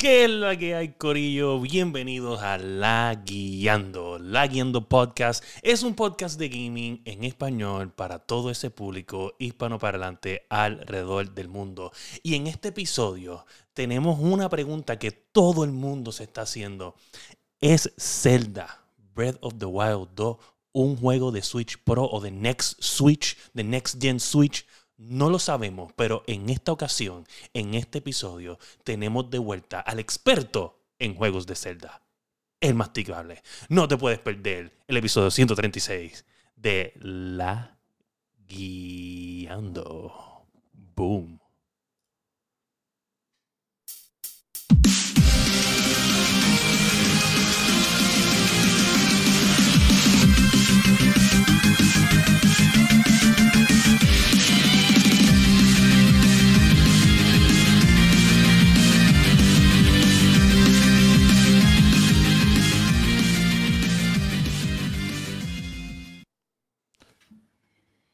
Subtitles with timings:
[0.00, 1.60] ¿Qué es la que hay, Corillo?
[1.60, 4.18] Bienvenidos a La Guiando.
[4.18, 10.46] La Guiando Podcast es un podcast de gaming en español para todo ese público hispanoparlante
[10.48, 11.92] alrededor del mundo.
[12.22, 13.44] Y en este episodio
[13.74, 16.94] tenemos una pregunta que todo el mundo se está haciendo.
[17.60, 20.38] ¿Es Zelda Breath of the Wild 2
[20.72, 24.64] un juego de Switch Pro o de Next Switch, de Next Gen Switch?
[25.00, 30.78] No lo sabemos, pero en esta ocasión, en este episodio, tenemos de vuelta al experto
[30.98, 32.02] en juegos de Zelda,
[32.60, 33.42] el masticable.
[33.70, 37.78] No te puedes perder el episodio 136 de La
[38.46, 40.12] Guiando.
[40.94, 41.39] Boom.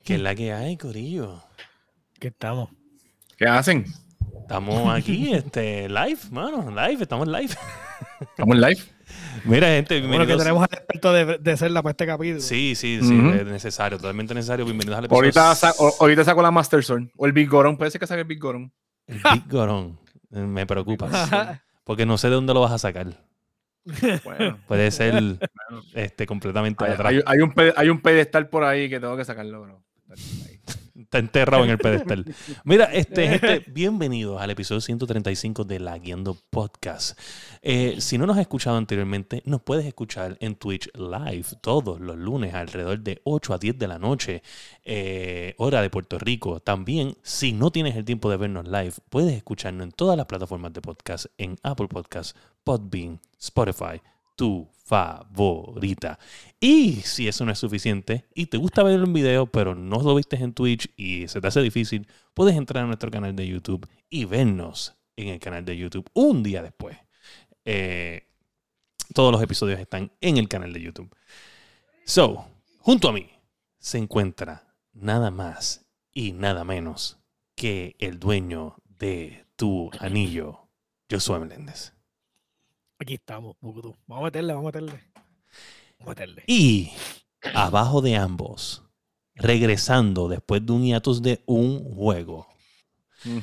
[0.06, 1.42] ¿Qué es la que hay, Corillo?
[2.20, 2.70] ¿Qué estamos?
[3.36, 3.84] ¿Qué hacen?
[4.40, 7.52] Estamos aquí, este, live, mano, live, estamos live.
[8.20, 8.78] ¿Estamos live?
[9.44, 10.42] Mira, gente, Bueno, que bienvenidos.
[10.44, 12.40] tenemos al experto de, de Zelda para este capítulo.
[12.40, 14.64] Sí, sí, sí, es necesario, totalmente necesario.
[14.64, 15.18] Bienvenidos al episodio.
[15.24, 17.08] Ahorita, sa- o- ahorita saco la Master Sword.
[17.16, 17.76] O el Big Goron.
[17.76, 18.72] Puede ser que saque el Big Goron.
[19.08, 19.98] El Big Gorón.
[20.32, 21.28] Eh, Me preocupas.
[21.84, 23.08] Porque no sé de dónde lo vas a sacar.
[24.24, 24.58] Bueno.
[24.66, 25.38] Puede ser
[25.94, 27.12] este, completamente atrás.
[27.12, 29.62] hay- hay un hay un pedestal por ahí que tengo que sacarlo.
[29.62, 29.85] Pero...
[31.06, 32.24] Está enterrado en el pedestal.
[32.64, 37.18] Mira, este, gente, bienvenidos al episodio 135 de La Guiando Podcast.
[37.60, 42.16] Eh, si no nos has escuchado anteriormente, nos puedes escuchar en Twitch Live todos los
[42.16, 44.42] lunes alrededor de 8 a 10 de la noche,
[44.84, 46.60] eh, hora de Puerto Rico.
[46.60, 50.72] También, si no tienes el tiempo de vernos live, puedes escucharnos en todas las plataformas
[50.72, 54.00] de podcast, en Apple Podcasts, Podbean, Spotify,
[54.34, 56.18] tu favorita.
[56.60, 60.14] Y si eso no es suficiente y te gusta verlo en video, pero no lo
[60.14, 63.88] viste en Twitch y se te hace difícil, puedes entrar a nuestro canal de YouTube
[64.08, 66.96] y vernos en el canal de YouTube un día después.
[67.64, 68.28] Eh,
[69.12, 71.14] todos los episodios están en el canal de YouTube.
[72.04, 72.46] So,
[72.78, 73.28] junto a mí
[73.80, 77.18] se encuentra nada más y nada menos
[77.56, 80.68] que el dueño de tu anillo,
[81.10, 81.95] Josué Meléndez.
[82.98, 83.94] Aquí estamos, Bukutu.
[84.06, 85.04] Vamos a meterle, vamos a meterle.
[85.98, 86.44] Vamos a meterle.
[86.46, 86.92] Y
[87.54, 88.84] abajo de ambos,
[89.34, 92.46] regresando después de un hiatus de un juego,
[93.24, 93.38] Mm.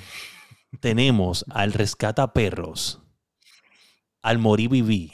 [0.79, 3.01] tenemos al rescata perros,
[4.21, 5.13] al moribibi,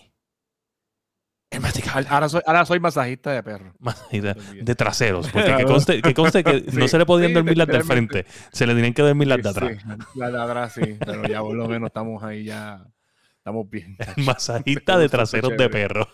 [2.11, 3.73] Ahora soy, ahora soy masajista de perro.
[3.79, 7.57] más de, traseros, porque que conste, que, conste que no se le podían sí, dormir
[7.57, 9.71] las del frente, se le tenían que dormir las de atrás.
[9.81, 10.97] sí, La de atrás, sí.
[10.99, 12.85] Pero ya por lo menos estamos ahí ya.
[13.49, 13.97] Estamos bien.
[14.17, 16.07] El masajista de traseros de perro.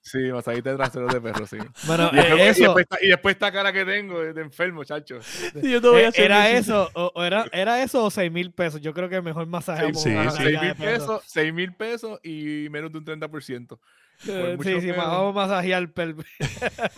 [0.00, 1.58] Sí, masajista de traseros de perro, sí.
[1.86, 4.40] Bueno, Y después, y eso, después esta, y después esta cara que tengo de, de
[4.42, 5.20] enfermo, chacho.
[5.62, 8.32] Yo te voy a eh, hacer era eso, o, o era, era eso o 6
[8.32, 8.80] mil pesos.
[8.80, 9.94] Yo creo que mejor masaje.
[9.94, 10.10] Sí, sí.
[10.10, 13.78] masajear 6 mil pesos, 6 mil pesos y menos de un 30%.
[14.26, 15.82] Eh, mucho Sí, sí, vamos a masajear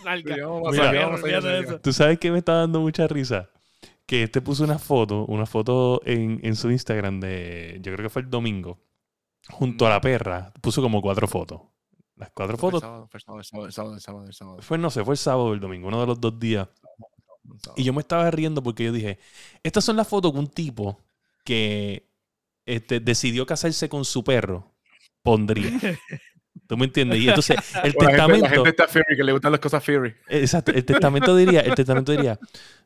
[0.05, 0.15] a
[0.71, 1.79] Mira.
[1.81, 3.49] ¿Tú sabes que me está dando mucha risa?
[4.07, 8.09] Que este puso una foto, una foto en, en su Instagram de, yo creo que
[8.09, 8.79] fue el domingo,
[9.49, 11.61] junto a la perra, puso como cuatro fotos.
[12.15, 14.33] Las cuatro Fue fotos, sábado, fue el sábado, el sábado, el sábado, el sábado, el
[14.33, 16.67] sábado, fue no sé, fue el sábado o el domingo, uno de los dos días.
[17.75, 19.19] Y yo me estaba riendo porque yo dije,
[19.63, 20.99] estas son las fotos que un tipo
[21.43, 22.09] que
[22.65, 24.73] este, decidió casarse con su perro
[25.21, 25.79] pondría.
[26.67, 27.19] ¿Tú me entiendes?
[27.19, 28.49] Y entonces el O la gente, la testamento...
[28.49, 30.15] gente está Fury, que le gustan las cosas Fury.
[30.27, 32.39] Exacto, el testamento diría, el testamento diría,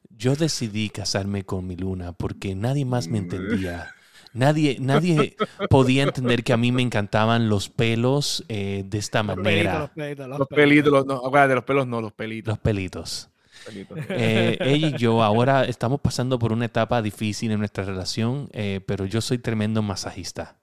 [0.10, 3.94] yo decidí casarme con mi luna porque nadie más me entendía.
[4.34, 5.36] Nadie, nadie
[5.70, 9.80] podía entender que a mí me encantaban los pelos eh, de esta Los pelitos, manera.
[9.80, 10.68] los pelitos, los Los pelitos.
[10.70, 12.52] pelitos, los, no, acuérdate, los pelos no, los pelitos.
[12.52, 13.30] Los pelitos.
[13.66, 13.98] pelitos.
[14.10, 18.82] Eh, ella y yo ahora estamos pasando por una etapa difícil en nuestra relación, eh,
[18.86, 20.58] pero yo soy tremendo masajista.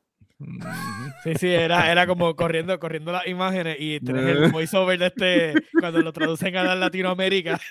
[1.25, 5.55] Sí, sí, era, era como corriendo, corriendo las imágenes y tenés el voiceover de este
[5.81, 7.59] cuando lo traducen a la Latinoamérica.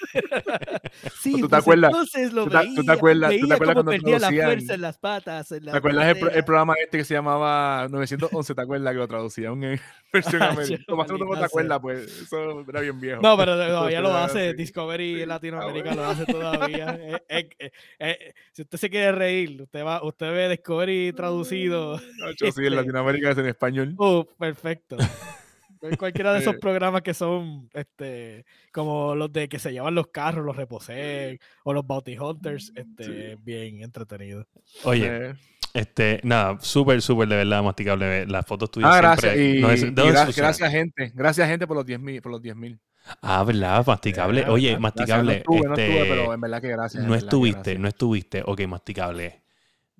[1.22, 1.92] Sí, ¿Tú te pues acuerdas?
[1.92, 4.28] entonces lo ¿Tú te- tú te veía, acuerdas- tú te veía acuerdas cuando perdía la
[4.30, 5.52] traducían- fuerza en las patas.
[5.52, 8.56] En la ¿Te acuerdas el, programa este que se llamaba 911?
[8.56, 9.80] ¿Te acuerdas que lo traducían en
[10.14, 10.78] versión Ah, americana?
[10.80, 11.80] yo, Tomás, ¿tú no te acuerdas?
[11.82, 13.22] Pues eso era bien viejo.
[13.22, 14.54] No, pero todavía lo hace.
[14.54, 15.26] Discovery Sí.
[15.26, 16.98] Latinoamérica Ah, lo hace todavía.
[17.02, 22.00] Eh, eh, eh, eh, si usted se quiere reír, usted va, usted ve Discovery traducido.
[22.56, 23.96] sí, en Latinoamérica es en español.
[23.98, 24.98] Uh, perfecto.
[26.00, 26.60] Cualquiera de esos Eh.
[26.60, 31.74] programas que son este como los de que se llevan los carros, los reposen, o
[31.74, 34.48] los Bounty Hunters, este, bien entretenido.
[34.84, 35.34] Oye, Eh,
[35.76, 38.26] Este, nada, súper, súper de verdad masticable.
[38.26, 39.34] Las fotos tuyas Ah, gracias.
[39.34, 39.58] siempre.
[39.60, 40.48] Y, no es- y ¿de dónde gra- surgieron?
[40.48, 41.12] gracias, gente.
[41.14, 42.22] Gracias, gente, por los 10 mil.
[42.22, 42.80] Por los 10 mil.
[43.22, 43.86] Ah, ¿verdad?
[43.86, 44.42] Masticable.
[44.42, 44.82] Eh, Oye, gracias.
[44.82, 45.34] masticable.
[45.34, 46.96] No estuve, no este, estuve, pero en verdad que gracias.
[47.04, 47.80] en no verdad que estuviste, gracias.
[47.82, 48.44] no estuviste.
[48.46, 49.42] Ok, masticable.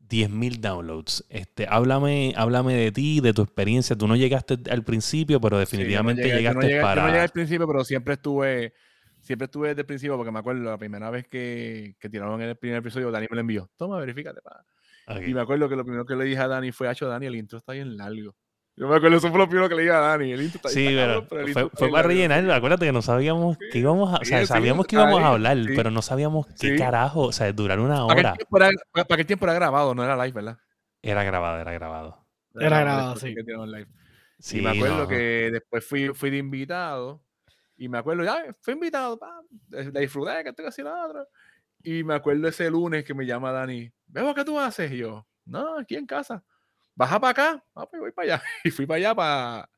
[0.10, 1.26] 10.000 downloads.
[1.30, 3.96] Este, háblame, háblame de ti, de tu experiencia.
[3.96, 6.82] Tú no llegaste al principio, pero Sí, yo no definitivamente llegué- yo no llegaste yo
[6.82, 7.02] para.
[7.04, 8.74] no llegué al principio, pero siempre estuve.
[9.22, 12.56] Siempre estuve desde el principio, porque me acuerdo la primera vez que, que tiraron el
[12.58, 13.70] primer episodio, Dani me lo envió.
[13.76, 14.40] Toma, verifícate.
[14.42, 14.64] pa".
[15.26, 17.36] Y me acuerdo que lo primero que le dije a Dani fue, Hacho, Dani, el
[17.36, 18.36] intro está bien largo.
[18.78, 20.32] Yo me acuerdo, eso fue lo primero que le dije a Dani.
[20.34, 22.08] El intro está Sí, pero fue, fue para largo".
[22.10, 22.52] rellenar.
[22.52, 24.18] Acuérdate que no sabíamos que íbamos a.
[24.18, 25.74] O sea, Sí, sí, sabíamos que íbamos a hablar, sí.
[25.76, 26.76] pero no sabíamos qué Sí.
[26.78, 27.22] carajo.
[27.22, 28.34] O sea, durar una Para hora.
[28.34, 30.58] tiempo era, para aquel tiempo era grabado, no era live, ¿verdad?
[31.02, 32.26] Era grabado, era grabado.
[32.54, 33.34] Era grabado, sí.
[33.34, 33.44] que.
[34.40, 35.08] Sí, y me acuerdo no.
[35.08, 37.22] que después fui, fui de invitado.
[37.78, 41.28] Y me acuerdo, ya, fui invitado, pa, la disfruté, que estoy haciendo la otra.
[41.84, 44.92] Y me acuerdo ese lunes que me llama Dani, veo qué tú haces.
[44.92, 46.44] Y yo, no, aquí en casa.
[46.96, 47.64] Baja para acá.
[47.76, 48.44] Ah, pues voy para allá.
[48.64, 49.70] Y fui para allá, para,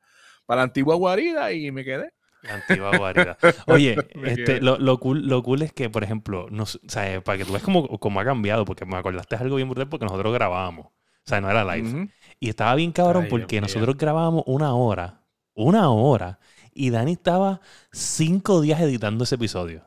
[0.46, 2.12] para la antigua guarida y me quedé.
[2.44, 3.38] La antigua guarida.
[3.68, 7.38] Oye, este, lo, lo, cool, lo cool es que, por ejemplo, nos, o sea, para
[7.38, 10.06] que tú veas cómo, cómo ha cambiado, porque me acordaste de algo bien brutal porque
[10.06, 10.88] nosotros grabábamos.
[10.88, 12.10] O sea, no era live.
[12.40, 15.26] Y estaba bien cabrón Ay, porque nosotros grabábamos una hora.
[15.56, 16.40] Una hora.
[16.74, 17.60] Y Dani estaba
[17.92, 19.86] cinco días editando ese episodio.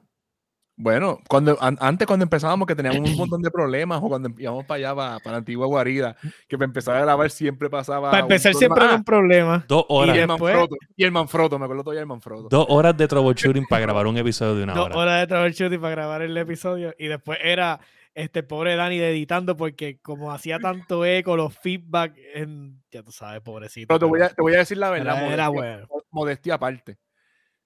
[0.82, 4.64] Bueno, cuando, an- antes cuando empezábamos que teníamos un montón de problemas o cuando íbamos
[4.64, 6.16] para allá, para, para la antigua guarida,
[6.48, 8.10] que para empezar a grabar siempre pasaba...
[8.10, 9.64] Para empezar siempre Ah, un problema.
[9.68, 10.16] Dos y, horas.
[10.16, 12.48] el después- Manfrotto, y el Manfrotto, me acuerdo todavía el Manfrotto.
[12.48, 14.96] Dos horas de troubleshooting para grabar un episodio de una Dos hora.
[14.96, 16.94] horas de troubleshooting para grabar el episodio.
[16.98, 17.78] Y después era
[18.14, 23.40] este pobre Dani editando porque como hacía tanto eco, los feedback, en, ya tú sabes,
[23.42, 23.86] pobrecito.
[23.88, 25.86] Pero te voy, a, te voy a decir la verdad, era, era bueno.
[25.90, 26.96] mo- modestia aparte.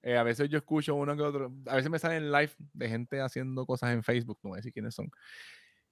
[0.07, 3.21] Eh, a veces yo escucho uno que otro, a veces me salen live de gente
[3.23, 5.11] haciendo cosas en Facebook, no voy a decir quiénes son.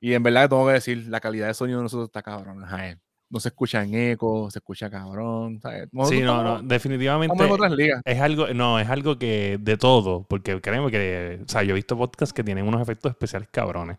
[0.00, 2.62] Y en verdad tengo que decir, la calidad de sonido de nosotros está cabrón.
[2.62, 2.98] ajá, eh.
[3.30, 5.58] No se escucha en eco, se escucha cabrón.
[5.62, 5.84] ¿sabes?
[5.84, 6.68] Sí, no, estamos- no.
[6.68, 7.42] Definitivamente.
[7.42, 8.02] en otras ligas.
[8.04, 11.74] Es algo, no, es algo que de todo, porque créeme que, o sea, yo he
[11.74, 13.96] visto podcasts que tienen unos efectos especiales cabrones.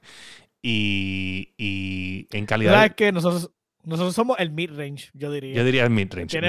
[0.62, 3.12] Y, y en calidad, ¿Sabes qué?
[3.12, 3.52] Nosotros,
[3.84, 5.56] nosotros somos el mid-range, yo diría.
[5.56, 6.40] yo diría el midrange.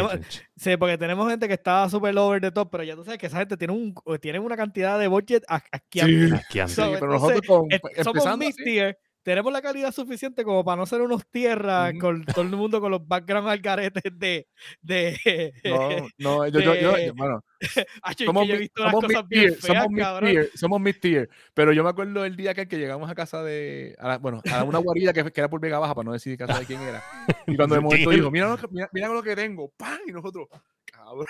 [0.56, 3.26] Sí, porque tenemos gente que está súper over the top, pero ya tú sabes que
[3.26, 6.36] esa gente tiene, un, tiene una cantidad de budget a- asqueante.
[6.50, 6.58] Sí.
[6.60, 10.86] So, sí, pero entonces, nosotros con, somos mid-tier, tenemos la calidad suficiente como para no
[10.86, 14.46] ser unos tierras con todo el mundo con los background al garete de...
[14.82, 17.42] de no, no, yo, yo, yo- de- yo- bueno,
[18.24, 20.30] somos, yo he visto somos cosas bien mid-tier, feas, somos cabrón.
[20.30, 21.30] mid-tier, somos mid-tier.
[21.54, 24.40] Pero yo me acuerdo el día que, que llegamos a casa de, a la- bueno,
[24.52, 26.80] a una guarida que, que era por Vega Baja, para no decir casa de quién
[26.82, 27.02] era.
[27.46, 29.98] Y cuando de momento dijo, mira mira, mira lo que tengo, ¡pam!
[30.06, 30.48] Y nosotros,
[30.84, 31.26] cabrón,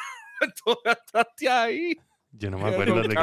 [0.65, 1.97] tú gastaste ahí.
[2.39, 3.17] Yo no me acuerdo de qué.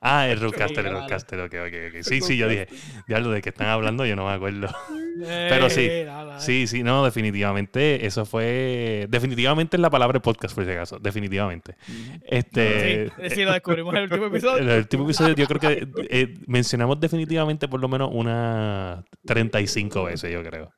[0.00, 0.92] Ah, el Roadcaster, el.
[0.92, 2.02] Roadcaster, ok, ok, ok.
[2.02, 2.68] Sí, sí, yo dije,
[3.06, 4.68] diablo, de qué están hablando, yo no me acuerdo.
[5.48, 10.64] pero sí, nada, Sí, sí, no, definitivamente, eso fue, definitivamente es la palabra podcast, por
[10.64, 11.76] si acaso, definitivamente.
[12.24, 14.58] Este, Sí, sí, lo descubrimos en el último episodio.
[14.72, 20.32] el último episodio yo creo que eh, mencionamos definitivamente por lo menos unas 35 veces,
[20.32, 20.72] yo creo.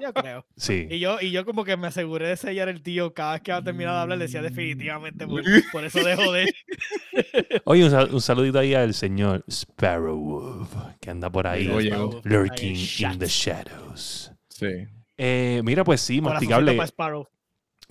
[0.00, 0.46] Yo creo.
[0.56, 0.86] Sí.
[0.90, 3.52] Y yo, y yo como que me aseguré de sellar el tío cada vez que
[3.52, 5.42] va a terminar de hablar, le decía definitivamente por,
[5.72, 6.54] por eso de joder.
[7.64, 11.66] Oye, un, sal- un saludito ahí al señor Sparrow Wolf, que anda por ahí
[12.24, 14.32] lurking Ahí, in the shadows.
[14.48, 14.66] Sí.
[15.16, 16.76] Eh, mira, pues sí, masticable.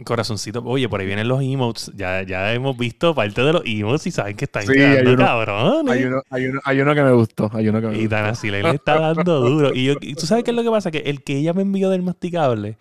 [0.03, 0.63] Corazoncito.
[0.65, 1.91] Oye, por ahí vienen los emotes.
[1.95, 5.15] Ya, ya hemos visto parte de los emotes y saben que están Sí, quedando hay
[5.15, 5.93] uno- cabrones.
[5.93, 8.07] Hay uno, hay, uno, hay uno que me gustó, hay uno que me Y.
[8.07, 9.71] Dana le está dando duro.
[9.73, 11.61] Y, yo, y tú sabes qué es lo que pasa, que el que ella me
[11.61, 12.77] envió del masticable,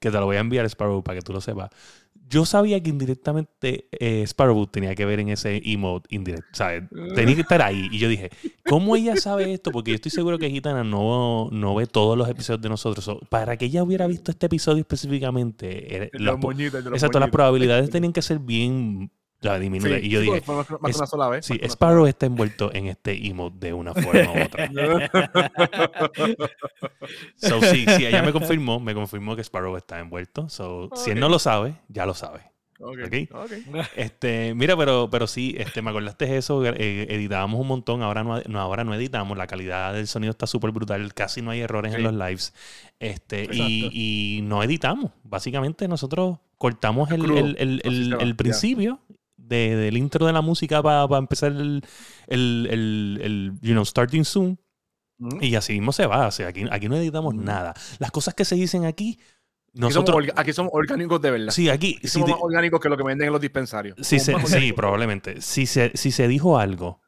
[0.00, 1.70] que te lo voy a enviar Sparrow para que tú lo sepas.
[2.28, 6.46] Yo sabía que indirectamente eh, Sparrow tenía que ver en ese emote indirecto.
[6.52, 6.84] ¿sabes?
[7.14, 7.88] Tenía que estar ahí.
[7.92, 8.30] Y yo dije,
[8.68, 9.70] ¿cómo ella sabe esto?
[9.70, 13.04] Porque yo estoy seguro que Gitana no, no ve todos los episodios de nosotros.
[13.04, 16.08] So, para que ella hubiera visto este episodio específicamente, era-
[16.96, 20.00] exacto, las probabilidades tenían que ser bien diminutas.
[20.00, 21.46] Sí, y yo sí, dije, más, más es- una sola vez.
[21.46, 24.70] Sí, Sparrow está envuelto en este emote de una forma u otra.
[27.36, 30.48] So, sí, sí, ella me confirmó, me confirmó que Sparrow está envuelto.
[30.48, 32.26] So, si él no lo sabe, ya lo sabe.
[32.26, 32.56] sola vez.
[32.78, 32.98] Ok.
[33.32, 33.86] Ok, ok.
[33.96, 38.22] Este, mira, pero, pero sí, este, me acordaste de eso, eh, editábamos un montón, ahora
[38.22, 41.60] no, no, ahora no editamos, la calidad del sonido está súper brutal, casi no hay
[41.60, 42.54] errores en los lives.
[42.98, 45.10] Este, y, no editamos.
[45.22, 49.00] Básicamente nosotros cortamos el, principio
[49.46, 51.82] de- del intro de la música para empezar el,
[52.26, 54.58] el, el, el, you know, starting soon.
[55.40, 56.26] Y así mismo se va.
[56.26, 57.72] O sea, aquí, aquí no editamos nada.
[57.98, 60.24] Las cosas que se dicen aquí, Aquí somos, nosotros.
[60.36, 61.52] aquí somos orgánicos de verdad.
[61.52, 61.96] Sí, aquí.
[61.98, 63.96] Aquí si somos más orgánicos que lo que venden en los dispensarios.
[64.00, 65.40] si se- sí, probablemente.
[65.40, 67.00] Si se, si se dijo algo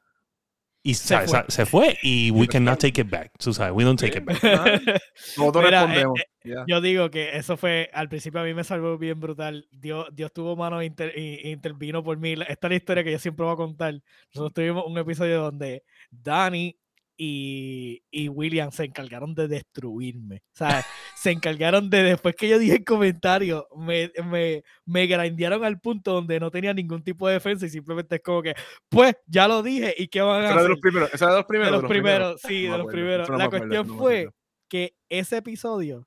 [0.89, 1.31] Y Se ¿sabes?
[1.31, 1.45] fue.
[1.49, 3.31] se fue y we cannot take it back.
[3.39, 4.39] Tú sabes, we don't take it back.
[4.43, 4.65] Ah,
[5.37, 6.21] Nosotros Mira, respondemos.
[6.45, 6.65] ya.
[6.67, 9.67] Yo digo que eso fue, al principio a mí me salvó bien brutal.
[9.71, 12.33] Dios, Dios tuvo mano e inter- y- intervino por mí.
[12.49, 13.95] Esta es la historia que yo siempre voy a contar.
[14.33, 16.75] Nosotros tuvimos un episodio donde Danny
[17.19, 20.37] y, y William se encargaron de destruirme.
[20.55, 20.85] O sea,
[21.17, 26.13] se encargaron de, después que yo dije el comentario, me, me, me grindearon al punto
[26.15, 28.55] donde no tenía ningún tipo de defensa y simplemente es como que,
[28.89, 30.63] pues, ya lo dije y qué van a hacer.
[30.63, 31.13] de los primeros.
[31.13, 31.83] Esa de los De primeros.
[31.83, 33.29] los primeros, sí, No de los acuerdo, primeros.
[33.29, 34.31] no La acuerdo, cuestión no fue
[34.69, 36.07] que ese episodio,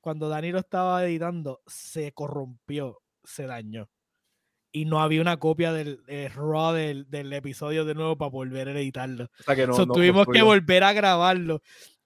[0.00, 3.88] cuando Dani lo estaba editando, se corrompió, se dañó.
[4.72, 8.68] Y no había una copia del eh, RAW del, del episodio de nuevo para volver
[8.68, 9.24] a editarlo.
[9.24, 11.60] O sea que no, So, no- tuvimos no que volver a grabarlo.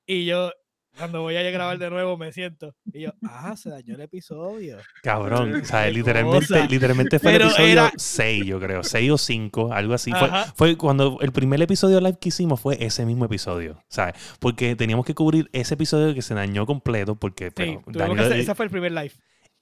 [0.05, 0.51] Y yo,
[0.99, 2.75] cuando voy a grabar de nuevo, me siento.
[2.93, 4.79] Y yo, ah, se dañó el episodio.
[5.03, 6.67] Cabrón, o sea, literalmente, cosa.
[6.67, 10.11] literalmente fue el episodio era- 6, yo creo, 6 o 5, algo así.
[10.13, 14.15] Fue, fue cuando el primer episodio live que hicimos fue ese mismo episodio, ¿sabes?
[14.41, 18.55] Porque teníamos que cubrir ese episodio que se dañó completo porque, Sí, pero, que ese
[18.57, 19.13] fue el primer live.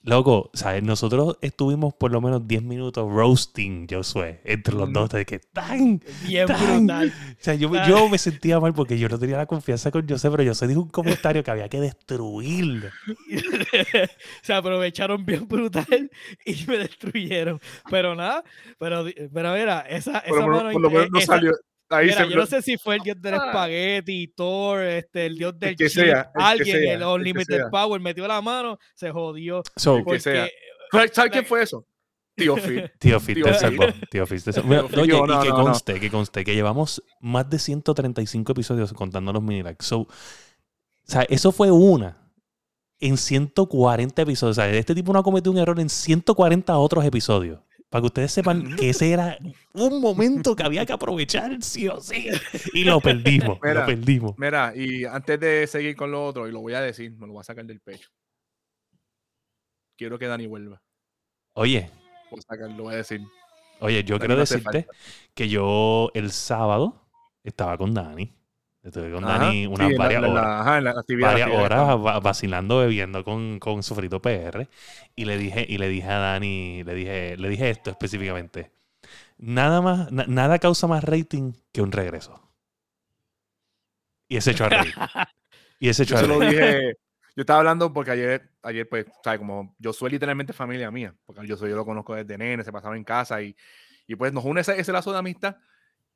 [0.05, 0.83] Loco, ¿sabes?
[0.83, 4.93] Nosotros estuvimos por lo menos 10 minutos roasting, Josué, entre los Mm.
[4.93, 6.87] dos, de que tan, Bien tan.
[6.87, 7.09] brutal.
[7.33, 10.31] O sea, yo, yo me sentía mal porque yo no tenía la confianza con José,
[10.31, 12.91] pero José dijo un comentario que había que destruirlo.
[14.43, 16.11] se aprovecharon bien brutal
[16.45, 17.61] y me destruyeron.
[17.91, 18.45] Pero nada,
[18.79, 21.53] pero, pero mira, esa, Por lo esa menos- mano por lo menos no esa- salió.
[21.97, 23.47] Ahí mira, se yo no sé si fue el dios del Ah.
[23.47, 26.99] espagueti, Thor, este, el dios del que chip, sea, el que alguien, sea, el el
[27.01, 27.71] que Unlimited sea.
[27.71, 29.63] Power, metió la mano, se jodió.
[29.77, 30.49] So, que Porque, sea.
[31.13, 31.87] ¿Sabes quién fue eso?
[32.37, 32.91] Tío Phil.
[32.99, 33.61] Tío Fit Tío te Phil.
[33.61, 33.85] salvó.
[34.11, 34.69] Tío Fit te salvó.
[34.69, 35.63] Mira, Tío Phil, oye, yo, y no, que no, no.
[35.65, 39.85] conste, que conste, que llevamos más de 135 episodios contando los mini likes.
[39.85, 40.09] So, o
[41.05, 42.17] sea, eso fue una
[43.01, 44.59] en 140 episodios.
[44.59, 47.61] O sea, este tipo no ha cometido un error en 140 otros episodios.
[47.95, 49.39] Para que ustedes sepan que ese era
[49.73, 52.27] un momento que había que aprovechar, sí o sí.
[52.73, 53.57] Y lo perdimos.
[53.63, 53.87] lo Mira.
[53.87, 54.35] perdimos.
[54.37, 57.35] Mira, y antes de seguir con lo otro, y lo voy a decir, me lo
[57.35, 58.09] voy a sacar del pecho.
[59.97, 60.83] Quiero que Dani vuelva.
[61.53, 61.89] Oye,
[62.33, 63.21] Voy a sacarlo, lo voy a decir.
[63.79, 64.89] oye, yo Dani quiero decirte
[65.33, 67.07] que yo el sábado
[67.45, 68.35] estaba con Dani.
[68.85, 70.47] Estuve con Ajá, Dani sí, unas la- varias la- horas.
[70.61, 71.29] ajá, en la actividad.
[71.29, 74.69] varias actividad horas va- vacilando, bebiendo con, con Sofrito PR.
[75.17, 78.73] Y le dije, y le dije a Dani, le dije, le dije esto específicamente.
[79.39, 82.41] Nada más, na- nada causa más rating que un regreso.
[84.29, 84.95] Y ese echó a reír.
[85.81, 86.51] Y ese echó Yo a se lo reír.
[86.53, 86.95] dije.
[87.37, 89.41] Yo estaba hablando porque ayer, ayer pues, ¿sabes?
[89.41, 92.71] Como yo soy literalmente familia mía, porque yo soy, yo lo conozco desde nene, se
[92.71, 93.57] pasaba en casa y,
[94.07, 95.57] y pues nos une ese, ese lazo de amistad.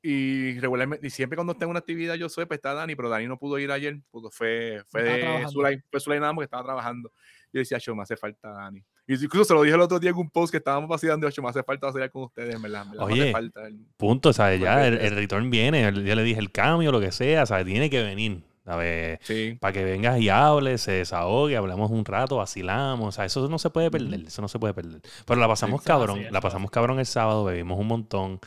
[0.01, 3.27] Y regularmente, y siempre cuando tengo una actividad, yo soy, pues está Dani, pero Dani
[3.27, 5.47] no pudo ir ayer, porque fue, fue de.
[5.49, 7.11] Zulay, fue Zulay nada más que estaba trabajando.
[7.51, 8.81] Yo decía, yo me hace falta Dani.
[9.07, 11.41] Y incluso se lo dije el otro día en un post que estábamos vacilando, yo
[11.41, 12.85] me hace falta vacilar con ustedes, en verdad.
[12.85, 14.61] me hace Oye, falta el- Punto, ¿sabes?
[14.61, 15.81] Ya el, el return viene.
[15.81, 17.65] Ya le dije el cambio, lo que sea, ¿sabes?
[17.65, 18.43] Tiene que venir.
[18.63, 19.17] ¿Sabes?
[19.23, 19.57] Sí.
[19.59, 23.07] Para que vengas y hables, se desahogue, hablamos un rato, vacilamos.
[23.07, 25.01] O sea, eso no se puede perder, eso no se puede perder.
[25.25, 28.39] Pero la pasamos así, cabrón, la pasamos cabrón el sábado, bebimos un montón.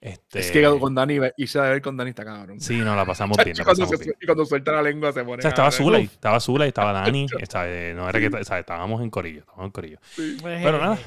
[0.00, 2.58] Este, Es que con Dani, irse a ver con Dani está cabrón.
[2.60, 5.22] Sí, no, la pasamos bien, la y, cuando se- y cuando suelta la lengua se
[5.24, 5.40] pone.
[5.40, 5.86] O sea, estaba cabrón.
[5.86, 7.26] Zula, y- estaba Zula y estaba Dani.
[7.38, 9.98] estaba- eh, no era que o sea, estábamos en corillo, estábamos en corillo.
[10.42, 10.98] Pero nada.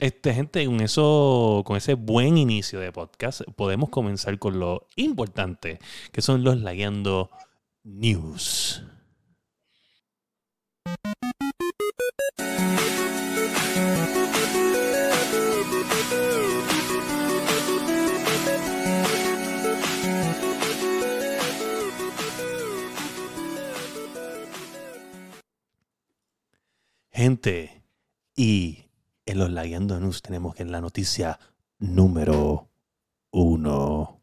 [0.00, 5.78] Este, gente, con eso, con ese buen inicio de podcast, podemos comenzar con lo importante,
[6.10, 7.30] que son los Lagueando
[7.84, 8.82] News.
[27.14, 27.84] Gente,
[28.34, 28.86] y
[29.24, 31.38] en los Lagueando News tenemos que en la noticia
[31.78, 32.68] número
[33.30, 34.20] uno.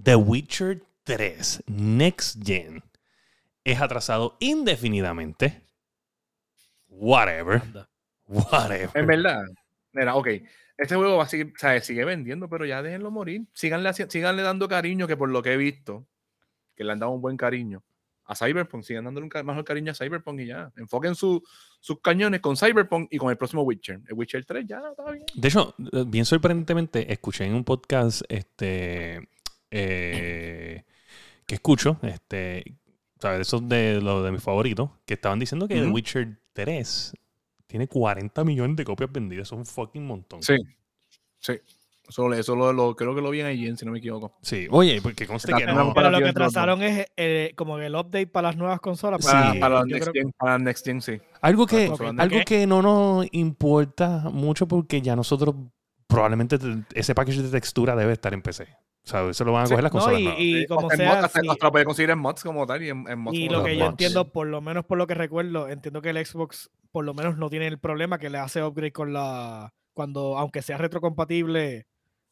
[0.00, 2.84] The Witcher 3 Next Gen
[3.64, 5.62] es atrasado indefinidamente.
[6.86, 7.60] Whatever.
[8.28, 8.90] Whatever.
[8.94, 9.42] En verdad,
[9.92, 10.28] mira, ok.
[10.76, 13.48] Este juego va a seguir, o sea, sigue vendiendo, pero ya déjenlo morir.
[13.52, 16.06] Síganle, síganle dando cariño, que por lo que he visto,
[16.76, 17.82] que le han dado un buen cariño
[18.30, 20.70] a Cyberpunk, sigan dándole un mejor cariño a Cyberpunk y ya.
[20.76, 21.42] Enfoquen su-
[21.80, 24.00] sus cañones con Cyberpunk y con el próximo Witcher.
[24.06, 25.24] El Witcher 3 ya está bien.
[25.34, 29.28] De hecho, eh, bien sorprendentemente, escuché en un podcast este,
[29.70, 30.84] eh,
[31.46, 32.76] que escucho, este,
[33.18, 33.40] ¿sabes?
[33.40, 35.92] Esos de lo de mis favoritos, que estaban diciendo que Ujú.
[35.94, 37.14] Witcher 3
[37.66, 39.48] tiene 40 millones de copias vendidas.
[39.48, 40.42] Eso es un fucking montón.
[40.42, 40.56] Sí.
[41.38, 41.54] Sí.
[42.08, 44.32] Eso, lo- eso lo, lo- creo que lo vi en IGN, si no me equivoco.
[44.40, 45.92] Sí, oye, porque conste que Pero- no.
[45.94, 46.32] Pero lo que no.
[46.32, 49.22] trazaron es eh, como el update para las nuevas consolas.
[49.24, 49.30] Sí.
[49.30, 51.20] Para, porque para, Next Gen, para Next Gen, sí.
[51.42, 55.54] Algo que, algo que no nos importa mucho porque ya nosotros
[56.06, 58.64] probablemente te- ese package de textura debe estar en PC.
[59.04, 60.40] O sea, eso lo van a Sí, coger las No, consolas y, nuevas.
[60.42, 62.88] y Sí, como sea, hasta- sí, hasta lo puedes conseguir en mods como tal y
[62.90, 63.90] en, en mods y como lo que yo mods.
[63.90, 67.36] entiendo, por lo menos por lo que recuerdo, entiendo que el Xbox por lo menos
[67.38, 69.72] no tiene el problema que le hace upgrade con la.
[69.94, 71.86] Cuando, aunque sea retrocompatible.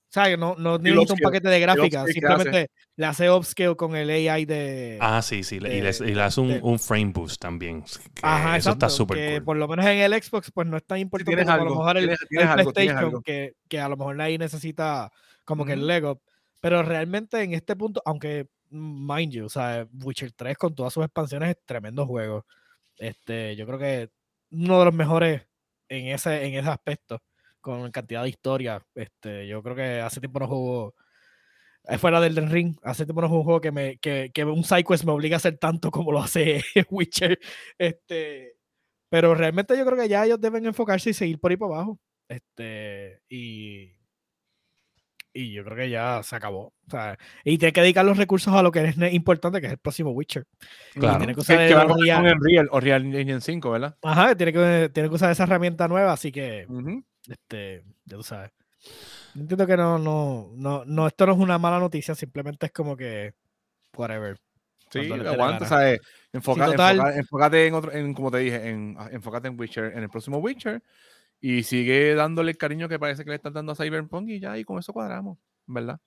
[0.08, 2.12] O sea, que no, no necesita un paquete de gráfica, upscale que hace.
[2.12, 4.98] simplemente le hace upscale con el AI de.
[5.00, 5.58] Ah, sí, sí.
[5.60, 7.84] le- y, le, de- y le hace un, de- un frame boost también.
[8.22, 9.44] Ajá, eso está exacto, súper que cool.
[9.44, 11.75] por lo menos en el Xbox pues no es tan importante como a lo algo,
[11.76, 13.22] mejor el, tienes- el tienes algo, tienes PlayStation, algo.
[13.22, 15.10] que, que a lo mejor ahí necesita
[15.44, 15.86] como que el.
[15.86, 16.22] Lego.
[16.60, 20.92] Pero realmente en este punto, aunque, mm, mind you, o sea, Witcher 3 con todas
[20.94, 22.46] sus expansiones es tremendo juego.
[22.98, 24.08] Este, yo creo que
[24.52, 25.42] uno de los mejores
[25.88, 27.20] en ese, en ese aspecto,
[27.66, 28.80] con cantidad de historia.
[28.94, 30.94] Este, yo creo que hace tiempo no juego
[31.88, 34.62] eh, fuera del Ring, hace tiempo no juego un juego que me, que, que un
[34.64, 37.38] SideQuest me obliga a hacer tanto como lo hace Witcher.
[37.76, 38.54] Este,
[39.11, 41.99] pero realmente yo creo que ya ellos deben enfocarse y seguir por ahí para abajo.
[42.28, 43.92] Este, y,
[45.32, 46.73] y yo creo que ya se acabó.
[46.87, 49.73] O sea, y tiene que dedicar los recursos a lo que es importante, que es
[49.75, 50.44] el próximo Witcher.
[50.94, 51.18] Claro.
[51.18, 53.70] tiene que Que, usar que va a correr Unreal- con Unreal o Real Engine 5,
[53.70, 53.96] ¿verdad?
[54.02, 57.04] Ajá, tiene que, tiene que usar esa herramienta nueva, así que, Ujú.
[57.28, 58.52] Este, ya tú sabes.
[59.35, 62.97] Entiendo que no, no, no, no, esto no es una mala noticia, simplemente es como
[62.97, 63.35] que,
[63.97, 64.38] whatever.
[64.90, 65.66] Sí, aguanta.
[65.66, 66.00] ¿sabes?
[66.33, 66.97] Enfoca, total.
[66.99, 70.09] enfoca- enfócate en otro, en, como te dije, en, ah, enfócate en Witcher, en el
[70.09, 70.83] próximo Witcher,
[71.40, 74.56] y sigue dándole el cariño que parece que le están dando a Cyberpunk y ya,
[74.56, 75.99] y con eso cuadramos, ¿verdad?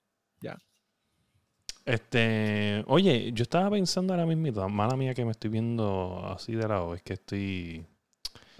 [1.86, 6.68] Este, oye, yo estaba pensando ahora mismo, mala mía que me estoy viendo así de
[6.68, 7.86] lado, es que estoy,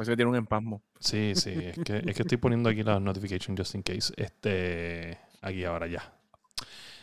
[0.00, 0.82] Parece que tiene un empasmo.
[0.98, 4.14] sí, sí, es que, es que estoy poniendo aquí las notifications just in case.
[4.16, 6.14] Este, aquí ahora ya.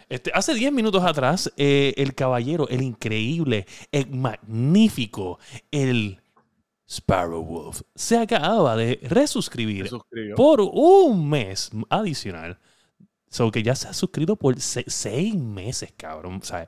[0.10, 5.38] Este, hace 10 minutos atrás, eh, el caballero, el increíble, el magnífico,
[5.70, 6.20] el
[6.89, 9.92] Sparrow Wolf, se acaba de resuscribir
[10.36, 12.58] por un mes adicional.
[13.30, 16.39] So que ya se ha suscrito por se- seis meses, cabrón.
[16.42, 16.68] O sea,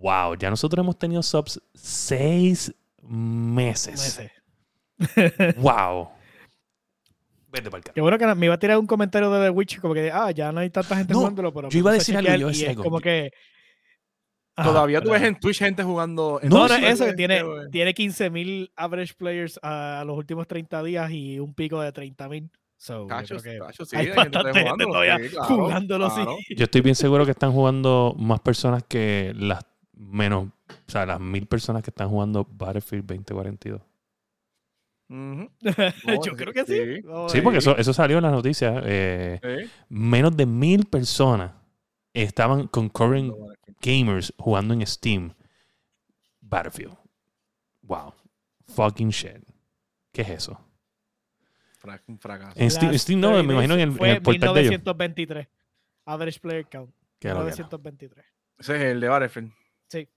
[0.00, 3.92] wow, ya nosotros hemos tenido subs seis meses.
[4.00, 4.30] Meses.
[5.58, 6.10] Wow.
[7.52, 9.80] Vete para el Qué bueno que me iba a tirar un comentario de The Witch,
[9.80, 11.98] como que, ah, ya no hay tanta gente No, jugándolo, pero yo iba a me
[11.98, 12.82] decir puse algo, chequear yo iba a decir es algo.
[12.84, 13.30] como que...
[14.56, 16.38] Ajá, Todavía tú pero- ves en Twitch gente jugando.
[16.42, 17.70] en No, no, eso, que tiene, güey.
[17.70, 22.50] tiene 15.000 average players a los últimos 30 días y un pico de 30.000.
[22.76, 26.10] So, yo Cachos, creo que cachos, sí, hay bastante gente jugándolo, todavía sí, claro, jugándolo,
[26.10, 26.16] sí.
[26.16, 26.36] claro.
[26.56, 31.18] Yo estoy bien seguro que están jugando más personas que las menos, o sea, las
[31.20, 33.80] mil personas que están jugando Battlefield 2042.
[35.08, 35.50] Ujú.
[35.60, 37.02] yo sí, creo que sí.
[37.32, 37.40] sí.
[37.42, 38.82] Porque eso, eso salió en las noticias.
[38.86, 41.52] eh, menos de mil personas
[42.12, 43.34] estaban concurrent
[43.80, 45.32] gamers jugando en Steam
[46.40, 46.96] Battlefield.
[47.82, 48.14] Wow.
[48.68, 49.42] Fucking shit.
[50.12, 50.58] ¿Qué es eso?
[51.78, 52.58] Fra- Un fracaso.
[52.58, 54.70] En Steam, Steam no, me 30 imagino en el, fue en el portal de ellos.
[54.70, 55.48] 1923.
[56.06, 56.94] Average player count.
[57.18, 57.46] Que lo que no.
[57.46, 58.26] 1923.
[58.58, 59.52] Ese es el de Battlefield.
[59.88, 60.08] Sí.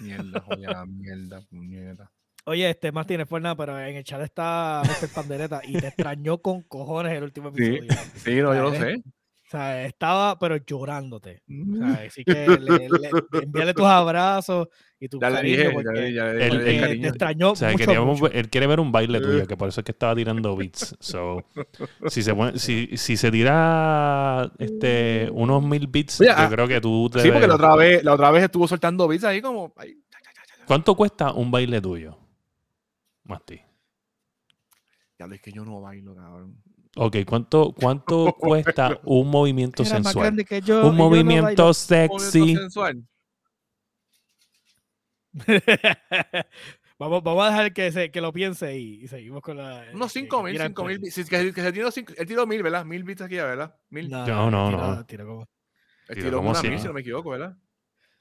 [0.00, 2.10] Mierda, joya, mierda, puñeta.
[2.46, 5.08] Oye, este Martínez, pues nada, pero en el chat está Mr.
[5.08, 7.90] Pandereta y te extrañó con cojones el último Sí, episodio.
[8.16, 8.96] sí, no, yo lo sé.
[8.96, 11.42] O sea, estaba, pero llorándote.
[11.48, 11.78] O Mm.
[11.78, 13.10] sea, así que le, le-
[13.42, 14.68] envíale tus abrazos
[15.00, 16.76] y tu Ya le cariño dije, ya porque le ya le El- dije porque el
[16.76, 17.08] te cariño.
[17.08, 18.32] extrañó O sea, mucho, queríamos mucho.
[18.34, 20.96] él quiere ver un baile tuyo, que por eso es que estaba tirando beats.
[21.00, 21.44] So,
[22.08, 26.80] si se si, si se tira este, unos mil beats, Oye, yo ah, creo que
[26.80, 29.72] tú Sí, porque la otra vez, la otra vez estuvo soltando bits ahí como.
[30.66, 32.18] ¿Cuánto cuesta un baile tuyo?
[33.24, 33.60] Masti.
[35.18, 36.62] ya lo es que yo no bailo, cabrón.
[36.96, 40.24] Ok, ¿cuánto, cuánto cuesta un movimiento Era más sensual?
[40.26, 41.74] grande que yo, y un yo no movimiento bailo.
[41.74, 42.38] sexy.
[42.38, 43.04] Movimiento sensual.
[46.98, 49.86] vamos, vamos a dejar que, se, que lo piense y, y seguimos con la.
[49.92, 50.98] Unos que- 5 que mil, tira 5 mil.
[50.98, 51.28] bits.
[51.28, 52.84] Que, que se tiró, cinco- él tiró mil, ¿verdad?
[52.84, 53.74] Mil bits aquí, ¿verdad?
[53.90, 54.08] Mil.
[54.10, 55.42] No, No, no, tira- como-
[56.08, 56.70] Él tiró tiró como una 100.
[56.72, 57.56] mil, si no me equivoco, ¿verdad?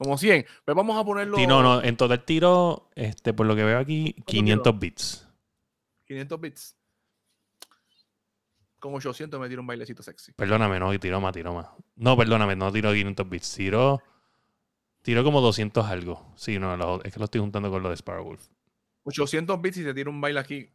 [0.04, 0.46] Como 100.
[0.66, 1.38] Pues vamos a ponerlo.
[1.38, 5.28] Sí, no, no, en total tiro, este, por lo que veo aquí, 500 bits.
[6.06, 6.76] 500 bits.
[8.80, 10.34] Con 800 me tiro un bailecito sexy.
[10.34, 11.68] Perdóname, no, tiró más, tiró más.
[11.96, 14.02] No, perdóname, no tiró 500 bits, tiró,
[15.02, 16.34] tiró como 200 algo.
[16.36, 18.46] Sí, no, lo- es que lo estoy juntando con lo de Sparrow Wolf.
[19.06, 20.70] 800 bits y te tiro un baile aquí.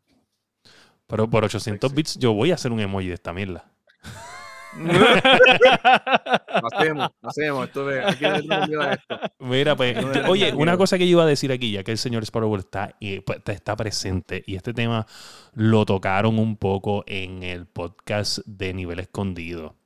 [1.07, 1.95] Pero por 800 Sexy.
[1.97, 3.71] bits yo voy a hacer un emoji de esta mierda.
[6.62, 7.67] Lo hacemos, lo hacemos.
[7.67, 9.21] Esto es, aquí a esto.
[9.41, 9.97] Mira, pues,
[10.29, 12.97] oye, una cosa que yo iba a decir aquí, ya que el señor Sparrow está,
[13.25, 15.07] pues, está presente, y este tema
[15.55, 19.77] lo tocaron un poco en el podcast de Nivel Escondido.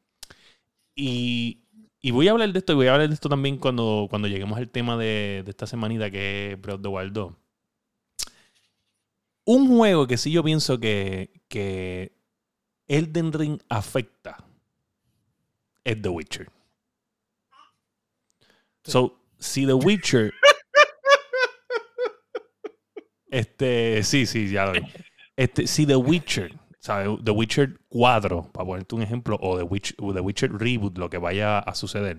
[0.95, 1.65] Y,
[2.01, 4.29] y voy a hablar de esto, y voy a hablar de esto también cuando, cuando
[4.29, 7.33] lleguemos al tema de, de esta semanita que es Breath of the Wild 2.
[9.45, 12.13] Un juego que sí yo pienso que, que
[12.87, 14.45] Elden Ring afecta
[15.85, 16.49] es The Witcher.
[18.85, 20.33] So, si The Witcher.
[23.31, 24.81] este, sí, sí, ya lo vi.
[25.37, 27.09] Este, si The Witcher, ¿sabes?
[27.25, 31.19] The Witcher 4, para ponerte un ejemplo, o The Witcher, The Witcher Reboot, lo que
[31.19, 32.19] vaya a suceder,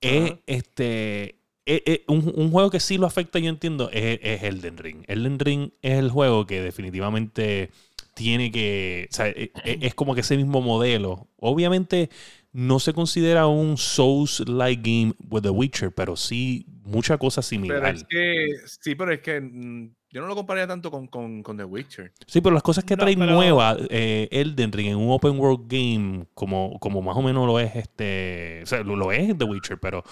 [0.00, 1.36] es este.
[1.66, 5.04] es- es un, un juego que sí lo afecta, yo entiendo, es, es Elden Ring.
[5.08, 7.70] Elden Ring es el juego que definitivamente
[8.14, 9.08] tiene que.
[9.10, 11.28] O sea, es, es como que ese mismo modelo.
[11.38, 12.10] Obviamente
[12.52, 17.94] no se considera un Souls-like game with The Witcher, pero sí mucha cosa Pero similar.
[17.94, 21.56] es que, sí, pero es que mm, yo no lo compararía tanto con, con, con
[21.56, 22.12] The Witcher.
[22.26, 25.38] Sí, pero las cosas que No, trae pero- nuevas eh, Elden Ring en un open
[25.38, 28.60] world game, como, como más o menos lo es este.
[28.64, 30.02] O sea, lo, lo es The Witcher, pero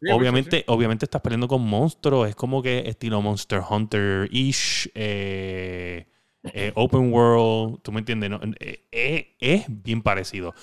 [0.00, 2.28] Sí, obviamente, obviamente estás peleando con monstruos.
[2.28, 4.90] Es como que estilo Monster Hunter-ish.
[4.94, 6.06] eh,
[6.52, 7.80] eh, open world.
[7.82, 8.28] ¿Tú me entiendes?
[8.30, 10.54] No, eh, eh, es bien parecido.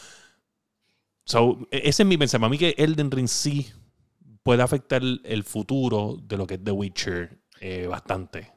[1.31, 2.47] So, e- ese es mi pensamiento.
[2.47, 3.67] A mí que Elden Ring sí
[4.43, 8.51] puede afectar el futuro de lo que es The Witcher eh, bastante.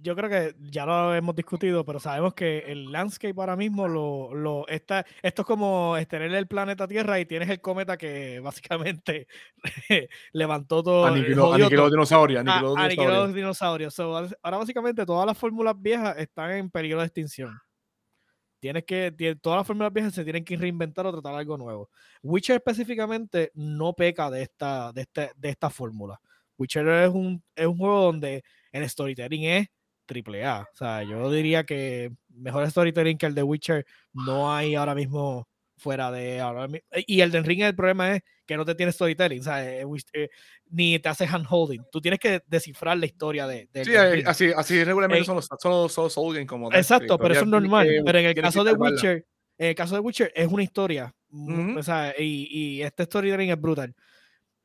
[0.00, 4.34] Yo creo que ya lo hemos discutido, pero sabemos que el landscape ahora mismo lo,
[4.34, 5.06] lo está.
[5.22, 9.28] Esto es como tener el planeta Tierra y tienes el cometa que básicamente
[10.32, 11.06] levantó todo.
[11.06, 11.88] Aniquiló, todo.
[11.90, 13.12] dinosaurios, Ah, aniquiló dinosaurios.
[13.26, 13.94] los dinosaurios.
[13.94, 17.56] So, ahora- ahora básicamente todas las fórmulas viejas están en peligro de extinción.
[18.58, 21.90] Tienes que, todas las fórmulas viejas se tienen que reinventar o tratar algo nuevo.
[22.22, 26.20] Witcher específicamente no peca de esta, de este- de esta fórmula.
[26.58, 28.42] Witcher es un, es un juego donde
[28.72, 29.68] el storytelling es
[30.06, 30.62] triple A.
[30.72, 35.48] O sea, yo diría que mejor storytelling que el de Witcher no hay ahora mismo
[35.76, 38.92] fuera de ahora mi- Y el de Ring el problema es que no te tiene
[38.92, 39.42] storytelling.
[39.46, 39.84] Eh,
[40.14, 40.28] eh,
[40.70, 41.82] ni te hace handholding.
[41.92, 44.28] Tú tienes que descifrar la historia de, de Sí, Elden eh, Ring.
[44.28, 47.84] así, así regularmente Eh, son los, son son como Exacto, pero eso es normal.
[47.86, 48.72] tienes que- Pero en el tienes caso de.
[48.72, 49.26] Witcher,
[49.58, 51.12] en el caso de Witcher es una historia.
[51.28, 51.78] mm, Ujú.
[51.80, 53.94] o sea, y, y este storytelling es brutal.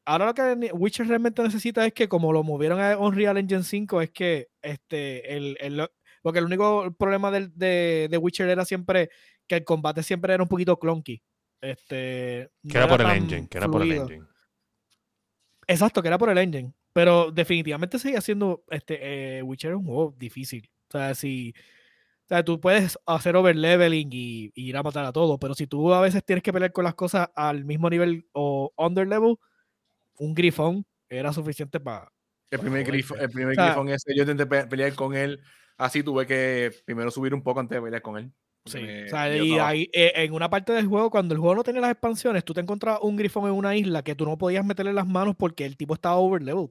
[0.06, 4.02] Ahora lo que Witcher realmente necesita es que como lo movieron a Unreal Engine 5
[4.02, 5.88] es que este el, el-
[6.24, 9.10] porque el único problema del, de, de Witcher era siempre
[9.52, 11.22] que el combate siempre era un poquito clunky.
[11.60, 14.26] Este, Que no era por el engine, que era por el engine.
[15.68, 16.74] Exacto, que era por el engine.
[16.94, 20.70] Pero definitivamente seguía siendo este eh, Witcher es un juego difícil.
[20.88, 21.54] O sea, si
[22.26, 25.68] o sea, tú puedes hacer overleveling y, y ir a matar a todo, pero si
[25.68, 29.36] tú a veces tienes que pelear con las cosas al mismo nivel o under level,
[30.18, 32.12] un grifón era suficiente para.
[32.50, 35.14] El primer, Joder, grifo, el primer O sea- grifón ese, yo intenté pe- pelear con
[35.16, 35.42] él,
[35.78, 38.32] así tuve que primero subir un poco antes de pelear con él.
[38.66, 38.80] Sí.
[38.80, 41.64] me- O sea, y ahí, eh, en una parte del juego, cuando el juego no
[41.64, 44.64] tenía las expansiones, tú te encontrabas un grifón en una isla que tú no podías
[44.66, 46.70] meterle las manos porque el tipo estaba overleveled.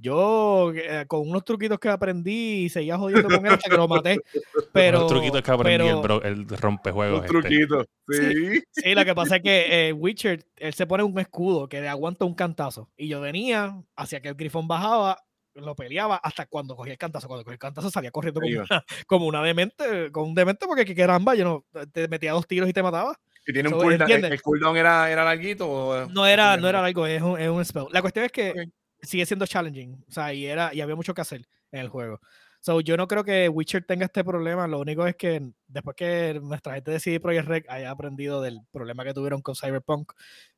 [0.00, 3.88] Yo, eh, con unos truquitos que aprendí y seguía jodiendo con él hasta que lo
[3.88, 4.20] maté.
[4.72, 7.18] Pero, Los truquitos que aprendí pero- el, bro- el rompejuegos.
[7.18, 7.40] Un este.
[7.40, 8.62] truquito, sí.
[8.70, 11.88] Sí, lo que pasa es que eh, Witcher, él se pone un escudo que le
[11.88, 12.88] aguanta un cantazo.
[12.96, 15.18] Y yo venía hacia que el grifón bajaba,
[15.54, 17.26] lo peleaba hasta cuando cogía el cantazo.
[17.28, 20.84] Cuando cogía el cantazo salía corriendo como una, como una demente, con un demente porque
[20.84, 23.18] que caramba, yo no, te metía dos tiros y te mataba.
[23.46, 24.24] Y tiene un So, cooldown.
[24.24, 25.68] ¿El, cooldown era, era larguito?
[25.70, 27.86] O, No era, no era algo, es un, es un spell.
[27.90, 28.58] La cuestión es que Ok.
[29.02, 30.04] sigue siendo challenging.
[30.08, 32.20] O sea, y, era, y había mucho que hacer en el juego.
[32.60, 34.66] So, yo no creo que Witcher tenga este problema.
[34.66, 38.58] Lo único es que después que nuestra gente de CD Projekt Red haya aprendido del
[38.72, 40.12] problema que tuvieron con Cyberpunk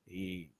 [0.07, 0.50] y,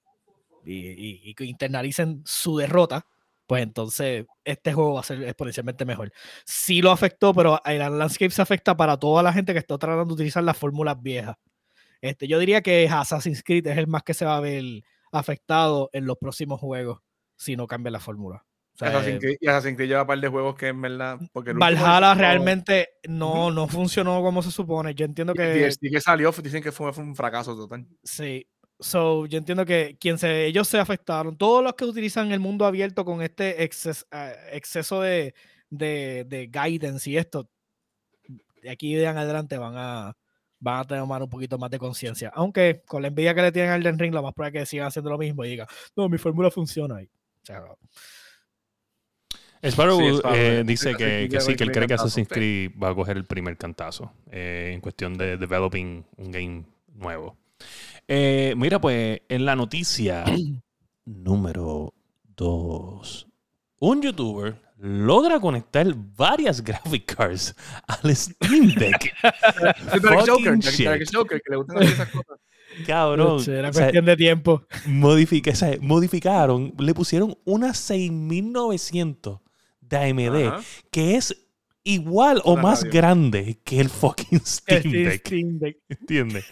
[0.63, 3.07] y, y- y que internalicen su derrota,
[3.51, 6.09] pues entonces este juego va a ser exponencialmente mejor.
[6.45, 10.05] Sí lo afectó, pero el landscape se afecta para toda la gente que está tratando
[10.05, 11.35] de utilizar las fórmulas viejas.
[11.99, 14.63] Este, yo diría que Assassin's Creed es el más que se va a ver
[15.11, 16.99] afectado en los próximos juegos
[17.35, 18.45] si no cambia la fórmula.
[18.73, 20.81] O sea, Assassin's eh, Creed- y Assassin's Creed lleva un par de juegos que en
[20.81, 21.19] verdad.
[21.33, 24.95] Porque Valhalla realmente no, no funcionó como se supone.
[24.95, 27.85] Yo entiendo que DLC que salió dicen que fue, fue un fracaso total.
[28.01, 28.47] sí.
[28.81, 31.37] So, yo entiendo que quien se, ellos se afectaron.
[31.37, 35.35] Todos los que utilizan el mundo abierto con este exces- eh, exceso de,
[35.69, 37.47] de, de guidance y esto,
[38.61, 40.17] de aquí en adelante van a,
[40.59, 42.31] van a tomar un poquito más de conciencia.
[42.33, 44.71] Aunque con la envidia que le tienen al Elden Ring, lo más probable es que
[44.71, 47.05] sigan haciendo lo mismo y digan, no, mi fórmula funciona ahí.
[47.05, 47.63] O sea,
[49.63, 52.27] Sparrow Sí, Sparrow, eh, eh, dice que, sí, que él cree que Assassin's.
[52.27, 56.65] Creed va a coger el primer cantazo eh, en cuestión de developing un game
[56.95, 57.37] nuevo.
[58.13, 60.25] Eh, mira, pues en la noticia
[61.05, 61.93] número
[62.35, 63.27] 2,
[63.79, 67.55] un youtuber logra conectar varias graphic cards
[67.87, 69.13] al Steam Deck.
[69.93, 70.85] Sí, Dark Fucking Joker, Dark- shit.
[70.87, 72.37] Dark Joker, que le gustan hacer esas cosas.
[72.87, 73.41] Cabrón.
[73.49, 74.63] era O sea, cuestión de tiempo.
[74.87, 79.39] modifica- o sea, modificaron, le pusieron una 6900
[79.81, 80.61] de AMD Ajá.
[80.91, 81.47] que es
[81.83, 82.91] igual o Una más radio.
[82.93, 85.27] grande que el fucking Steam Steam- Deck.
[85.27, 85.77] Steam Deck.
[85.89, 86.45] ¿Entiendes?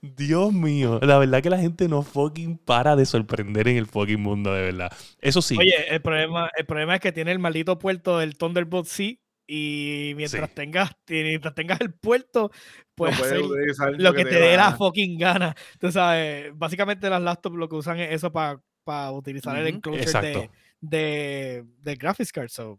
[0.00, 4.20] Dios mío, la verdad que la gente no fucking para de sorprender en el fucking
[4.20, 4.92] mundo, de verdad.
[5.20, 5.56] Eso sí.
[5.58, 10.12] Oye, el problema, el problema es que tiene el maldito puerto del Thunderbolt C y
[10.16, 10.54] mientras Sí.
[10.54, 12.50] tengas mientras tengas el puerto,
[12.94, 15.54] puedes No puedes hacer utilizar lo que te dé la fucking gana.
[15.80, 20.50] Tú sabes, básicamente las laptops lo que usan es eso para utilizar el enclosure de,
[20.80, 22.48] de, de graphics card.
[22.50, 22.78] So.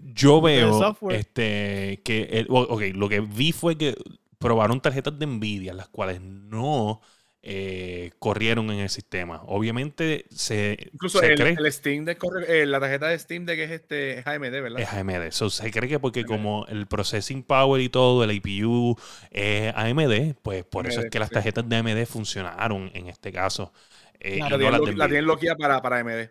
[0.00, 1.16] Yo veo software.
[1.18, 3.94] este, que, el- o- ok, lo que vi fue que
[4.38, 7.00] probaron tarjetas de Nvidia, las cuales no
[7.42, 9.42] eh, corrieron en el sistema.
[9.46, 13.58] Obviamente se, Incluso se el, cree el Steam corre- eh, la tarjeta de Steam Deck
[13.60, 14.86] es este es AMD, ¿verdad?
[14.86, 15.32] es AMD.
[15.32, 16.24] So, se cree que porque AMD.
[16.24, 18.96] como el processing power y todo, el APU
[19.30, 23.72] es AMD, pues por eso es que las tarjetas de AMD funcionaron en este caso.
[24.20, 26.30] eh, Claro, la, no tienen lo- de la tienen loquía para, para AMD.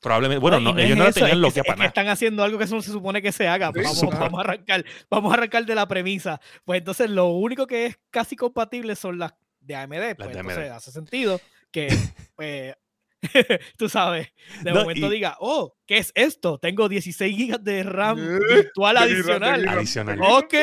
[0.00, 1.74] Probablemente, bueno, no, es ellos no la eso, tenían es lo que, que es para
[1.74, 1.88] que nada.
[1.88, 3.70] están haciendo algo que eso no se supone que se haga.
[3.72, 6.40] Vamos, vamos a arrancar, vamos a arrancar de la premisa.
[6.64, 9.90] Pues entonces lo único que es casi compatible son las de AMD.
[10.16, 10.72] Pues de entonces AMD.
[10.76, 11.40] hace sentido
[11.72, 11.88] que
[12.36, 12.74] pues,
[13.76, 14.28] tú sabes,
[14.62, 16.58] de No, momento y- diga, oh, ¿qué es esto?
[16.58, 18.16] Tengo 16 gigas de RAM
[18.48, 19.68] virtual de RAM, de adicional.
[19.68, 20.18] Adicional.
[20.22, 20.54] Ok.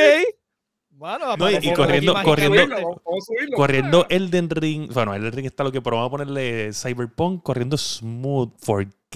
[0.91, 3.58] Bueno, No, y- y corriendo- corriendo- subirlo.
[3.58, 7.78] Corriendo Elden Ring, bueno, Elden Ring está lo que, pero vamos a ponerle Cyberpunk corriendo
[7.78, 8.54] Smooth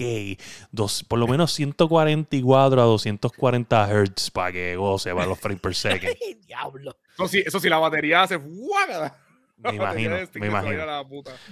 [0.00, 0.38] 4K,
[0.70, 5.74] dos, por lo menos 144 a 240 Hz para que goce para los frames per
[5.74, 6.14] second.
[6.26, 6.96] Ay, Diablo.
[7.14, 9.16] Eso sí, eso sí, la batería hace ¡guácala!
[9.58, 11.04] Me imagino, me vaya imagino.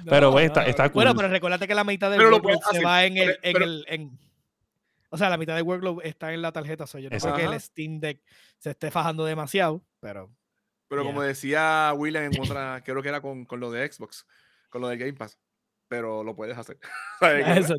[0.09, 1.19] Pero, No, güey, está- está Bueno, cool.
[1.19, 3.85] pero recuérdate que la mitad del workload se hacer, va en el, en pero- el,
[3.89, 4.19] en-
[5.11, 6.87] o sea, la mitad del workload está en la tarjeta.
[6.87, 7.53] so yo no creo que Exacto.
[7.53, 8.23] el Steam Deck
[8.59, 10.31] se esté fajando demasiado, pero
[10.89, 14.27] Pero como decía William en otra, creo que era con, con lo de Xbox,
[14.71, 15.39] con lo de Game Pass.
[15.87, 16.79] Pero lo puedes hacer.
[17.21, 17.75] Eso.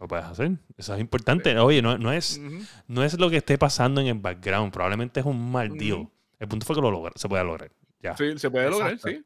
[0.00, 0.52] Lo puedes hacer.
[0.76, 1.58] Eso es importante.
[1.58, 2.40] Oye, no, no es,
[2.86, 4.72] no es lo que esté pasando en el background.
[4.72, 6.08] Probablemente es un mal deal.
[6.38, 7.70] El punto fue que lo logra, se puede lograr.
[8.00, 8.16] Ya.
[8.16, 9.18] Sí, se puede lograr, Exacto.
[9.18, 9.24] sí.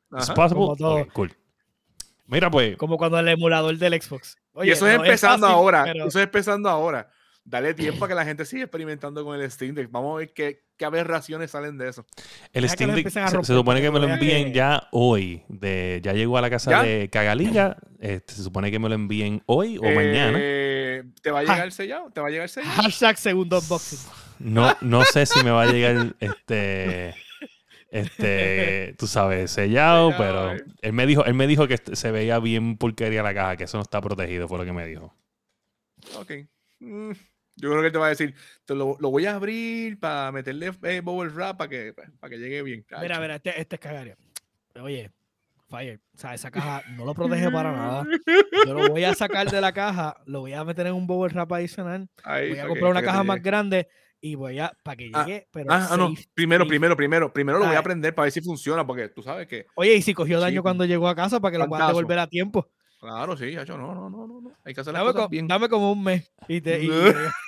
[1.12, 1.32] Cool.
[2.26, 4.38] Mira, pues, Como cuando el emulador del Xbox.
[4.54, 5.84] y Oye, eso es no empezando fácil, ahora.
[5.84, 7.10] pero- Eso es empezando ahora.
[7.44, 9.90] Dale tiempo a que la gente siga experimentando con el Steam Deck.
[9.90, 12.06] Vamos a ver qué, qué aberraciones salen de eso.
[12.52, 15.42] el Deja Steam Deck se, supone que me lo envíen que- ya hoy.
[15.48, 16.82] De, ya llegó a la casa ¿Ya?
[16.82, 17.76] de Cagaliga.
[17.98, 20.38] Este, se supone que me lo envíen hoy o mañana.
[20.40, 21.54] Eh, ¿Te va a Ja.
[21.54, 22.10] llegar sellado?
[22.10, 22.74] ¿Te va a llegar sellado?
[22.82, 23.98] Hashtag segundo unboxing.
[24.38, 27.14] No, no sé si me va a llegar este.
[27.90, 30.64] Este, tú sabes, sellado, Sellado, pero eh.
[30.80, 33.64] él me dijo, él me dijo que este- se veía bien pulquería la caja, que
[33.64, 35.14] eso no está protegido, fue lo que me dijo.
[36.16, 36.32] Ok.
[36.80, 37.12] Mm,
[37.56, 38.34] Yo creo que él te va a decir,
[38.64, 42.38] te lo, lo voy a abrir para meterle eh, bubble wrap para que, para que
[42.38, 42.84] llegue bien.
[43.00, 43.20] Mira, Chacho.
[43.20, 44.16] mira, este, este es cagario.
[44.80, 45.10] Oye,
[45.68, 48.06] Fire, o sea, esa caja no lo protege para nada.
[48.66, 51.32] Yo lo voy a sacar de la caja, lo voy a meter en un bubble
[51.32, 53.88] wrap adicional, Ahí, voy a comprar una que caja más grande
[54.20, 56.14] y voy a, para que Ah, llegue, pero Ah, ah, no.
[56.34, 56.68] Primero, safe.
[56.68, 57.32] primero, primero.
[57.32, 59.66] Primero lo voy a aprender para ver si funciona, porque tú sabes que.
[59.74, 62.18] Oye, y si cogió daño Sí, cuando llegó a casa para que lo puedas devolver
[62.18, 62.68] a tiempo.
[63.00, 64.52] Claro, sí, chacho, no, no, no, no, no.
[64.64, 65.48] Hay que hacer las Dame, cosas co- bien.
[65.48, 66.30] dame como un mes.
[66.46, 66.88] Y te, y-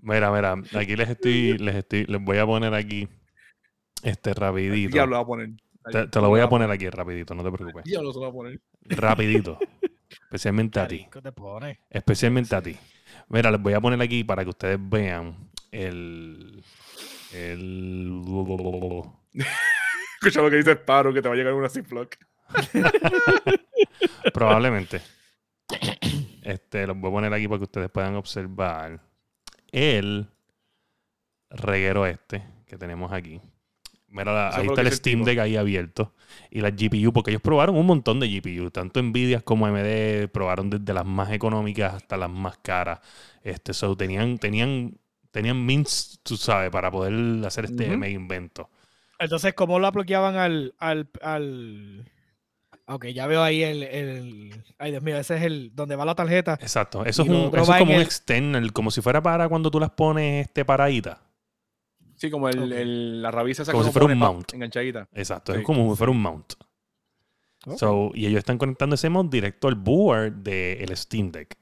[0.00, 3.08] Mira, mira, aquí les estoy, les estoy, les voy a poner aquí
[4.02, 4.92] este rapidito.
[4.92, 5.50] Diablo va a poner.
[5.90, 7.84] Te, te lo voy a poner aquí rapidito, no te preocupes.
[7.86, 8.60] Se lo va a poner.
[8.82, 9.58] Rapidito.
[10.10, 11.06] Especialmente a ti.
[11.10, 11.80] ¿Qué te pone?
[11.90, 12.76] Especialmente a ti.
[13.28, 16.64] Mira, les voy a poner aquí para que ustedes vean el.
[17.32, 18.22] El.
[20.20, 22.16] Escucha lo que dice Sparrow, que te va a llegar una Ziploc.
[24.34, 25.00] Probablemente.
[26.42, 29.00] Este, los voy a poner aquí para que ustedes puedan observar
[29.72, 30.28] el
[31.50, 33.40] reguero este que tenemos aquí.
[34.08, 35.22] Mira, la- ahí está el Steam.
[35.24, 36.14] Deck ahí abierto.
[36.50, 40.70] Y las GPU, porque ellos probaron un montón de GPU, tanto Nvidia como AMD, probaron
[40.70, 43.00] desde las más económicas hasta las más caras.
[43.42, 44.98] Este, so, tenían, tenían,
[45.30, 47.98] tenían means, tú sabes, para poder hacer este Ujú.
[47.98, 48.70] mega invento.
[49.18, 52.10] Entonces, ¿cómo lo bloqueaban al, al, al...
[52.90, 54.64] Ok, ya veo ahí el, el...
[54.78, 55.72] Ay, Dios mío, ese es el...
[55.74, 56.54] Donde va la tarjeta.
[56.60, 57.04] Exacto.
[57.04, 59.90] Eso es, un, eso es como un external, como si fuera para cuando tú las
[59.90, 61.20] pones este paradita.
[62.16, 62.72] Sí, como el, Ok.
[62.72, 64.54] el- la rabiza esa Como que si fuera un mount.
[64.54, 65.06] Enganchadita.
[65.12, 65.60] Exacto, Sí.
[65.60, 66.54] es como si fuera un mount.
[67.76, 71.56] So, y ellos están conectando ese mount directo al board del Steam Deck.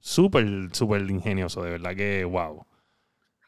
[0.00, 2.64] Súper, súper ingenioso, de verdad que wow.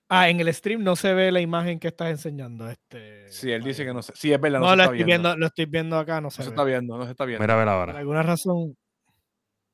[0.08, 2.70] Ah, en el stream no se ve la imagen que estás enseñando.
[2.70, 4.12] Este, Sí, él dice que no sé.
[4.14, 5.28] Sí, es verdad, no, No, se lo está estoy viendo.
[5.28, 6.48] viendo, lo estoy viendo acá, no No se, se ve.
[6.50, 7.42] está viendo, no se está viendo.
[7.42, 7.98] Mira a ver Por ahora.
[7.98, 8.76] alguna razón.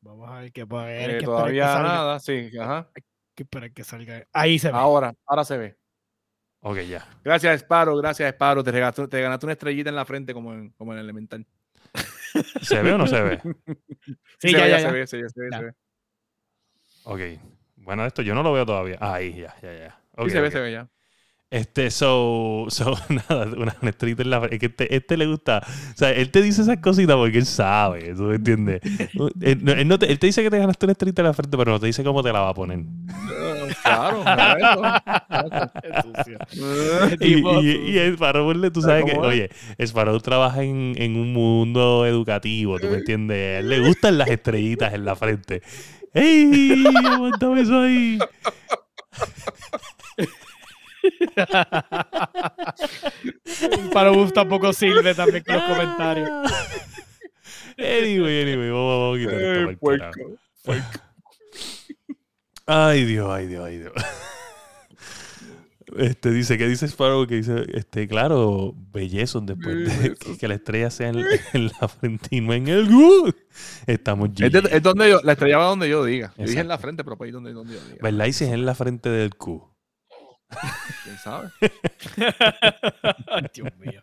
[0.00, 1.18] Vamos a ver qué puede Eh, ver.
[1.18, 2.88] que todavía nada, sí, ajá.
[3.34, 4.26] que esperar que salga.
[4.32, 4.76] Ahí se ve.
[4.78, 5.76] Ahora, ahora se ve.
[6.60, 7.06] Ok, ya.
[7.24, 8.62] Gracias, Sparrow, gracias, Sparrow.
[8.64, 11.46] Te, regalaste- te ganaste una estrellita en la frente como en, como en el Elemental.
[12.62, 13.40] ¿Se ve o no se ve?
[14.38, 14.90] sí, se ya, ve, ya, se ya.
[14.92, 15.58] ve, se ve, se ve, Ya.
[15.58, 15.72] se ve.
[17.04, 17.20] Ok.
[17.76, 18.96] Bueno, esto yo no lo veo todavía.
[19.00, 20.01] Ah, ahí, ya, ya, ya.
[20.16, 20.88] Sí, Ok, se ve, se ve ya.
[21.50, 24.56] Este, so, so, nada, una, una estrellita en la frente.
[24.56, 25.62] Es que este, este le gusta.
[25.94, 28.80] O sea, él te dice esas cositas porque él sabe, ¿tú me entiendes?
[29.42, 31.34] él, no- él no te, él te dice que te ganaste una estrellita en la
[31.34, 32.80] frente, pero no te dice cómo te la va a poner.
[33.82, 34.24] Claro,
[35.82, 36.38] Qué sucio.
[36.50, 37.16] eso.
[37.20, 37.62] Y, y, sucio.
[37.90, 42.86] y el Sparrow, tú sabes que, oye, Sparrow trabaja en, en un mundo educativo, ¿tú
[42.88, 43.36] me entiendes?
[43.36, 45.62] A él le gustan las estrellitas en la frente.
[46.14, 46.82] ¡Ey!
[47.06, 48.18] Aguántame eso ahí.
[53.92, 56.30] Para Bus tampoco sirve también con los comentarios.
[57.78, 60.20] Anyway, anyway, vamos, vamos a quitar esto puerco,
[60.62, 60.88] puerco.
[62.66, 63.92] Ay, Dios, ay, Dios, ay, Dios.
[65.98, 67.26] Este dice, ¿qué dice Sparrow?
[67.26, 70.38] Que dice, este, claro, bellezos después de Bellezos.
[70.38, 71.18] que la estrella sea en,
[71.52, 73.30] en la frente y no en el gu.
[73.86, 76.32] Estamos Es, de- es donde yo, la estrella va donde yo diga.
[76.38, 77.98] Yo dije en la frente, pero para ahí donde, donde yo diga.
[78.00, 78.24] ¿Verdad?
[78.26, 79.70] Y si es en la frente del Q.
[81.04, 81.50] ¿Quién sabe?
[83.54, 84.00] Dios mío.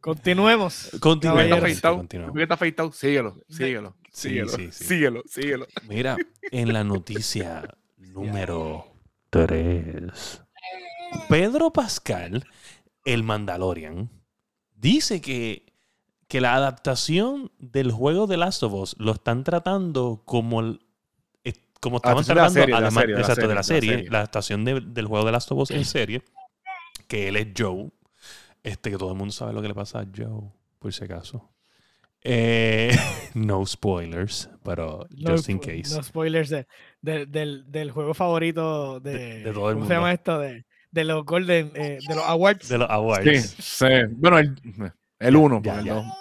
[0.00, 0.90] Continuemos.
[1.00, 1.42] Continuemos.
[1.44, 1.58] Está Caballeros.
[1.62, 1.96] afeitado.
[1.96, 2.32] continuemos.
[2.32, 2.92] ¿Por qué está afeitado?
[2.92, 4.84] Síguelo, síguelo, Sí, síguelo, sí, sí.
[4.84, 5.66] síguelo, síguelo.
[5.88, 6.16] Mira,
[6.50, 7.62] en la noticia
[7.96, 8.86] número
[9.30, 10.42] 3,
[11.28, 12.44] Pedro Pascal,
[13.04, 14.10] el Mandalorian,
[14.74, 15.72] dice que,
[16.28, 20.80] que la adaptación del juego de Last of Us lo están tratando como, el-
[21.80, 23.62] como estaban de la tratando serie, de la además- serie, de la exacto, de la
[23.62, 24.10] serie, de la serie.
[24.10, 26.22] la adaptación de- del juego de Last of Us en serie,
[27.08, 27.90] que él es Joe,
[28.62, 31.50] este que todo el mundo sabe lo que le pasa a Joe, por si acaso.
[32.22, 32.90] Eh,
[33.34, 35.94] no spoilers, pero No, just in case.
[35.94, 36.66] no spoilers de-
[37.00, 39.94] de- del, del juego favorito de, De- de todo el ¿Cómo se mundo.
[39.94, 40.38] llama esto?
[40.40, 42.68] De, de los Golden, eh, de los Awards.
[42.68, 43.40] de los awards.
[43.50, 43.86] Sí, sí.
[44.16, 44.56] Bueno, el,
[45.18, 45.98] el uno, Ya, porque ya.
[45.98, 46.14] el.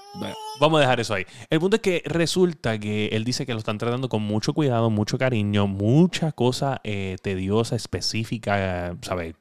[0.60, 1.26] Vamos a dejar eso ahí.
[1.50, 4.90] El punto es que resulta que él dice que lo están tratando con mucho cuidado,
[4.90, 9.36] mucho cariño, mucha cosa eh, tediosa, específica, ¿sabes?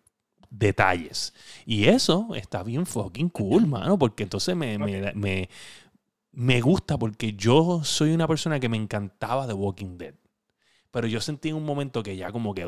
[0.50, 1.34] Detalles.
[1.66, 5.48] Y eso está bien fucking cool, mano, porque entonces me, me, me,
[6.32, 10.14] me gusta porque yo soy una persona que me encantaba The Walking Dead.
[10.90, 12.66] Pero yo sentí en un momento que ya como que...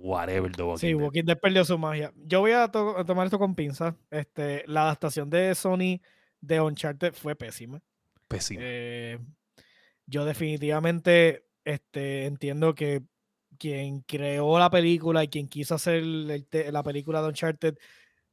[0.00, 1.02] whatever The Walking Sí, Dead.
[1.02, 2.12] Walking Dead perdió su magia.
[2.24, 3.94] Yo voy a, to- a tomar esto con pinzas.
[4.10, 6.00] Este, la adaptación de Sony
[6.40, 7.80] de Uncharted fue pésima.
[8.28, 8.60] Pésimo.
[8.62, 9.18] Eh,
[10.06, 13.02] yo definitivamente este, entiendo que
[13.58, 17.74] quien creó la película y quien quiso hacer el la película de Uncharted,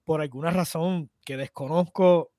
[0.04, 2.32] por alguna razón que desconozco,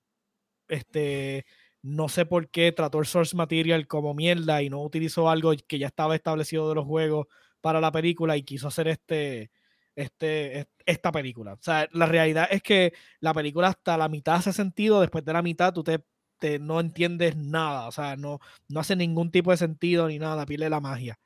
[0.68, 1.46] este,
[1.82, 5.78] no sé por qué trató el source material como mierda y no utilizó algo que
[5.78, 7.26] ya estaba establecido de los juegos
[7.66, 9.50] para la película y quiso hacer este,
[9.96, 11.54] este, est- esta película.
[11.54, 15.32] O sea, la realidad es que la película hasta la mitad hace sentido, después de
[15.32, 15.98] la mitad tú te,
[16.38, 20.46] te- no entiendes nada, o sea, no, no hace ningún tipo de sentido ni nada,
[20.46, 21.18] pierde la magia.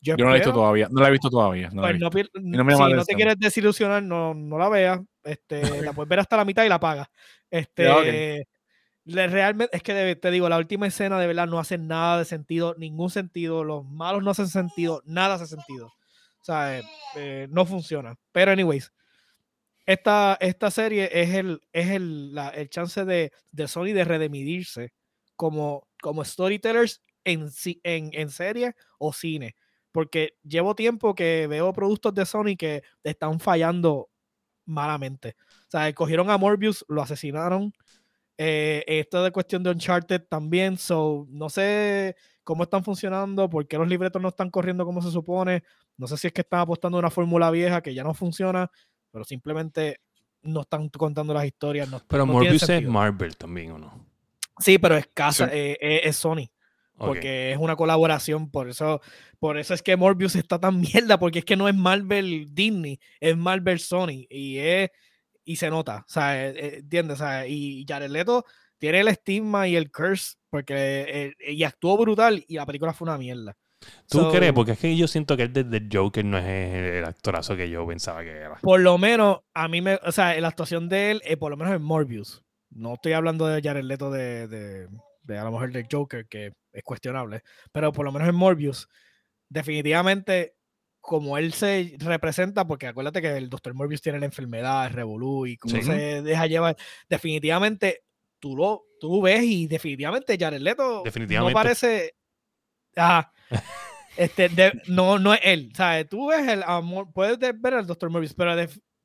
[0.00, 0.88] Yo no la he visto todavía.
[0.90, 1.68] No la he visto todavía.
[1.74, 2.10] No pues no
[2.56, 5.00] no me si no te quieres desilusionar, no, no la veas.
[5.22, 7.08] Este, la puedes ver hasta la mitad y la pagas.
[7.50, 7.84] Este,
[8.40, 8.46] ok.
[9.06, 12.24] Realmente, es que de- te digo, la última escena de verdad no hace nada de
[12.24, 13.64] sentido, ningún sentido.
[13.64, 15.86] Los malos no hacen sentido, nada hace sentido.
[15.88, 16.82] O sea, eh,
[17.16, 18.16] eh, no funciona.
[18.32, 18.92] Pero, anyways,
[19.86, 24.92] esta, esta serie es el, es el, el chance de, de Sony de redimidirse
[25.36, 27.48] como, como storytellers en,
[27.84, 29.56] en, en serie o cine.
[29.92, 34.08] Porque llevo tiempo que veo productos de Sony que están fallando
[34.64, 35.36] malamente.
[35.68, 37.72] O sea, cogieron a Morbius, lo asesinaron.
[38.44, 40.76] Eh, esto de cuestión de Uncharted también.
[40.76, 45.10] So, no sé cómo están funcionando, por qué los libretos no están corriendo como se
[45.12, 45.62] supone.
[45.96, 48.68] No sé si es que están apostando a una fórmula vieja que ya no funciona,
[49.12, 50.00] pero simplemente
[50.42, 51.88] no están contando las historias.
[51.88, 52.82] no- Pero no Morbius es.
[52.88, 54.06] Marvel también, ¿o no?
[54.58, 55.52] Sí, pero es casa, Sí.
[55.54, 56.48] eh, eh, es Sony
[56.98, 59.00] porque es una colaboración, por eso,
[59.40, 60.80] por eso es que Morbius está tan
[61.14, 64.90] mierda, porque es que no es Marvel Disney, es Marvel Sony, y es,
[65.44, 67.18] y se nota, o sea, eh, eh, ¿entiendes?
[67.18, 68.44] Sea, y Jared Leto
[68.78, 72.92] tiene el estigma y el curse, porque eh, eh, y actuó brutal, y la película
[72.92, 73.56] fue una mierda.
[74.08, 74.52] ¿Tú So, crees?
[74.52, 76.44] Porque es que yo siento que el de The Joker no es
[76.98, 78.56] el actorazo que yo pensaba que era.
[78.60, 81.56] Por lo menos, a mí me, o sea, la actuación de él, eh, por lo
[81.56, 84.88] menos en Morbius, no estoy hablando de Jared Leto de, de,
[85.22, 88.88] de a lo mejor del Joker, que es cuestionable, pero por lo menos en Morbius,
[89.48, 90.54] definitivamente,
[91.02, 93.74] como él se representa, porque acuérdate que el Dr.
[93.74, 95.82] Morbius tiene la enfermedad, el revolú y cómo Sí.
[95.82, 96.76] se deja llevar,
[97.10, 98.04] definitivamente
[98.38, 101.52] tú lo tú ves y definitivamente Jared Leto Definitivamente.
[101.52, 102.14] no parece
[102.96, 103.32] ajá,
[104.16, 105.72] este, de- no, no es él.
[105.74, 106.08] ¿sabes?
[106.08, 108.08] Tú ves el amor, puedes de- ver al Dr.
[108.10, 108.54] Morbius, pero,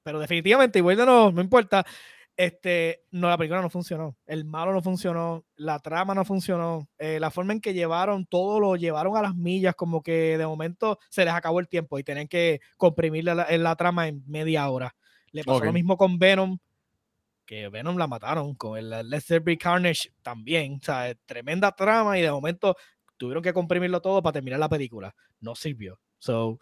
[0.03, 1.83] pero definitivamente, igual no, no importa.
[2.37, 4.15] Este, no, la película no funcionó.
[4.27, 5.43] El malo no funcionó.
[5.55, 6.87] La trama no funcionó.
[6.99, 10.45] eh, la forma en que llevaron todo lo llevaron a las millas, como que de
[10.45, 14.95] momento se les acabó el tiempo y tenían que comprimir la, trama en media hora.
[15.31, 16.59] Le pasó lo mismo con Venom,
[17.43, 20.75] que Venom la mataron, con el Let's There Be Carnage también.
[20.79, 22.75] O sea, tremenda trama y de momento
[23.17, 25.15] tuvieron que comprimirlo todo para terminar la película.
[25.39, 25.99] No sirvió.
[26.19, 26.59] So,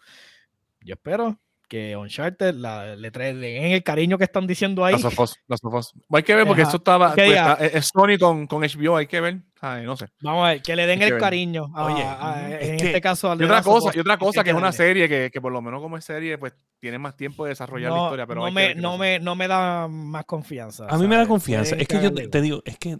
[0.80, 1.38] yo espero
[1.68, 4.92] que Uncharted la, le, trae, le den el cariño que están diciendo ahí.
[4.92, 5.92] Las of Us, Last of Us.
[6.12, 6.68] Hay que ver porque Ajá.
[6.70, 7.14] eso estaba.
[7.14, 9.38] Pues, está- es Sony con, con HBO, hay que ver.
[9.60, 10.06] Ay, no sé.
[10.20, 11.72] Vamos a ver, que le den Hay el cariño.
[11.74, 14.44] a- Oye, a- es en que- este caso al Y otra cosa, y otra cosa
[14.44, 17.16] que es una serie que, que por lo menos como es serie, pues tiene más
[17.16, 18.26] tiempo de desarrollar la no, historia.
[18.26, 20.86] Pero no me, no, me, no me da más confianza.
[20.88, 21.74] A mí me da confianza.
[21.76, 22.98] Es que yo te, te digo, es que,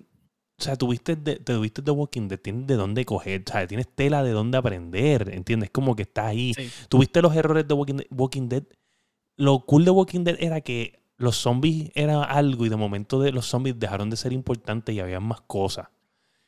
[0.58, 3.68] o sea, tuviste de, te tuviste The Walking Dead, tienes de dónde coger, ¿sabes?
[3.68, 5.70] Tienes tela de dónde aprender, ¿entiendes?
[5.70, 6.54] Como que está ahí.
[6.54, 6.70] Sí.
[6.88, 8.62] Tuviste los errores de Walking Dead, Walking Dead.
[9.36, 13.32] Lo cool de Walking Dead era que los zombies eran algo y de momento de
[13.32, 15.88] los zombies dejaron de ser importantes y había más cosas.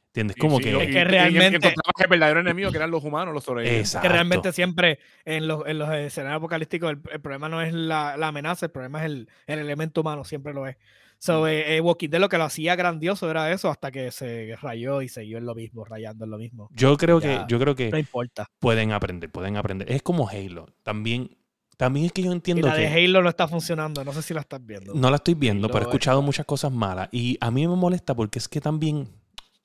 [0.09, 0.37] ¿Entiendes?
[0.39, 0.71] Como sí, que...
[0.71, 3.89] y- Es que y realmente- que el verdadero enemigo, que eran los humanos, los sobrevivientes.
[3.91, 4.09] Exacto.
[4.09, 8.17] que realmente siempre en los, en los escenarios apocalípticos el, el problema no es la,
[8.17, 10.77] la amenaza, el problema es el, el elemento humano, siempre lo es.
[11.21, 14.55] So, eh, eh, Walking Dead lo que lo hacía grandioso era eso hasta que se
[14.63, 16.69] rayó y siguió en lo mismo, rayando en lo mismo.
[16.73, 18.47] Yo creo que, yo creo que No importa.
[18.61, 19.91] pueden aprender, pueden aprender.
[19.91, 20.67] Es como Halo.
[20.85, 21.37] También,
[21.77, 22.83] también es que yo Y entiendo la que...
[22.83, 24.95] de Halo no está funcionando, no sé si la estás viendo.
[24.95, 27.09] No la estoy viendo, pero he escuchado está- muchas cosas malas.
[27.11, 29.09] Y a mí me molesta porque es que también.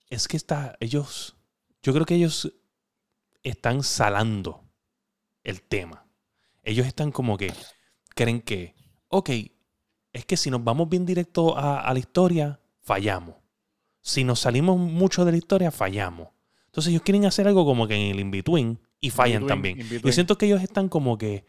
[0.10, 0.76] Es que está.
[0.80, 1.36] Ellos.
[1.84, 2.52] Yo creo que ellos
[3.44, 4.64] están salando
[5.44, 6.06] el tema.
[6.64, 7.54] Ellos están como que.
[8.16, 8.74] Creen que.
[9.10, 9.30] Ok,
[10.14, 13.36] es que si nos vamos bien directo a, a la historia, fallamos.
[14.02, 16.30] Si nos salimos mucho de la historia, fallamos.
[16.68, 19.78] Entonces ellos quieren hacer algo como que en el in-between y fallan también.
[19.80, 21.46] Yo siento que ellos están como que.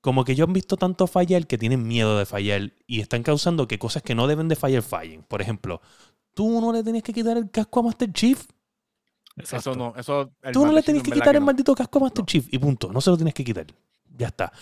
[0.00, 3.66] Como que ellos han visto tanto fallar que tienen miedo de fallar y están causando
[3.66, 5.22] que cosas que no deben de fallar fallen.
[5.22, 5.80] Por ejemplo,
[6.34, 8.46] tú no le tenías que quitar el casco a Master Chief.
[9.36, 10.30] Eso no, eso.
[10.42, 12.26] el Tú no le tenías que quitar el maldito casco a Master No.
[12.26, 12.92] Chief y punto.
[12.92, 13.66] No se lo tienes que quitar.
[14.16, 14.52] Ya está.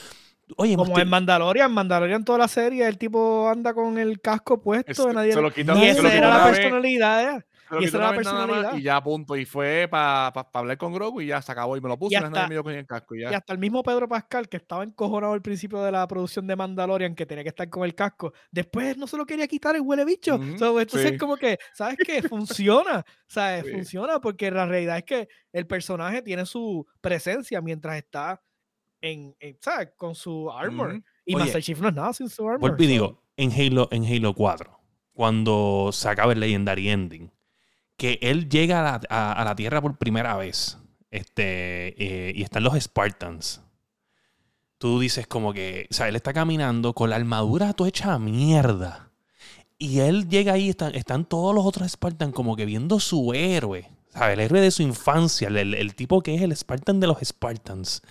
[0.57, 5.09] Oye, Como en Mandalorian, Mandalorian toda la serie, el tipo anda con el casco puesto,
[5.09, 6.59] Es- nadie se lo quitó- y se esa era la vez.
[6.59, 7.44] personalidad, ¿eh?
[7.80, 8.74] Y esa era la más personalidad.
[8.76, 9.34] Y ya punto.
[9.34, 11.74] Y fue para hablar con Grogu y ya se acabó.
[11.74, 12.14] Y me lo puse.
[12.14, 13.14] Y es hasta- me con el casco.
[13.14, 13.30] Y ya.
[13.30, 16.55] Y hasta el mismo Pedro Pascal, que estaba encojonado al principio de la producción de
[16.55, 19.80] Mandalorian, que tenía que estar con el casco, después no se lo quería quitar el
[19.80, 20.34] huele bicho.
[20.34, 21.16] Ujú, So, entonces, sí.
[21.16, 22.22] como que, ¿sabes qué?
[22.22, 23.05] Funciona.
[23.26, 23.64] ¿Sabes?
[23.72, 23.72] Sí.
[23.72, 28.38] Funciona porque la realidad es que el personaje tiene su presencia mientras está
[29.03, 29.90] en, en, ¿sabes?
[29.96, 31.03] Con su armor.
[31.26, 32.70] Y Oye, Master Chief no es nada sin su armor.
[32.78, 34.80] Y so- digo, en Halo, en Halo 4,
[35.12, 37.30] cuando se acaba el Legendary Ending,
[37.96, 40.78] que él llega a la, a- a la Tierra por primera vez
[41.11, 41.94] este,
[42.28, 43.61] eh, y están los Spartans.
[44.78, 48.18] Tú dices como que, o sea, él está caminando con la armadura toda hecha a
[48.18, 49.11] mierda.
[49.78, 53.88] Y él llega ahí, están, están todos los otros Spartans como que viendo su héroe.
[54.14, 54.34] ¿Sabes?
[54.34, 58.02] El héroe de su infancia, el, el- tipo que es el Spartan de los Spartans.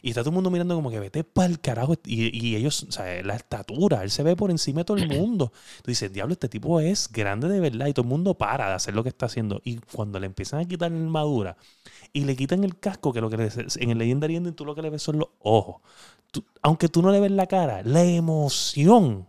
[0.00, 1.94] Y está todo el mundo mirando como que vete para el carajo.
[2.06, 5.52] Y, y ellos, sea, la estatura, él se ve por encima de todo el mundo.
[5.82, 7.86] Tú dices, diablo, este tipo es grande de verdad.
[7.88, 9.60] Y todo el mundo para de hacer lo que está haciendo.
[9.62, 11.56] Y cuando le empiezan a quitar la armadura
[12.12, 14.74] y le quitan el casco, que lo que le- en el Legendary Ending tú lo
[14.74, 15.82] que le ves son los ojos.
[16.30, 19.28] Tú- aunque tú no le ves la cara, la emoción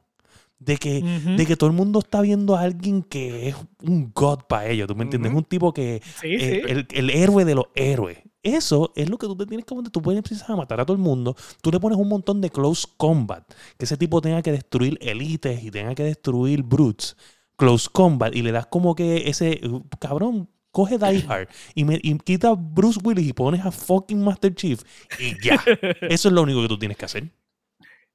[0.64, 1.02] de que
[1.36, 4.88] de que todo el mundo está viendo a alguien que es un god para ellos,
[4.88, 5.34] ¿tú me entiendes?
[5.34, 6.72] Un tipo que Sí, eh, sí.
[6.72, 8.20] el, el héroe de los héroes.
[8.44, 9.92] Eso es lo que tú te tienes que poner.
[9.92, 11.36] Tú puedes empezar a matar a todo el mundo.
[11.62, 13.44] Tú le pones un montón de close combat.
[13.78, 17.16] Que ese tipo tenga que destruir elites y tenga que destruir brutes.
[17.56, 18.36] Close combat.
[18.36, 19.62] Y le das como que ese.
[19.68, 23.72] uh, Cabrón, coge Die Hard y, me, y quita a Bruce Willis y pones a
[23.72, 24.82] fucking Master Chief.
[25.20, 25.62] Y ya.
[26.10, 27.30] Eso es lo único que tú tienes que hacer.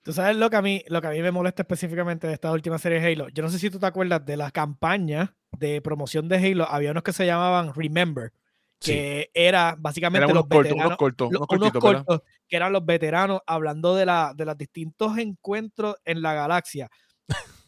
[0.07, 2.52] Tú sabes lo que a mí, lo que a mí me molesta específicamente de esta
[2.52, 3.28] última serie de Halo.
[3.30, 6.64] Yo no sé si tú te acuerdas de la campaña de promoción de Halo.
[6.70, 8.32] Había unos que se llamaban Remember,
[8.78, 8.92] Sí.
[8.92, 12.04] que era básicamente Eran los cortos, veteranos, unos cortos, lo- unos unos cortitos, ¿verdad?
[12.07, 16.88] cortos que eran los veteranos hablando de, la, de los distintos encuentros en la galaxia.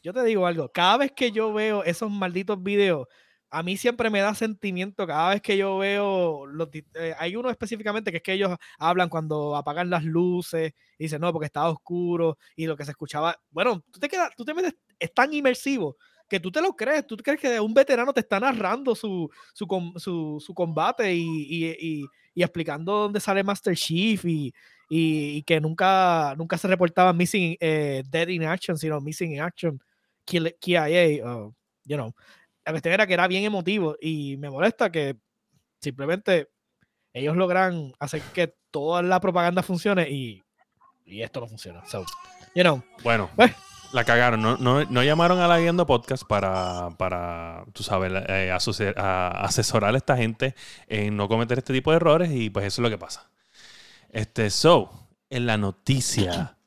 [0.00, 3.08] Yo te digo algo, cada vez que yo veo esos malditos videos,
[3.50, 7.50] a mí siempre me da sentimiento cada vez que yo veo los eh, hay uno
[7.50, 11.70] específicamente que es que ellos hablan cuando apagan las luces y dicen no porque estaba
[11.70, 15.32] oscuro y lo que se escuchaba bueno tú te quedas tú te metes es tan
[15.32, 15.96] inmersivo
[16.28, 19.66] que tú te lo crees tú crees que un veterano te está narrando su su,
[19.96, 24.52] su, su combate y, y- y- y explicando dónde sale Master Chief y,
[25.44, 29.80] que nunca nunca se reportaba missing eh, dead in action sino missing in action
[30.26, 31.50] KIA uh,
[31.84, 32.14] you know
[32.68, 35.16] la cuestión era que era bien emotivo y me molesta que
[35.80, 36.48] simplemente
[37.14, 40.42] ellos logran hacer que toda la propaganda funcione y,
[41.06, 41.84] y esto no funciona.
[41.86, 42.04] So,
[42.54, 43.52] you know, Bueno, Pues.
[43.92, 44.42] la cagaron.
[44.42, 48.50] No, no, no llamaron a la Guiando Podcast para, para tú sabes, eh,
[48.96, 50.54] a- asesorar a esta gente
[50.88, 53.30] en no cometer este tipo de errores y pues eso es lo que pasa.
[54.10, 54.90] Este, so,
[55.30, 56.58] en la noticia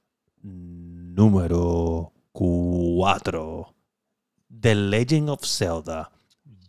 [0.41, 3.76] número 4.
[4.60, 6.12] The Legend of Zelda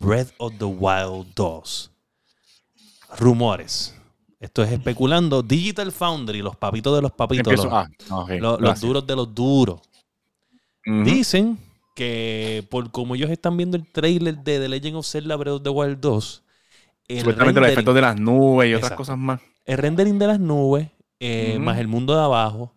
[0.00, 1.90] Breath of the Wild 2.
[3.18, 3.94] Rumores.
[4.40, 5.42] Esto es especulando.
[5.42, 7.88] Digital Foundry, los papitos de los papitos, los, ah,
[8.38, 9.80] los- duros de los duros.
[10.84, 11.58] Dicen
[11.94, 15.62] que por como ellos están viendo el trailer de The Legend of Zelda Breath of
[15.62, 16.42] the Wild 2,
[17.08, 19.40] el Supuestamente los efectos de las nubes y otras cosas más.
[19.64, 20.88] el rendering de las nubes,
[21.20, 22.74] eh, más el mundo de abajo,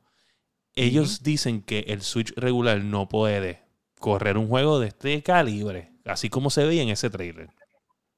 [0.76, 3.64] ellos dicen que el Switch regular no puede
[3.99, 7.49] correr un juego de este calibre, así como se veía en ese trailer.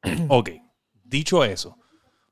[0.30, 0.50] ok,
[1.04, 1.78] dicho eso,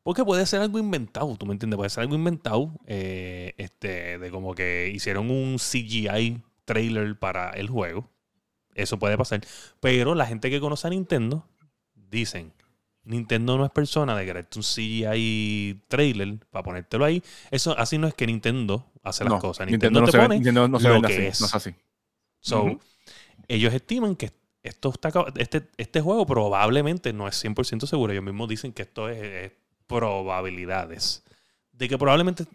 [0.03, 1.77] porque puede ser algo inventado, ¿tú me entiendes?
[1.77, 7.69] Puede ser algo inventado, eh, este, de como que hicieron un CGI trailer para el
[7.69, 8.09] juego.
[8.75, 9.41] Eso puede pasar.
[9.79, 11.47] Pero la gente que conoce a Nintendo
[11.95, 12.51] dicen,
[13.03, 17.23] Nintendo no es persona de crearte un CGI trailer para ponértelo ahí.
[17.51, 19.67] Eso así no es que Nintendo hace las No, cosas.
[19.67, 21.21] Nintendo, Nintendo, no te se, ve- pone Nintendo no se lo que así.
[21.23, 21.41] es.
[21.41, 21.75] No es así.
[22.41, 22.79] So.
[23.47, 24.31] Ellos estiman que
[24.63, 28.11] esto está este, este juego probablemente no es 100% seguro.
[28.13, 29.51] Ellos mismos dicen que esto es, es
[29.87, 31.23] probabilidades.
[31.71, 32.45] De que probablemente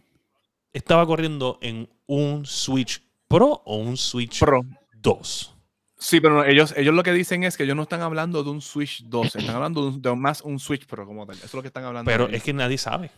[0.72, 4.62] estaba corriendo en un Switch Pro o un Switch Pro.
[4.94, 5.56] 2.
[5.98, 8.50] Sí, pero no, ellos, ellos lo que dicen es que ellos no están hablando de
[8.50, 11.36] un Switch 2, están hablando de, un- de más un Switch Pro como tal.
[11.36, 12.10] Eso es lo que están hablando.
[12.10, 13.10] Pero es que nadie sabe.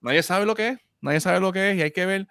[0.00, 2.26] Nadie sabe lo que es, nadie sabe lo que es y hay que ver.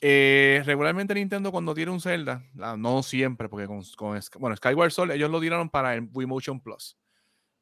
[0.00, 5.30] Eh, regularmente Nintendo cuando tiene un Zelda, no siempre, porque con, con Skyward Sword ellos
[5.30, 6.96] lo tiraron para el Wii Motion Plus.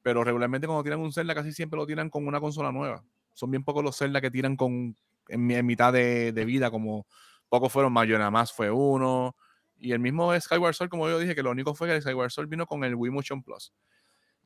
[0.02, 3.04] Pero regularmente cuando tiran un Zelda casi siempre lo tiran con una consola nueva.
[3.34, 4.96] Son bien pocos los Zelda que tiran con
[5.28, 7.06] en, mi- en mitad de, vida, como
[7.48, 9.36] pocos fueron Mayo, nada más fue uno.
[9.78, 12.30] Y el mismo Skyward Sword, como yo dije, que lo único fue que el Skyward
[12.30, 13.72] Sword vino con el Wii Motion Plus.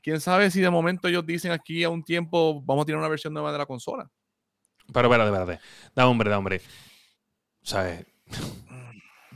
[0.03, 3.09] Quién sabe si de momento ellos dicen aquí a un tiempo vamos a tirar una
[3.09, 4.11] versión nueva de la consola.
[4.93, 5.65] Pero espérate, espérate.
[5.95, 6.61] Da hombre, da hombre.
[7.65, 8.07] ¿Sabes?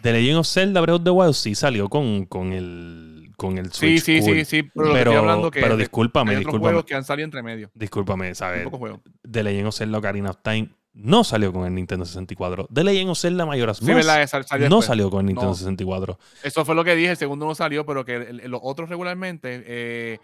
[0.01, 3.73] The Legend of Zelda Breath of the Wild sí salió con, con el con el
[3.73, 4.35] Sí, Switch sí, cool.
[4.39, 6.71] sí, sí, pero, Pero, estoy hablando que pero de- discúlpame, hay otros discúlpame.
[6.73, 7.71] juegos que han salido entre medio.
[7.75, 8.67] Discúlpame, ¿sabes?
[9.29, 12.69] The Legend of Zelda Ocarina of Time no salió con el Nintendo 64.
[12.73, 14.27] The Legend of Zelda Majora's Sí, Mask ¿verdad?
[14.27, 14.87] Sal- salió no después.
[14.87, 15.55] salió con el Nintendo No.
[15.55, 16.19] 64.
[16.43, 18.89] Eso fue lo que dije, el segundo no salió, pero que el- el- los otros
[18.89, 20.19] regularmente, eh,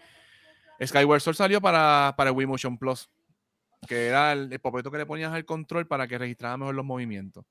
[0.85, 3.09] Skyward Sword salió para, para el Wii Motion Plus,
[3.87, 4.59] que era el, el
[4.91, 7.45] que le ponías al control para que registrara mejor los movimientos.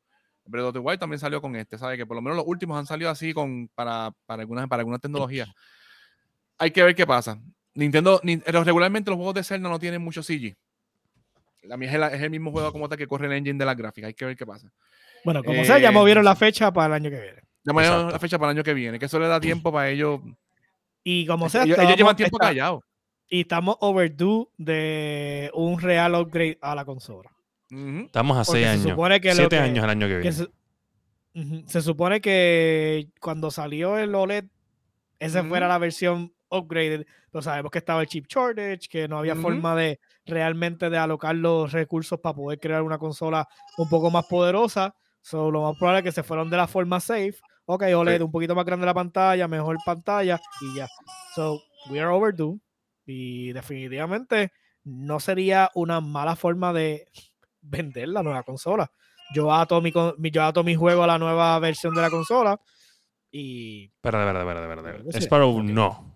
[0.46, 1.96] Breath of the Wild también salió con este, ¿sabes?
[1.98, 5.00] Que por lo menos los últimos han salido así con, para, para, algunas, para algunas
[5.00, 5.48] tecnologías.
[6.58, 7.38] Hay que ver qué pasa.
[7.74, 10.54] Nintendo, regularmente los juegos de Zelda no tienen mucho CG.
[11.62, 13.64] La mía es el, es el mismo juego como tal que corre el engine de
[13.64, 14.08] las gráficas.
[14.08, 14.70] Hay que ver qué pasa.
[15.24, 17.40] Bueno, como sea, ya Eh, movieron la fecha para el año que viene.
[17.64, 18.10] Ya Exacto.
[18.10, 20.20] la fecha para el año que viene, que eso le da tiempo para ellos.
[21.02, 22.82] Y como sea, Ellos, ellos llevan tiempo callados.
[23.28, 27.33] y estamos overdue de un real upgrade a la consola.
[28.06, 28.90] Estamos a Porque seis se años.
[28.90, 30.18] supone que lo Siete que- años el año que que
[31.34, 31.66] viene.
[31.68, 34.44] se, supone que cuando salió el OLED,
[35.18, 39.34] esa fuera la versión upgraded, pero sabemos que estaba el chip shortage, que no había
[39.34, 43.48] forma de realmente de alocar los recursos para poder crear una consola
[43.78, 44.94] un poco más poderosa.
[45.22, 47.34] So, lo más probable es que se fueron de la forma safe.
[47.66, 48.22] Ok, OLED, Sí.
[48.22, 50.86] un poquito más grande la pantalla, mejor pantalla y ya.
[51.34, 51.58] So,
[51.90, 52.60] we are overdue.
[53.06, 54.52] Y definitivamente
[54.84, 57.06] no sería una mala forma de
[57.64, 58.90] vender la nueva consola.
[59.34, 59.92] Yo ato mi,
[60.30, 62.60] yo ato mi juego a la nueva versión de la consola
[63.30, 64.90] y Espérate, espérate, espérate, espérate.
[64.98, 65.24] Claro que sí.
[65.24, 66.14] Sparrow, no.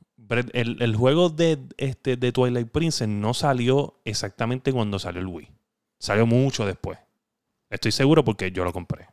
[0.53, 5.49] El, el juego de, este, de Twilight Princess no salió exactamente cuando salió el Wii.
[5.99, 6.99] Salió mucho después.
[7.71, 9.07] Estoy seguro porque yo lo compré.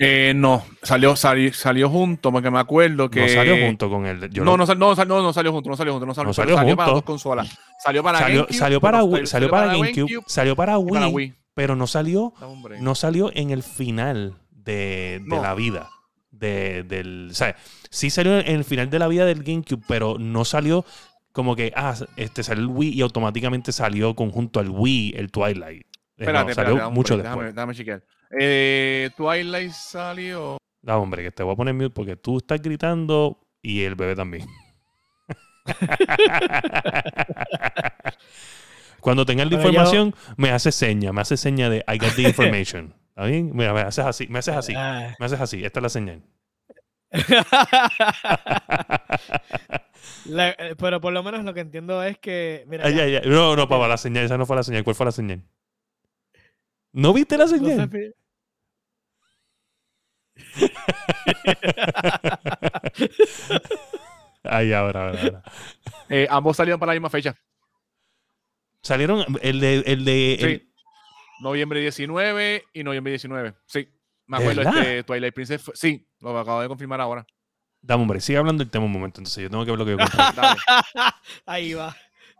[0.00, 3.20] Eh, no, salió, sali- salió junto, porque me acuerdo que.
[3.20, 4.30] No salió junto con el.
[4.30, 6.14] yo no, lo- no, sal- no, sal- no, no salió junto, no salió junto, no
[6.14, 6.94] salió, No pero salió para junto.
[6.94, 7.58] dos consolas.
[7.82, 11.34] Salió para salió, GameCube, salió para pero Wii, salió para GameCube, salió para para Wii.
[11.58, 12.32] Pero no salió,
[12.62, 12.80] break.
[12.80, 15.42] no salió en el final de, de No.
[15.42, 15.90] la vida.
[16.30, 17.56] De, del, o sea,
[17.90, 20.84] sí salió en el final de la vida del GameCube, pero no salió
[21.32, 25.84] como que, ah, este salió el Wii y automáticamente salió conjunto al Wii el Twilight.
[26.16, 27.54] No, Espérate, salió espérate, da un mucho break, después.
[27.54, 28.04] Déjame chequear.
[28.38, 30.58] Eh, Twilight salió.
[30.80, 34.14] Da, hombre, que te voy a poner mute porque tú estás gritando y el bebé
[34.14, 34.46] también.
[39.00, 42.22] Cuando tengas la yo- información, me haces seña, me haces seña de I got the
[42.28, 42.94] information.
[43.10, 43.50] ¿Está bien?
[43.54, 45.14] Mira, me haces así, me haces así, Ah.
[45.18, 45.64] me haces así.
[45.64, 46.22] Esta es la señal.
[50.26, 53.16] La- eh, pero por lo menos lo que entiendo es que mira, Ay, ya, ay,
[53.16, 53.22] ay.
[53.28, 54.84] No, no, papá, la señal, esa no fue la señal.
[54.84, 55.42] ¿Cuál fue la señal?
[56.92, 57.90] ¿No viste la no se señal?
[57.90, 58.12] fi-
[64.44, 65.42] Ay, ahora, ahora, ahora.
[66.08, 67.36] Eh, ambos salieron para la misma fecha.
[68.88, 70.72] Salieron el de, el de, el-.
[71.42, 73.54] Noviembre 19 y noviembre 19.
[73.66, 73.86] Sí.
[74.26, 74.78] Me ¿De acuerdo, verdad?
[74.78, 75.62] este, Twilight Princess.
[75.62, 77.26] fue- sí, lo acabo de confirmar ahora.
[77.82, 79.90] Dame, hombre, sigue hablando del tema un momento, entonces yo tengo que ver lo que
[79.92, 79.98] yo.
[81.46, 81.94] Ahí va.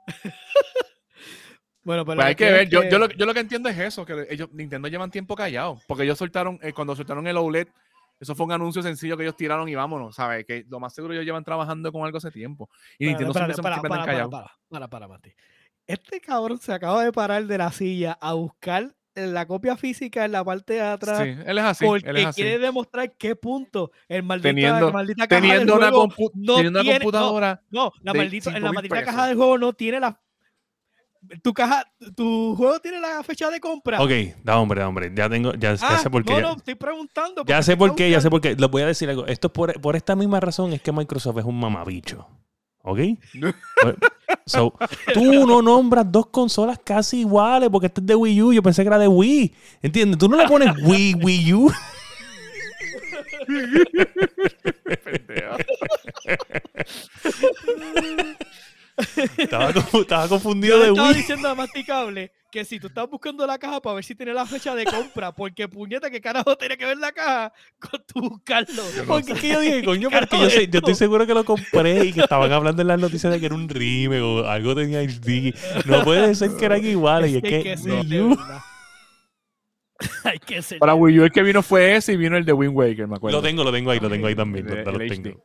[1.82, 3.78] bueno, pero Pues hay que ver, yo, que- yo, lo, yo lo que entiendo es
[3.78, 7.68] eso, que ellos, Nintendo llevan tiempo callado, porque ellos soltaron, eh, cuando soltaron el OLED,
[8.20, 10.46] eso fue un anuncio sencillo que ellos tiraron y vámonos, ¿sabes?
[10.46, 12.70] Que lo más seguro ellos llevan trabajando con algo hace tiempo.
[12.98, 15.30] Y Espérate, Nintendo para, siempre para, para, para, para, para, Mati.
[15.88, 20.30] Este cabrón se acaba de parar de la silla a buscar la copia física en
[20.30, 22.40] la parte de atrás Sí, él es así, porque él es así.
[22.40, 26.30] quiere demostrar qué punto el maldito, Teniendo- la maldita caja Teniendo del una, juego compu-
[26.34, 29.06] no teniendo una tiene- computadora, No, la maldita, en la 5,000 maldita pesos.
[29.12, 30.20] caja del juego no tiene la.
[31.42, 31.84] Tu caja,
[32.14, 34.00] tu juego tiene la fecha de compra.
[34.00, 34.10] Ok,
[34.44, 35.10] da hombre, da hombre.
[35.12, 36.30] Ya tengo, ya, ya Ah, sé por qué.
[36.34, 37.42] no, ya- no, estoy preguntando.
[37.44, 38.54] Ya sé por qué, ya sé por qué.
[38.54, 39.26] Les voy a decir algo.
[39.26, 42.28] Esto es por, por esta misma razón es que Microsoft es un mamabicho.
[42.88, 42.98] ¿Ok?
[44.44, 44.74] So,
[45.14, 48.52] tú no nombras dos consolas casi iguales porque este es de Wii U.
[48.52, 49.54] Yo pensé que era de Wii.
[49.82, 50.18] ¿Entiendes?
[50.18, 51.70] Tú no le pones Wii, Wii U.
[59.36, 61.16] Estaba, confu- estaba confundido Yo de estaba Wii.
[61.16, 64.46] diciendo a Masticable que si tú estás buscando la caja para ver si tiene la
[64.46, 68.82] fecha de compra, porque puñeta, que carajo tiene que ver la caja con tu buscarlo.
[69.06, 70.94] Porque es que yo dije, coño, porque yo, sé- yo estoy esto.
[70.94, 73.68] seguro que lo compré y que estaban hablando en las noticias de que era un
[73.68, 75.54] remake o algo tenía HD.
[75.84, 77.30] No puede ser que eran iguales.
[77.32, 78.60] y es hay que, que ser Wii de U- verdad.
[80.24, 80.78] Hay que ser.
[80.78, 83.16] Para Wii U el que vino fue ese y vino el de Wind Waker, me
[83.16, 83.38] acuerdo.
[83.38, 84.68] Lo tengo, lo tengo ahí, lo tengo ahí también.
[84.68, 85.44] El- tengo.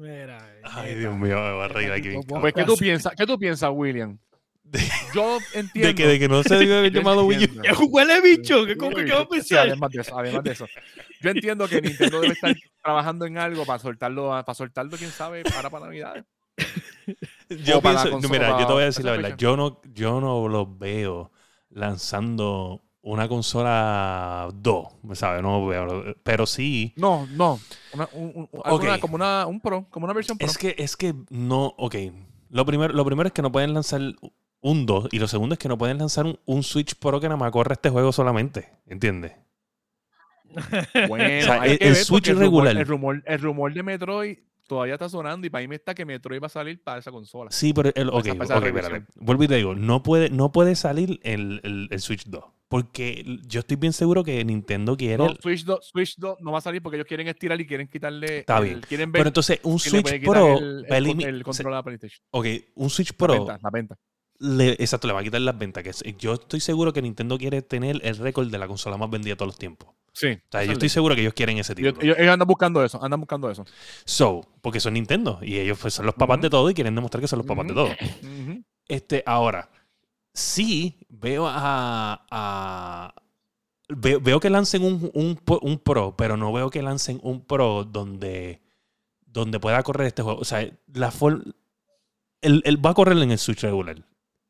[0.00, 0.98] Mira, Ay, neta.
[0.98, 2.08] Dios mío, me voy a reír aquí.
[2.26, 4.18] Pues, ¿qué tú piensas, ¿qué tú piensas, William?
[5.14, 5.88] Yo entiendo.
[5.88, 7.42] De que, de que no se debe haber llamado Wii U.
[7.42, 7.68] entiendo.
[7.68, 10.52] Es un huele bicho, ¿qué, cómo, ¿qué va a sí, además de eso, además de
[10.52, 10.66] eso.
[11.20, 15.10] Yo entiendo que Nintendo debe estar trabajando en algo para soltarlo, a- para soltarlo, quién
[15.10, 16.24] sabe, para para Navidad.
[17.48, 19.36] Yo O para la pienso, mira, yo te voy a decir la verdad.
[19.36, 21.30] Yo no, yo no los veo
[21.68, 25.42] lanzando una consola 2, ¿sabes?
[25.42, 26.14] No veo.
[26.22, 26.92] Pero sí.
[26.96, 27.58] No, no.
[27.94, 30.46] Una, un, un- alguna- como una, un Pro, como una versión Pro.
[30.46, 31.74] Es que, es que no.
[31.78, 31.96] Ok.
[32.50, 34.00] Lo primero, lo primero es que no pueden lanzar
[34.60, 35.08] un 2.
[35.12, 37.50] Y lo segundo es que no pueden lanzar un, un Switch Pro que nada más
[37.52, 38.68] corre este juego solamente.
[38.86, 39.32] ¿Entiendes?
[41.08, 42.76] Bueno, O sea, hay el- que el Switch porque rumor- regular.
[42.76, 44.38] El rumor, el rumor de Metroid
[44.70, 47.10] todavía está sonando y para mí me está que Metroid va a salir para esa
[47.10, 47.50] consola.
[47.50, 48.84] Sí, pero el, ok, esa- para esa ok, revisión.
[48.94, 49.12] espérate.
[49.20, 52.44] Vuelvo y te digo, no puede, no puede salir el, el- el Switch 2.
[52.68, 55.18] Porque yo estoy bien seguro que Nintendo quiere.
[55.18, 57.66] No, el- Switch 2, Switch 2 no va a salir porque ellos quieren estirar y
[57.66, 58.38] quieren quitarle.
[58.38, 58.80] Está bien.
[58.88, 62.24] Quieren ver pero entonces, un Switch Pro el, control a la PlayStation.
[62.30, 62.46] Ok,
[62.76, 63.34] un Switch La Pro.
[63.34, 63.96] venta, la venta.
[64.38, 65.82] le- exacto, le va a quitar las ventas.
[65.82, 69.32] Que yo estoy seguro que Nintendo quiere tener el récord de la consola más vendida
[69.32, 69.88] de todos los tiempos.
[70.12, 70.26] O Sí.
[70.50, 71.96] sea, esa yo es estoy seguro que ellos quieren ese título.
[72.02, 73.64] ellos- ellos andan buscando eso, andan buscando eso.
[74.04, 77.20] So, porque son Nintendo y ellos pues, son los papás de todo y quieren demostrar
[77.20, 77.88] que son los papás de todo.
[78.88, 79.70] Este, ahora,
[80.34, 82.26] sí veo a.
[82.30, 83.14] a-
[83.88, 88.60] veo, veo que lancen un, un, Pro, pero no veo que lancen un Pro donde,
[89.20, 90.40] donde pueda correr este juego.
[90.40, 91.44] O sea, la for-
[92.40, 93.96] él, él va a correr en el Switch regular.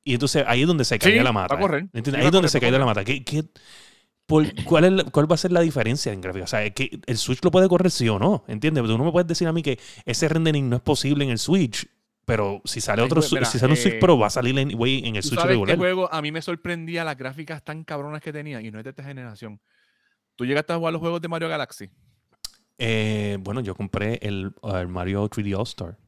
[0.05, 1.57] Y entonces ahí es donde se cae Sí, la va mata.
[1.57, 1.83] a correr.
[1.93, 3.05] ahí va es donde correr, se va cae la mata.
[3.05, 3.45] ¿Qué, qué-
[4.31, 6.45] por- cuál, es la- ¿Cuál va a ser la diferencia en gráfica?
[6.45, 8.45] O sea, es que el Switch lo puede correr sí o no.
[8.49, 8.83] ¿Entiendes?
[8.85, 11.39] Tú no me puedes decir a mí que ese rendering no es posible en el
[11.39, 11.87] Switch.
[12.25, 14.71] Pero si sale otro, mira, si sale un Switch eh, Pro, va a salir en,
[14.71, 15.77] el ¿Tú Switch sabes regular.
[15.77, 18.91] juego a mí me sorprendía las gráficas tan cabronas que tenía y no es de
[18.91, 19.61] esta generación?
[20.37, 21.91] ¿Tú llegaste a jugar los juegos de Mario Galaxy?
[22.79, 25.99] Eh, bueno, yo compré el, el Mario 3D All Star.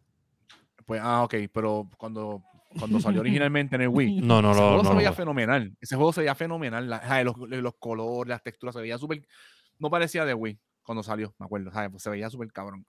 [0.87, 2.43] Pues, ah, ok, pero cuando,
[2.79, 4.67] cuando salió originalmente en el Wii, No, no, ese no.
[4.69, 5.15] juego no, se veía no.
[5.17, 5.77] fenomenal.
[5.81, 6.89] Ese juego se veía fenomenal.
[6.91, 9.27] La- ay, los, los colores, las texturas, se veía súper.
[9.79, 11.71] No parecía de Wii cuando salió, me acuerdo.
[11.73, 11.91] ¿sabes?
[11.91, 12.85] Pues se veía súper cabrón.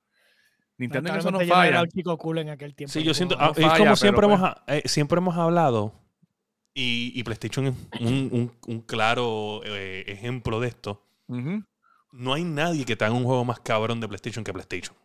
[0.77, 1.81] Nintendo en eso no era falla.
[1.83, 2.91] un chico cool en aquel tiempo.
[2.91, 3.35] Sí, yo siento.
[3.39, 5.93] ah, es como siempre, pues- hemos, eh, siempre hemos hablado.
[6.73, 11.05] Y, y PlayStation es un, un- un claro eh, ejemplo de esto.
[12.11, 14.95] No hay nadie que te haga un juego más cabrón de PlayStation que PlayStation.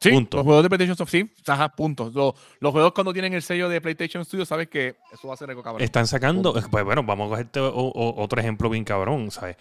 [0.00, 0.38] Sí, Punto.
[0.38, 2.10] los juegos de PlayStation son sí, ajá, punto.
[2.14, 5.36] Los, los juegos cuando tienen el sello de PlayStation Studios, sabes que eso va a
[5.36, 5.82] ser algo cabrón.
[5.82, 6.54] Están sacando.
[6.70, 9.56] Pues bueno, vamos a cogerte o- o- otro ejemplo bien cabrón, ¿sabes?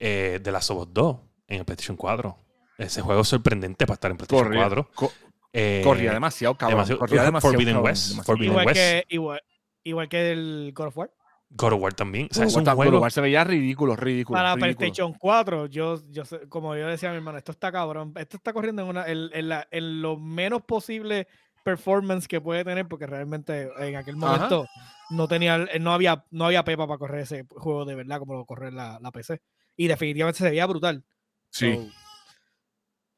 [0.00, 1.16] Eh, de las of Us 2
[1.46, 2.36] en el PlayStation 4.
[2.78, 4.88] Ese juego es sorprendente para estar en PlayStation Corría, 4.
[4.94, 5.12] co-
[5.52, 6.78] Eh, corría demasiado cabrón.
[6.78, 8.62] demasiado- corría demasiado Forbidden cabrón, West, demasiado Forbidden cabrón.
[8.62, 8.80] igual, West.
[9.08, 9.42] que, igual,
[9.84, 11.10] igual que el God of War.
[11.50, 12.28] God of War también.
[12.30, 14.36] O sea, es God un of War se veía ridículo, ridículo.
[14.38, 14.76] Para ridículo.
[14.78, 18.12] PlayStation 4, yo, yo sé- como yo decía a mi hermano, esto está cabrón.
[18.16, 21.26] Esto está corriendo en, una, en, en la- en lo menos posible
[21.64, 24.26] performance que puede tener, porque realmente en aquel Ajá.
[24.34, 24.66] momento
[25.10, 28.46] no tenía, no había, no había pepa para correr ese juego de verdad como lo
[28.46, 29.42] corre la, la PC.
[29.76, 31.04] Y definitivamente se veía brutal.
[31.50, 31.74] Sí.
[31.74, 31.88] So,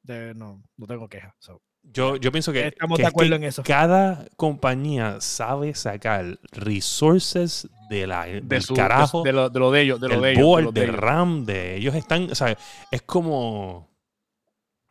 [0.02, 1.34] de- no, no tengo queja.
[1.38, 3.62] So, Yo, yo pienso que, Estamos que de es que acuerdo en eso.
[3.64, 9.70] cada compañía sabe sacar resources de la, de, del su, carajo, de, lo, de lo
[9.70, 10.38] de ellos, de lo del de ellos.
[10.38, 11.00] de board, lo de del ellos.
[11.00, 12.56] RAM, de ellos están, o sea,
[12.90, 13.90] es como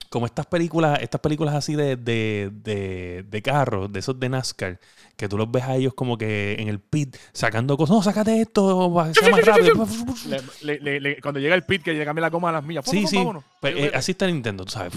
[0.09, 4.77] como estas películas, estas películas así de, de, de, de carros, de esos de NASCAR,
[5.15, 7.95] que tú los ves a ellos como que en el pit sacando cosas.
[7.95, 9.87] No, sácate esto, para que sea más rápido.
[10.27, 12.63] Le- le- le- le- cuando llega el pit, que llega a la coma a las
[12.65, 12.83] millas.
[12.85, 13.15] Sí, ¡pum, sí.
[13.15, 13.45] vámonos!
[13.61, 14.91] Pues, eh, así está Nintendo, tú sabes.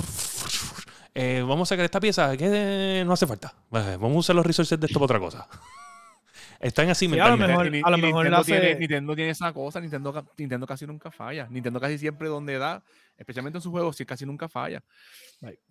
[1.14, 3.54] Eh, vamos a sacar esta pieza que eh, no hace falta.
[3.72, 5.48] Eh, Vamos a usar los resources de esto para otra cosa.
[6.60, 9.52] Están así Sí, a lo mejor- a lo mejor Nintendo, hace- tiene, Nintendo tiene esa
[9.52, 11.46] cosa, Nintendo, Nintendo casi nunca falla.
[11.50, 12.82] Nintendo casi siempre donde da,
[13.18, 14.82] especialmente en sus juegos, sí, casi nunca falla.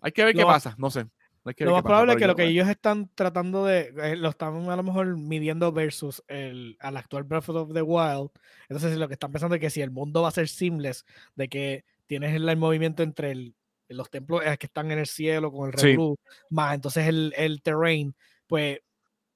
[0.00, 1.06] Hay que ver Lo qué más- pasa, no sé.
[1.46, 3.66] Hay que Lo ver más qué pasa, probable es que lo que ellos están tratando
[3.66, 7.82] de, eh, lo están a lo mejor midiendo versus el, al actual Breath of the
[7.82, 8.30] Wild.
[8.68, 11.48] Entonces lo que están pensando es que si el mundo va a ser seamless, de
[11.48, 13.54] que tienes el, el movimiento entre el-
[13.88, 15.86] los templos eh, que están en el cielo con el Sí.
[15.88, 16.16] revolú,
[16.50, 18.14] más entonces el, el terrain,
[18.46, 18.78] pues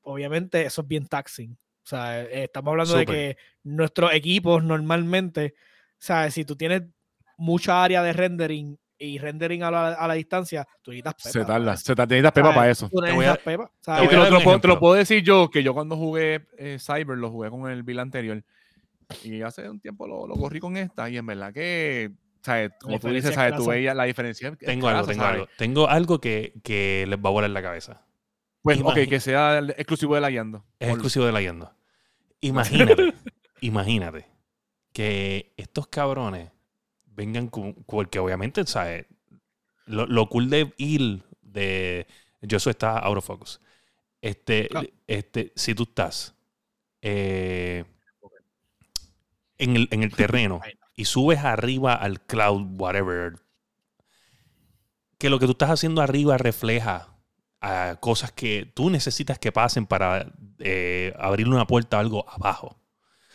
[0.02, 1.52] obviamente eso es bien taxing.
[1.52, 3.14] O sea, eh, estamos hablando de Súper.
[3.14, 6.82] que nuestros equipos normalmente, o sea, si tú tienes
[7.36, 11.46] mucha área de rendering y rendering a la, a la distancia, tú necesitas Se pepa
[11.46, 12.56] para tarda, se tarda, necesitas pepa ¿sabes?
[12.58, 12.88] para eso.
[12.88, 14.00] Tú Te voy a- necesitas pepa, te ¿sabes?
[14.00, 14.80] Voy te a lo, te lo puedo, te lo ejemplo.
[14.80, 18.42] puedo decir yo, que yo cuando jugué eh, Cyber lo jugué con el bill anterior.
[19.22, 21.08] Y hace un tiempo lo, lo corrí con esta.
[21.08, 22.10] Y en verdad que,
[22.42, 22.72] ¿sabes?
[22.80, 23.56] como tú dices, es ¿sabes?
[23.56, 24.48] tú veías la diferencia.
[24.48, 25.34] es Tengo algo, tengo ¿sabes?
[25.40, 25.48] algo.
[25.56, 28.02] Tengo algo que, que les va a volar la cabeza.
[28.62, 30.64] Pues, ok, Imagi- que sea el exclusivo de la Yando.
[30.78, 31.72] Es exclusivo de la Yendo.
[32.40, 33.14] Imagínate,
[33.60, 34.26] imagínate
[34.92, 36.50] que estos cabrones
[37.06, 37.74] vengan con.
[37.86, 39.06] Porque obviamente, ¿sabes?
[39.86, 42.06] Lo, lo cool de ir de.
[42.48, 43.60] Joshua está out of focus.
[44.22, 44.82] Este, Ah.
[45.06, 46.34] este, si tú estás
[47.02, 47.84] eh,
[49.58, 50.60] en, el, en el terreno
[50.98, 53.36] y subes arriba al cloud, whatever,
[55.18, 57.08] que lo que tú estás haciendo arriba refleja
[57.60, 62.76] a cosas que tú necesitas que pasen para eh, abrirle una puerta a algo abajo.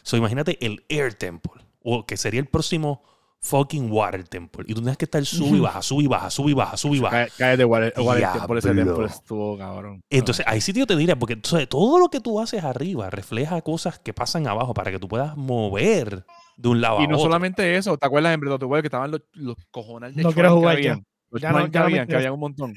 [0.01, 3.03] So, imagínate el Air Temple, o que sería el próximo
[3.39, 4.63] fucking Water Temple.
[4.67, 6.93] Y tú tienes que estar sub y baja, sub y baja, sub y baja, sub
[6.95, 7.25] y baja.
[7.27, 7.93] Cae- Cállate, Water.
[8.39, 10.01] Temple, ese temple estuvo cabrón.
[10.09, 13.61] Entonces, ahí sí yo te diría, porque entonces, todo lo que tú haces arriba refleja
[13.61, 16.25] cosas que pasan abajo para que tú puedas mover
[16.57, 17.25] de un lado Y a no otro.
[17.25, 20.23] solamente eso, ¿te acuerdas en Breath of the Wild que estaban los, los cojonales de
[20.23, 20.91] No quiero shrine que jugar ya.
[20.91, 21.05] habían?
[21.31, 22.73] Los Ya no- que habían, que habían un montón.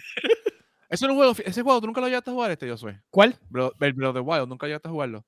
[0.89, 2.95] Ese, era un juego, ese juego, ¿tú nunca lo llegaste a jugar este, yo soy?
[3.11, 3.37] ¿Cuál?
[3.81, 5.25] El Breath of the Wild, ¿nunca llegaste a jugarlo?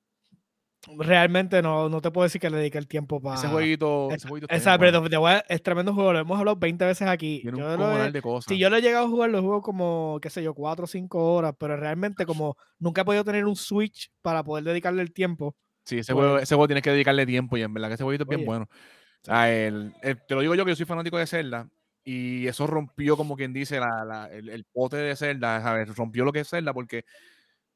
[0.97, 3.35] Realmente no, no te puedo decir que le dedique el tiempo para.
[3.35, 5.05] Ese jueguito, es- ese jueguito Esa Breath bueno.
[5.05, 7.41] of the Wild es tremendo juego, lo hemos hablado 20 veces aquí.
[7.41, 8.45] Tiene Yo un lo de cosas.
[8.47, 10.87] si yo lo he llegado a jugar, lo juego como, qué sé yo, 4 o
[10.87, 15.11] 5 horas, pero realmente como nunca he podido tener un Switch para poder dedicarle el
[15.11, 15.53] tiempo.
[15.89, 16.29] Sí, ese Bueno.
[16.29, 18.41] juego, ese juego tienes que dedicarle tiempo y en verdad que ese jueguito es bien
[18.41, 18.45] Oye.
[18.45, 18.65] bueno.
[18.71, 21.67] O sea, el- el- te lo digo yo que yo soy fanático de Zelda
[22.03, 25.95] y eso rompió, como quien dice, la, la- el, el pote de Zelda, ¿sabes?
[25.95, 27.05] Rompió lo que es Zelda porque,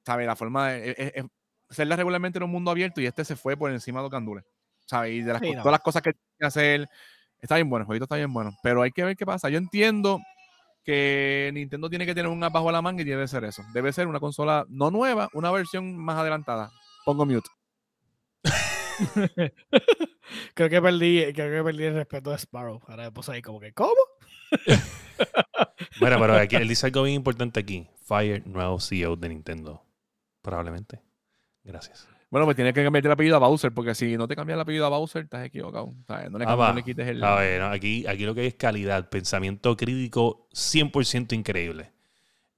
[0.05, 0.27] ¿sabes?
[0.27, 0.91] La forma de...
[0.91, 1.25] e- e- e-
[1.71, 4.43] Zelda regularmente era un mundo abierto y este se fue por encima de los gandules,
[4.85, 5.11] ¿sabes?
[5.13, 5.61] Y de las, Sí, co- no.
[5.63, 6.89] todas las cosas que tiene que hacer,
[7.41, 9.49] está bien bueno, el jueguito está bien bueno, pero hay que ver qué pasa.
[9.49, 10.19] Yo entiendo
[10.83, 13.63] que Nintendo tiene que tener un app bajo la manga y debe ser eso.
[13.73, 16.69] Debe ser una consola no nueva, una versión más adelantada.
[17.05, 17.49] Pongo mute.
[20.53, 22.81] creo que perdí, creo que perdí el respeto de Sparrow.
[22.87, 23.93] Ahora me puse ahí como que, ¿cómo?
[25.99, 27.87] Bueno, pero aquí, él dice algo bien importante aquí.
[28.05, 29.83] Fire, nuevo CEO de Nintendo.
[30.41, 30.99] Probablemente.
[31.63, 32.07] Gracias.
[32.29, 34.61] Bueno, pues tienes que cambiarte el apellido a Bowser, porque si no te cambias el
[34.61, 35.93] apellido a Bowser, estás equivocado.
[36.31, 36.73] No le, Ah, cam- no va.
[36.73, 37.23] le quites el.
[37.23, 41.91] A ver, no, aquí, aquí lo que hay es calidad, pensamiento crítico 100% increíble.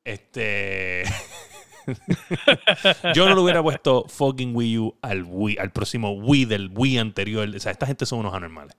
[0.03, 1.03] Este.
[3.15, 6.97] Yo no le hubiera puesto fucking Wii U al Wii, al próximo Wii del Wii
[6.97, 7.47] anterior.
[7.55, 8.75] O sea, esta gente son unos anormales.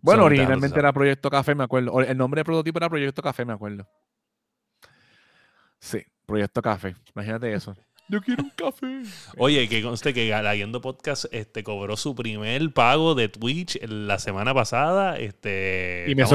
[0.00, 1.92] bueno, Son originalmente era Proyecto Café, me acuerdo.
[1.92, 3.86] O El nombre de prototipo era Proyecto Café, me acuerdo.
[5.78, 6.94] Sí, Proyecto Café.
[7.14, 7.76] Imagínate eso.
[8.08, 9.02] Yo quiero un café.
[9.38, 14.52] Oye, que conste que Galaguiendo Podcast este, cobró su primer pago de Twitch la semana
[14.52, 15.16] pasada.
[15.18, 16.26] Este, Y me,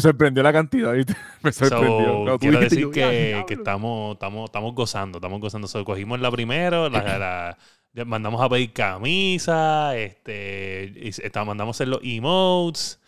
[0.00, 1.14] sorprendió la cantidad, ¿viste?
[1.42, 2.38] Me So, sorprendió.
[2.38, 3.46] Quiero decir yo, "Ya, que, diablo".
[3.46, 5.68] que estamos, estamos, estamos gozando, estamos gozando.
[5.68, 7.56] So, cogimos la primero, la,
[7.94, 12.98] la- mandamos a pedir camisa, este, y está- mandamos a hacer los emotes.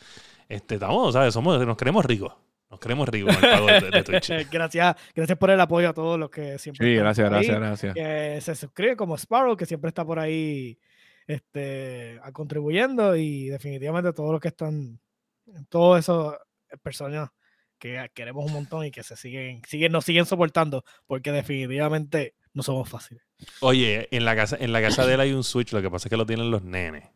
[0.50, 1.32] Este, estamos, ¿sabes?
[1.32, 2.34] Somos, nos queremos ricos.
[2.72, 4.30] Nos queremos ricos con el pago de, de Twitch.
[4.50, 7.46] gracias, gracias por el apoyo a todos los que siempre Sí, están gracias, por ahí,
[7.46, 7.94] gracias, gracias.
[7.94, 10.78] que se suscribe como Sparrow, que siempre está por ahí
[11.26, 14.98] este, a- contribuyendo y definitivamente todos los que están,
[15.68, 16.34] todos esos
[16.82, 17.30] personas
[17.78, 22.62] que queremos un montón y que se siguen, siguen, nos siguen soportando, porque definitivamente no
[22.62, 23.22] somos fáciles.
[23.60, 26.08] Oye, en la casa, en la casa de él hay un Switch, lo que pasa
[26.08, 27.10] es que lo tienen los nenes.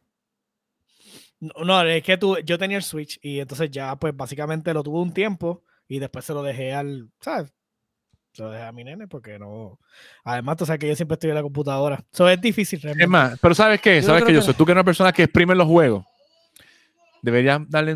[1.64, 5.01] No, es que tú, yo tenía el Switch y entonces ya pues básicamente lo tuve
[5.01, 7.53] un tiempo y después se lo dejé al, ¿sabes?
[8.32, 9.78] Se lo dejé a mi nene porque no...
[10.24, 12.05] Además, tú sabes que yo siempre estoy en la computadora.
[12.12, 13.07] Eso es difícil Es realmente.
[13.07, 13.97] más, pero ¿sabes qué?
[13.97, 16.05] Yo ¿Sabes creo que yo soy tú que eres una persona que exprime los juegos?
[17.22, 17.92] deberías darle,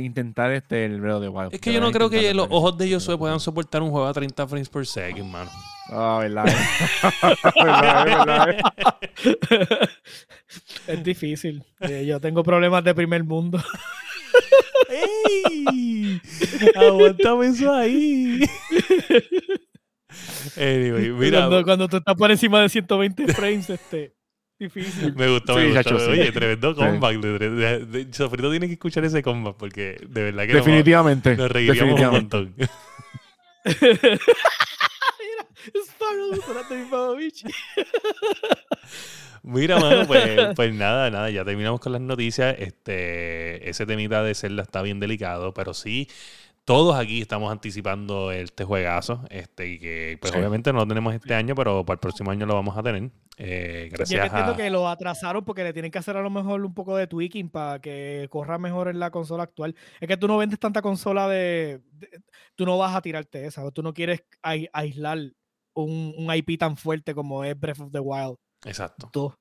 [0.00, 1.54] intentar este el of the Wild.
[1.54, 4.12] Es que yo no creo que los ojos de Josué puedan soportar un juego a
[4.12, 5.50] 30 frames per second, mano.
[5.90, 6.44] Ah, verdad.
[7.54, 9.90] verdad, verdad.
[10.86, 11.62] es difícil.
[11.80, 13.62] Eh, yo tengo problemas de primer mundo.
[14.88, 16.20] ¡Ey!
[16.74, 18.40] Aguántame eso ahí.
[20.56, 24.14] Anyway, mira, cuando, cuando tú estás por encima de 120 frames, este,
[24.58, 25.14] difícil.
[25.16, 25.82] me gustó, me Sí, gustó.
[25.82, 26.10] chacho, sí.
[26.12, 27.16] Oye, tremendo comeback.
[27.20, 31.36] de- de- de- Sofrito tiene que escuchar ese comeback porque de verdad que nos- Definitivamente.
[31.36, 32.36] nos reiríamos un definitivamente.
[32.36, 32.54] montón.
[35.72, 37.44] Sparrow, Sonata Ivanovich.
[39.42, 42.56] Mira, mano, pues, pues nada, nada, ya terminamos con las noticias.
[42.58, 46.08] Este, ese temita de Zelda está bien delicado, pero sí,
[46.64, 49.22] todos aquí estamos anticipando este juegazo.
[49.28, 50.38] Este, y que pues Sí.
[50.38, 53.10] obviamente no lo tenemos este año, pero para el próximo año lo vamos a tener.
[53.36, 54.56] Eh, Yo gracias entiendo a.
[54.56, 57.50] que lo atrasaron porque le tienen que hacer a lo mejor un poco de tweaking
[57.50, 59.74] para que corra mejor en la consola actual.
[60.00, 61.80] Es que tú no vendes tanta consola de.
[61.92, 62.22] de-
[62.54, 63.70] tú no vas a tirarte esa.
[63.72, 65.18] Tú no quieres ai- aislar
[65.74, 69.10] un, un IP tan fuerte como es Breath of the Wild Exacto.
[69.12, 69.34] 2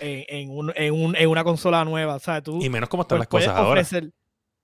[0.00, 2.18] en, en un- en un- en una consola nueva.
[2.18, 3.84] Sea, tú Y menos como están pues, las cosas ahora.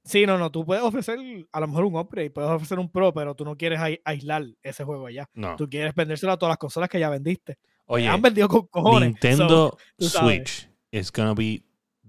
[0.04, 0.50] Sí, no, no.
[0.50, 1.16] Tú puedes ofrecer
[1.52, 4.44] a lo mejor un upgrade, puedes ofrecer un Pro, pero tú no quieres ai- aislar
[4.62, 5.28] ese juego allá.
[5.34, 5.54] No.
[5.56, 7.58] Tú quieres vendérselo a todas las consolas que ya vendiste.
[7.86, 9.10] Oye, Han vendido con cojones.
[9.10, 10.36] Nintendo tú sabes.
[10.50, 11.62] Switch is gonna be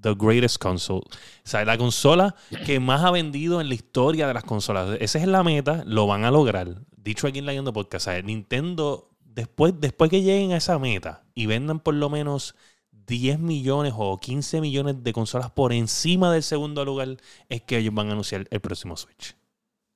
[0.03, 1.01] the greatest console.
[1.01, 1.09] O
[1.43, 2.35] sea, la consola
[2.65, 4.97] que más ha vendido en la historia de las consolas.
[4.99, 6.75] Esa es la meta, lo van a lograr.
[6.95, 8.23] Dicho aquí en la Guiando Podcast, ¿sabes?
[8.23, 12.55] Nintendo, después, después que lleguen a esa meta y vendan por lo menos
[12.91, 17.17] 10 millones o 15 millones de consolas por encima del segundo lugar,
[17.49, 19.35] es que ellos van a anunciar el próximo Switch.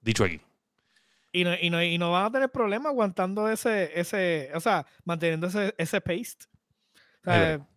[0.01, 0.41] Dicho aquí.
[1.33, 4.85] Y no, y, no, y no van a tener problema aguantando ese, ese, o sea,
[5.03, 6.45] manteniendo ese, ese paste.
[7.21, 7.67] O sea,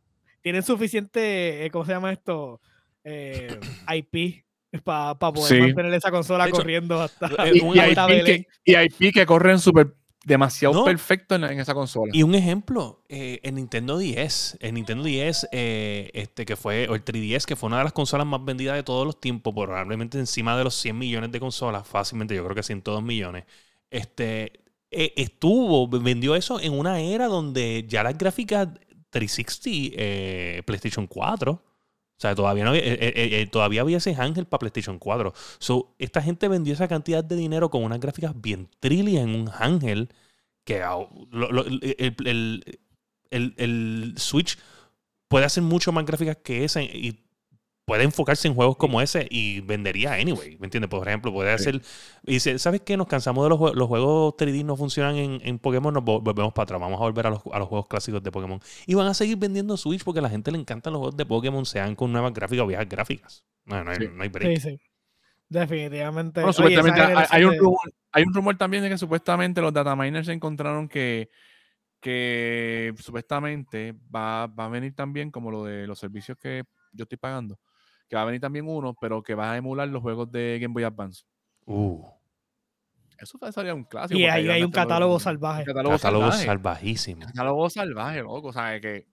[0.43, 2.61] tienen suficiente, eh, ¿cómo se llama esto?
[3.05, 3.59] Eh,
[3.95, 4.45] IP
[4.85, 5.61] para poder Sí.
[5.61, 7.27] mantener esa consola hecho, corriendo hasta...
[7.49, 10.85] eh, Y, un- y hasta IP que, y IP que corren súper demasiado No.
[10.85, 12.13] perfecto en, en esa consola.
[12.15, 16.95] Y un ejemplo, eh, el Nintendo 10, el Nintendo 10, eh, este, que fue, o
[16.95, 20.19] el 3DS, que fue una de las consolas más vendidas de todos los tiempos, probablemente
[20.19, 23.45] encima de los 100 millones de consolas, fácilmente, yo creo que 102 millones,
[23.91, 24.61] este,
[24.91, 28.69] eh, estuvo, vendió eso en una era donde ya las gráficas
[29.11, 31.63] 360, eh, PlayStation 4, o
[32.21, 35.33] sea, todavía, no había, eh, eh, eh, todavía había ese ángel para PlayStation 4.
[35.59, 39.51] So, esta gente vendió esa cantidad de dinero con unas gráficas bien trillias en un
[39.59, 40.11] ángel
[40.65, 40.83] que
[42.25, 42.81] el-
[43.31, 44.59] el- el Switch
[45.29, 47.25] puede hacer mucho más gráficas que esa y
[47.91, 50.89] puede enfocarse en juegos como ese y vendería anyway, ¿me entiendes?
[50.89, 51.69] Por ejemplo, puede Sí.
[51.71, 51.83] hacer...
[52.25, 52.97] Y dice, ¿sabes qué?
[52.97, 56.23] Nos cansamos de los, jue- los juegos 3D no funcionan en, en Pokémon, nos vol-
[56.23, 58.61] volvemos para atrás, vamos a volver a los, a los juegos clásicos de Pokémon.
[58.87, 61.27] Y van a seguir vendiendo Switch porque a la gente le encantan los juegos de
[61.27, 63.45] Pokémon, sean con nuevas gráficas o viejas gráficas.
[63.65, 64.09] No, no hay, Sí.
[64.15, 64.61] no hay break.
[64.61, 64.81] Sí, sí.
[65.49, 66.43] Definitivamente.
[66.43, 70.89] Bueno, Oye, hay, un rumor, hay un rumor también de que supuestamente los dataminers encontraron
[70.89, 71.29] que,
[72.01, 76.63] que supuestamente va, va a venir también como lo de los servicios que
[76.93, 77.59] yo estoy pagando,
[78.11, 80.75] que va a venir también uno, pero que va a emular los juegos de Game
[80.75, 81.23] Boy Advance.
[81.65, 82.05] Uh,
[83.17, 84.19] Eso sería un clásico.
[84.19, 85.65] Y ahí hay un catálogo un salvaje.
[85.65, 86.47] Catálogo, catálogo salvaje.
[86.47, 87.27] salvajísimo.
[87.27, 88.49] Catálogo salvaje, loco.
[88.49, 89.07] O sea, que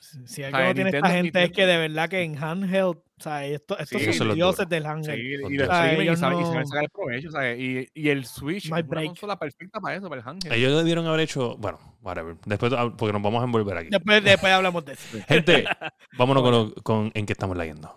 [0.00, 2.96] Si algo no tiene esta Nintendo- gente es Nintendo- que de verdad que en handheld,
[2.96, 5.20] o sea, esto, estos Sí, son eso es lo dioses del Sí, handheld.
[5.20, 7.28] y, Con y O sea, y ellos saben, y no- saben sacar el provecho.
[7.28, 9.06] o sea, y, y el Switch hay es una break.
[9.08, 10.54] consola perfecta para eso, para el handheld.
[10.54, 12.34] Ellos debieron haber hecho, bueno, whatever.
[12.46, 13.88] Después, ah, porque nos vamos a envolver aquí.
[13.90, 15.18] Después, después hablamos de eso.
[15.28, 15.64] Gente,
[16.18, 17.94] vámonos con, lo- con en qué estamos leyendo.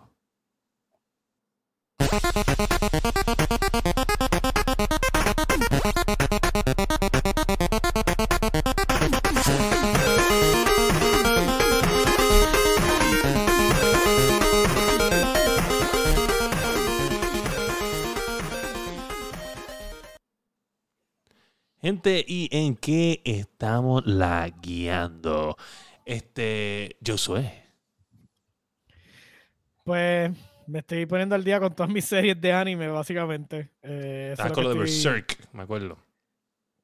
[21.84, 25.58] Gente, ¿y en qué estamos la guiando?
[26.06, 27.46] Este, yo soy.
[29.84, 30.32] Pues
[30.66, 33.70] me estoy poniendo al día con todas mis series de anime, básicamente.
[33.82, 35.98] Eh, Estás con lo de estoy- Berserk, me acuerdo.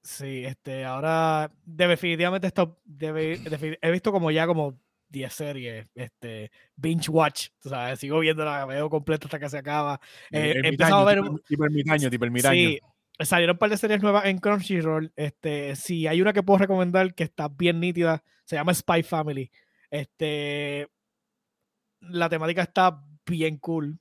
[0.04, 4.78] Sí, este, ahora definitivamente esto debe, defi- he visto como ya como
[5.08, 9.58] 10 series, este, binge watch, o sea, sigo viendo la veo completa hasta que se
[9.58, 10.00] acaba.
[10.30, 12.54] Eh, he empezado a ver Tipo, tipo ermitaño, tipo ermitaño.
[12.70, 12.80] Sí,
[13.20, 15.12] salieron un par de series nuevas en Crunchyroll.
[15.16, 19.52] Este, si hay una que puedo recomendar que está bien nítida, se llama Spy Family.
[19.90, 20.88] Este,
[22.02, 24.00] la temática está bien cool.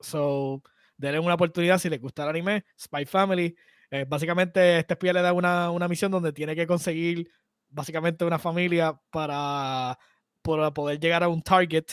[0.00, 0.62] So,
[0.96, 2.64] denle una oportunidad si les gusta el anime.
[2.78, 3.56] Spy Family.
[3.90, 7.30] Eh, básicamente, este espía le da una, una misión donde tiene que conseguir
[7.68, 9.98] básicamente una familia para,
[10.42, 11.86] para poder llegar a un target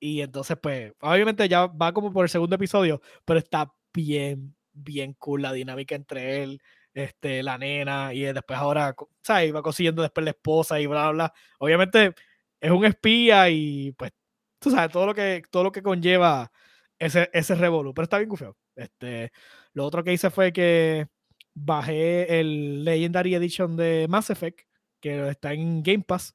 [0.00, 5.14] Y entonces, pues, obviamente ya va como por el segundo episodio, pero está bien, bien
[5.14, 6.60] cool la dinámica entre él,
[6.94, 9.54] este, la nena, y después ahora, ¿sabes?
[9.54, 11.34] Va consiguiendo después la esposa y bla, bla, bla.
[11.58, 12.14] Obviamente
[12.60, 14.12] es un espía y pues,
[14.58, 16.50] tú sabes, todo lo que, todo lo que conlleva
[16.98, 18.56] ese, ese revolú, pero está bien gufeo.
[18.74, 19.30] Este,
[19.72, 21.06] lo otro que hice fue que
[21.54, 24.60] bajé el Legendary Edition de Mass Effect,
[25.00, 26.34] que está en Game Pass.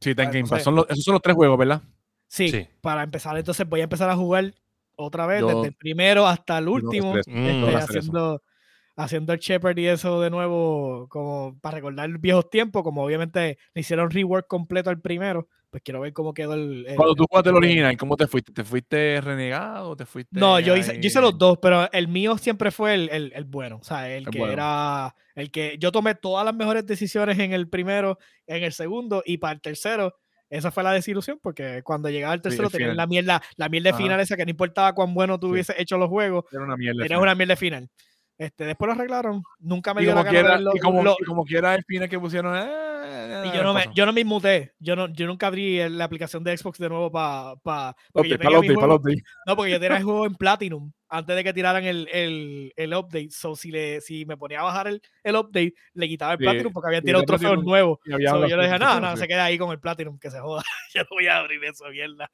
[0.00, 0.62] Sí, está en Game Pass.
[0.62, 1.82] Son los, esos son los tres juegos, ¿verdad?
[2.28, 2.66] Sí, Sí.
[2.80, 4.52] para empezar, entonces voy a empezar a jugar
[4.96, 7.18] otra vez, Yo- desde el primero hasta el último, Mm.
[7.18, 8.42] este, no haciendo,
[8.96, 13.80] haciendo el Shepard y eso de nuevo, como para recordar viejos tiempos, como obviamente le
[13.80, 16.86] hicieron rework completo al primero, pues quiero ver cómo quedó el...
[16.88, 18.52] el- Cuando tú jugaste el original, ¿cómo te fuiste?
[18.52, 19.94] ¿Te fuiste renegado?
[19.96, 23.10] ¿Te fuiste No, yo hice, yo hice los dos, pero el mío siempre fue el,
[23.10, 23.76] el- el bueno.
[23.82, 24.52] O sea, el, El que bueno.
[24.54, 25.14] era.
[25.34, 28.16] El que yo tomé todas las mejores decisiones en el primero,
[28.46, 30.14] en el segundo y para el tercero.
[30.48, 32.96] Esa fue la desilusión, porque cuando llegaba el tercero tenías final.
[32.96, 33.98] la mierda, la mierda Ajá.
[33.98, 35.52] final esa que no importaba cuán bueno tú Sí.
[35.52, 37.02] hubieses hecho los juegos, Era una mierda.
[37.02, 37.88] tenías una mierda final.
[38.38, 39.42] Este, después lo arreglaron.
[39.60, 41.82] Nunca me y dio la de quiera, verlo- y, como, lo- y como quiera el
[41.84, 42.54] final que pusieron.
[42.56, 42.95] eh,
[43.26, 44.74] y eh, yo no, me, yo no me inmuté.
[44.78, 47.56] Yo, no, yo nunca abrí la aplicación de Xbox de nuevo para.
[47.56, 49.22] Pa, porque yo update.
[49.46, 52.94] No, porque yo tenía el juego en Platinum antes de que tiraran el, el, el
[52.94, 53.30] update.
[53.30, 56.44] So, si, le, si me ponía a bajar el, el update, le quitaba el Sí,
[56.44, 57.98] Platinum porque habían tirado el trofeos Platinum nuevos.
[58.04, 59.18] Y había So, yo le dije, no, sí.
[59.18, 60.62] se queda ahí con el Platinum, que se joda.
[60.94, 62.30] yo no voy a abrir eso, mierda.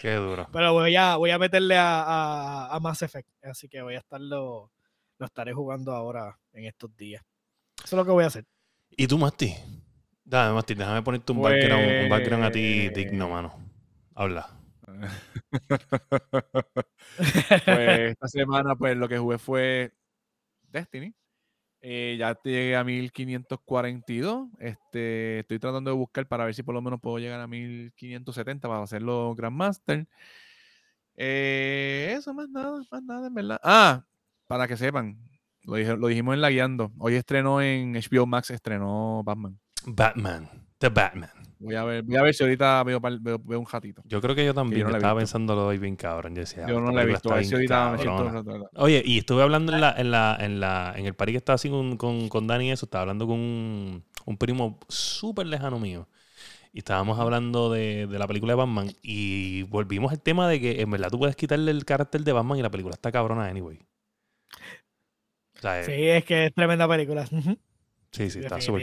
[0.00, 0.48] Qué duro.
[0.52, 3.28] Pero voy a, voy a meterle a, a, a Mass Effect.
[3.42, 4.72] Así que voy a estarlo,
[5.18, 7.22] lo estaré jugando ahora en estos días.
[7.78, 8.44] Eso es lo que voy a hacer.
[8.90, 9.54] ¿Y tú, Masti?
[10.28, 13.54] Dame, Masti, déjame ponerte un, background, un background a ti Pues- digno, mano.
[14.14, 14.48] Habla.
[17.16, 19.92] pues esta semana, pues lo que jugué fue
[20.70, 21.14] Destiny.
[21.80, 24.48] Eh, ya llegué a 1542.
[24.58, 28.66] Este, estoy tratando de buscar para ver si por lo menos puedo llegar a 1570
[28.68, 30.08] para hacerlo Grandmaster.
[31.14, 33.60] Eh, eso, más nada, más nada, en verdad.
[33.62, 34.04] Ah,
[34.48, 35.18] para que sepan,
[35.62, 36.90] lo, dije- lo dijimos en la guiando.
[36.98, 39.58] Hoy estrenó en HBO Max, estrenó Batman.
[39.86, 40.48] Batman.
[40.78, 41.30] The Batman.
[41.58, 44.02] Voy a ver, voy a ver si ahorita veo, par- veo- veo un ratito.
[44.04, 46.34] Yo creo que yo también no estaba pensándolo hoy bien cabrón.
[46.34, 48.68] Yo decía, Yo no la he visto, a ver si ahorita me siento.
[48.74, 51.54] Oye, y estuve hablando en la, en la, en la, en el party que estaba
[51.54, 55.78] así con, con, con Dani y eso, estaba hablando con un, un primo súper lejano
[55.80, 56.08] mío.
[56.74, 60.82] Y estábamos hablando de, de la película de Batman y volvimos al tema de que
[60.82, 63.78] en verdad tú puedes quitarle el carácter de Batman y la película está cabrona anyway.
[65.56, 67.24] O sea, Sí, es que es tremenda película.
[68.12, 68.82] Sí, sí, está súper.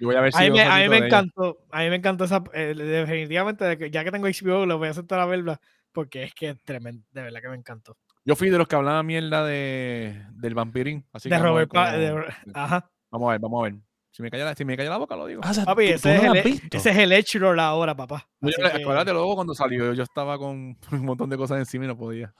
[0.00, 1.06] Yo voy a ver si A mí, a mí me ella.
[1.06, 4.94] encantó, a mí me encantó esa, eh, definitivamente, ya que tengo HBO, lo voy a
[4.94, 5.60] sentar a verla,
[5.92, 7.96] porque es que es tremendo, de verdad que me encantó.
[8.24, 11.06] Yo fui de los que hablaban mierda de, del vampirín.
[11.12, 12.90] Así de que vamos a ver Robert cómo- de Ajá.
[13.10, 13.80] Vamos a ver, vamos a ver.
[14.20, 15.40] Si me calla la, si me calla la boca, lo digo.
[15.42, 16.76] Ah, o sea, Papi, ¿tú- tú ese, no es el, visto?
[16.76, 18.28] ese es el Edgelord ahora, papá.
[18.42, 21.88] Yo que- acuérdate luego cuando salió, yo estaba con un montón de cosas encima y
[21.88, 22.34] no podía.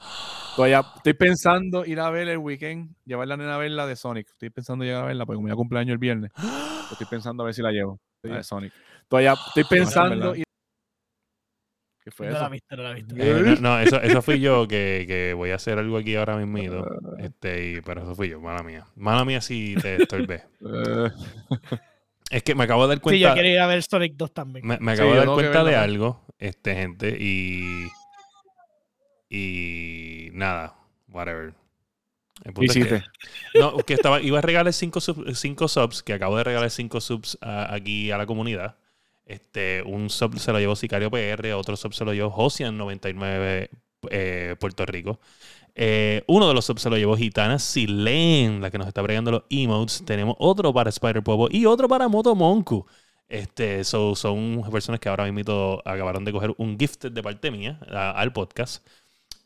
[0.56, 3.96] Todavía estoy pensando ir a ver el weekend, llevar la nena a ver la de
[3.96, 4.28] Sonic.
[4.28, 6.30] Estoy pensando llegar a verla porque como ya cumpleaños el viernes.
[6.92, 7.98] Estoy pensando a ver si la llevo.
[8.22, 8.72] La de Sonic.
[9.08, 10.34] Todavía estoy pensando.
[10.34, 10.44] ir-
[12.02, 12.46] ¿Qué fue no la eso?
[12.46, 13.14] he visto, no la he visto.
[13.18, 16.36] Eh, no, no, eso, eso fui yo que, que voy a hacer algo aquí ahora
[16.36, 16.82] mismo.
[16.84, 17.16] Ah.
[17.18, 18.86] Este, y, pero eso fui yo, mala mía.
[18.96, 20.44] Mala mía si te estorbé.
[20.64, 21.10] Eh,
[22.30, 23.28] Es que me acabo de dar Sí, cuenta.
[23.28, 24.66] yo quiero ir a ver Sonic 2 también.
[24.66, 27.88] Me, me Sí, acabo de dar cuenta de algo, este, gente, y.
[29.28, 30.30] Y.
[30.32, 30.74] Nada,
[31.08, 31.54] whatever.
[32.42, 33.04] El ¿Qué punto es que- hiciste?
[33.58, 37.00] no, que estaba, iba a regalar cinco, sub- cinco subs, que acabo de regalar cinco
[37.00, 38.76] subs a- aquí a la comunidad.
[39.24, 43.68] Este, un sub se lo llevó Sicario PR, otro sub se lo llevó Josian99
[44.10, 45.20] eh, Puerto Rico.
[45.74, 49.30] Eh, uno de los subs se lo llevó Gitana Silen, la que nos está bregando
[49.30, 50.02] los emotes.
[50.04, 52.86] Tenemos otro para Spider Popo y otro para Moto Monku.
[53.28, 57.78] Este, so- son personas que ahora mismo acabaron de coger un gift de parte mía
[57.88, 58.84] a- al podcast.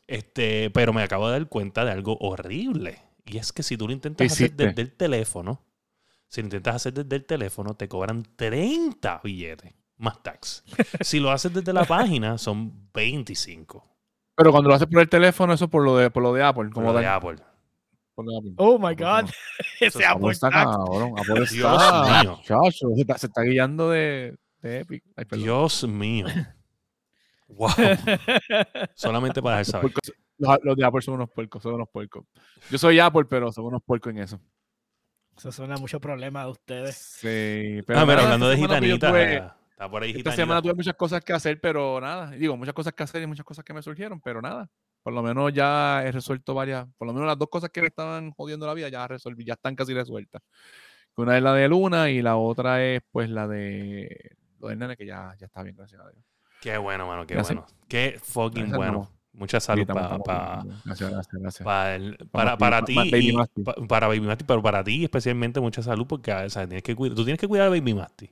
[0.07, 2.99] Este, pero me acabo de dar cuenta de algo horrible.
[3.25, 5.61] Y es que si tú lo intentas ¿Qué hacer desde el teléfono,
[6.27, 10.63] si lo intentas hacer desde el teléfono, te cobran 30 billetes más tax.
[11.01, 13.83] si lo haces desde la página, son 25.
[14.35, 16.69] Pero cuando lo haces por el teléfono, eso por lo de, por lo de Apple.
[16.71, 17.37] Como Como de da- Apple.
[18.13, 18.53] por lo de Apple.
[18.57, 19.29] Oh my God.
[19.79, 21.13] Ese Apple Apple está cabrón.
[21.17, 22.21] Apple Dios está.
[22.23, 22.39] mío.
[22.43, 25.03] Chacho, se está, se está guiando de, de Epic.
[25.15, 25.25] Ay.
[25.39, 26.25] Dios mío.
[27.47, 27.69] Wow.
[28.95, 29.93] Solamente para dejar Los, saber.
[30.39, 32.25] los- los de Apple son unos puercos, son unos puercos.
[32.71, 34.39] Yo soy Apple, pero son unos puercos en eso.
[35.37, 36.95] Eso suena a mucho problema de ustedes.
[36.95, 39.09] Sí, pero Ah, nada, hablando de esta gitanita.
[39.09, 40.35] tuve- Está por ahí esta gitanita.
[40.41, 42.31] semana tuve muchas cosas que hacer, pero nada.
[42.31, 44.69] Digo, muchas cosas que hacer y muchas cosas que me surgieron, pero nada.
[45.03, 47.87] Por lo menos ya he resuelto varias, por lo menos las dos cosas que me
[47.87, 50.41] estaban jodiendo la vida ya resolví, ya están casi resueltas.
[51.17, 54.95] Una es la de Luna y la otra es pues la de lo del nene
[54.97, 56.23] que ya, ya está bien, gracias a Dios.
[56.61, 57.59] Qué bueno, mano, qué Gracias.
[57.59, 57.71] bueno.
[57.87, 59.11] Qué fucking Gracias, bueno.
[59.37, 60.75] Mucha salud pa- estamos pa- bien.
[60.85, 61.65] Gracias, gracias, gracias.
[61.65, 63.63] pa- el- Vamos, para, ti Baby Masti.
[63.87, 67.15] para Baby Masti, pero para ti especialmente mucha salud porque o sea, tienes que cuidar,
[67.15, 68.31] tú tienes que cuidar a Baby Masti.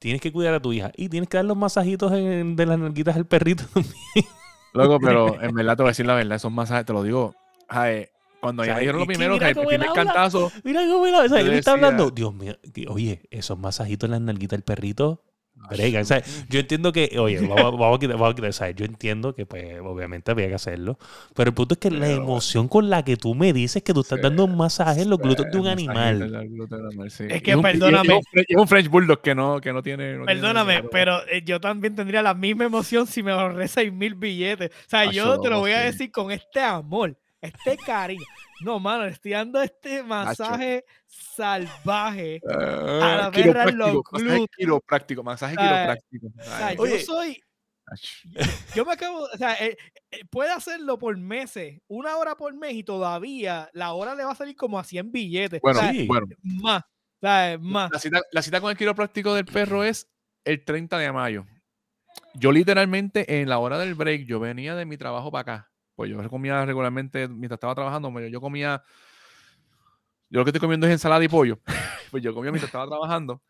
[0.00, 2.78] Tienes que cuidar a tu hija y tienes que dar los masajitos en- de las
[2.78, 3.64] nalguitas al perrito.
[4.72, 7.34] Loco, pero en verdad te voy a decir la verdad, esos masajes, te lo digo.
[7.68, 8.06] ay,
[8.40, 11.06] cuando O sea, ya dijeron lo que primero, mira que el primer cantazo, Mira cómo
[11.06, 12.10] él, o sea, él está hablando.
[12.10, 15.22] Dios mío, que- oye, esos masajitos en las nalguitas del perrito.
[15.68, 18.52] Bregan, o sea, yo entiendo que, oye, vamos, vamos a quitar, vamos a quitar, o
[18.52, 20.98] sea, yo entiendo que, pues, obviamente había que hacerlo,
[21.34, 23.92] pero el punto es que la Pero, emoción con la que tú me dices que
[23.92, 26.48] tú estás Sí, dando un masaje en los glúteos de un animal.
[26.48, 27.24] glúteo sí.
[27.28, 28.20] Es que Y un- perdóname.
[28.34, 30.14] Es un French Bulldog que no, que no tiene.
[30.16, 30.88] no tiene Perdóname, nada.
[30.90, 34.70] pero eh, yo también tendría la misma emoción si me ahorré 6 mil billetes.
[34.70, 38.24] O sea, Acho, yo te lo voy a decir con este amor, este cariño.
[38.62, 42.40] No, mano, estoy dando este masaje salvaje.
[42.48, 44.46] Ah, la perra en los glúteos.
[44.56, 46.26] quiropráctico, masaje Ay, quiropráctico.
[46.38, 47.42] O sea, yo soy,
[48.74, 49.76] yo me acabo, o sea, eh,
[50.10, 54.32] eh, puede hacerlo por meses, una hora por mes y todavía la hora le va
[54.32, 55.60] a salir como a 100 billetes.
[55.60, 56.06] Bueno, o sea, Sí.
[56.06, 56.26] bueno.
[56.42, 57.90] más, o sea, más.
[57.92, 60.08] La cita, la cita con el quiropráctico del perro es
[60.44, 61.46] el 30 de mayo.
[62.34, 65.69] Yo literalmente en la hora del break, yo venía de mi trabajo para acá.
[66.00, 68.18] Pues yo comía regularmente mientras estaba trabajando.
[68.28, 68.82] Yo comía.
[70.30, 71.60] Yo lo que estoy comiendo es ensalada y pollo.
[72.10, 73.42] pues yo comía mientras estaba trabajando.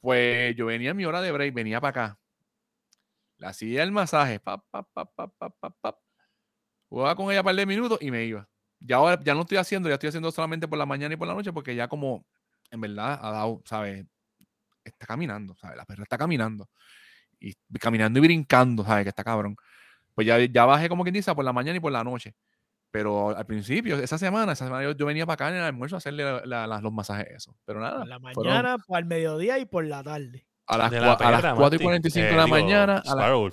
[0.00, 2.18] Pues yo venía a mi hora de break, venía para acá.
[3.36, 4.40] Le hacía el masaje.
[4.40, 5.98] Pa, pa, pa, pa, pa, pa, pa.
[6.88, 8.48] Jugaba con ella un par de minutos y me iba.
[8.80, 11.28] Ya ahora ya no estoy haciendo, ya estoy haciendo solamente por la mañana y por
[11.28, 12.26] la noche porque ya como
[12.72, 14.04] en verdad ha dado, ¿sabes?
[14.82, 15.76] Está caminando, ¿sabes?
[15.76, 16.68] La perra está caminando.
[17.38, 19.04] Y caminando y brincando, ¿sabes?
[19.04, 19.54] Que está cabrón.
[20.14, 22.34] Pues ya, ya bajé como quien dice por la mañana y por la noche.
[22.90, 25.96] Pero al principio, esa semana, esa semana yo, yo venía para acá en el almuerzo
[25.96, 27.56] a hacerle la- la- las- los masajes eso.
[27.64, 28.00] Pero nada.
[28.00, 30.46] Por la fueron mañana, por el mediodía y por la tarde.
[30.66, 31.84] a las, a las perra, 4 y Masti.
[31.84, 33.02] 45 Eh, de la digo, mañana.
[33.06, 33.50] A la.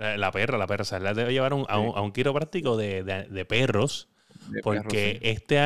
[0.00, 0.82] Eh, La perra, la perra.
[0.82, 1.92] O sea, la debe llevar a un, a un, Sí.
[1.96, 4.08] a un quiropráctico de, de, de perros.
[4.48, 5.18] de Porque perro, sí.
[5.22, 5.58] este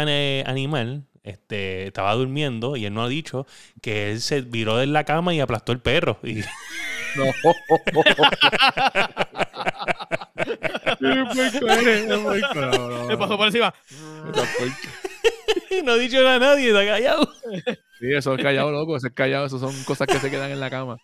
[0.44, 3.46] animal este, estaba durmiendo y él no ha dicho
[3.80, 6.18] que él se viró de la cama y aplastó el perro.
[6.24, 6.42] Y,
[7.14, 7.24] No.
[13.08, 13.36] Le pasó no.
[13.36, 13.74] por encima.
[15.84, 17.32] No ha dicho nada a nadie, está callado.
[17.98, 18.96] Sí, eso es callado, loco.
[18.96, 19.46] Eso es callado.
[19.46, 20.98] Eso son cosas que se quedan en la cama.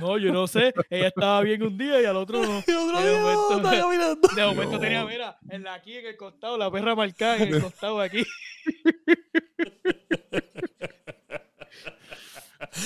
[0.00, 0.72] No, yo no sé.
[0.88, 2.62] Ella estaba bien un día y al otro no.
[2.66, 4.28] Y otro de no, momento- caminando.
[4.34, 4.78] De momento No.
[4.80, 8.24] tenía, mira, en la, aquí en el costado, la perra marcada en el costado aquí.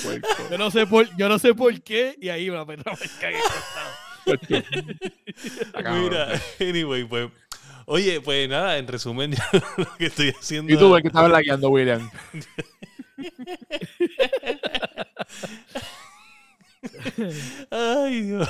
[0.03, 0.27] Puerco.
[0.51, 2.15] Yo no sé por, yo no sé por qué.
[2.19, 4.08] Y ahí la perra marcada en el costado.
[6.01, 7.29] Mira, anyway, pues.
[7.85, 10.71] Oye, pues nada, en resumen, ya lo que estoy haciendo.
[10.71, 12.07] Y tú, el que estaba lagueando, William.
[17.71, 18.47] Ay, Dios.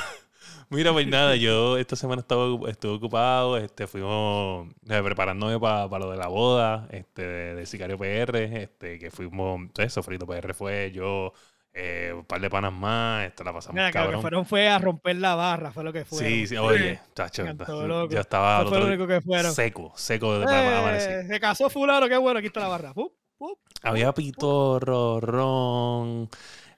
[0.71, 6.11] Mira, pues nada, yo esta semana estaba, estuve ocupado, este, fuimos eh, preparándome para lo
[6.11, 10.91] de la boda, este, de, de Sicario PR, este, que fuimos, eso, Frito PR fue,
[10.91, 11.33] yo,
[11.73, 14.21] eh, un par de panas más, este, la pasamos Mira, que lo que cabrón.
[14.21, 16.17] fueron fue a romper la barra, fue lo que fue.
[16.19, 19.53] Sí, sí, oye, chacho, yo estaba lo único que fueron.
[19.53, 20.45] seco, seco de.
[20.49, 22.93] Eh, se casó fulano, qué bueno, aquí está la barra.
[22.93, 23.59] Pup, pup.
[23.83, 26.29] Había pitorro, ron,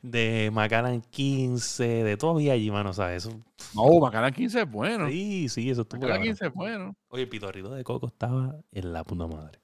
[0.01, 3.25] de Macallan 15, de todo había allí, mano, ¿sabes?
[3.25, 3.39] Eso,
[3.75, 5.07] No, Bacala 15 es bueno.
[5.07, 6.27] sí, sí, eso estuvo Bacala cabrón.
[6.35, 6.95] 15 es bueno.
[7.09, 9.59] Oye, el pitorrito de coco estaba en la puta madre.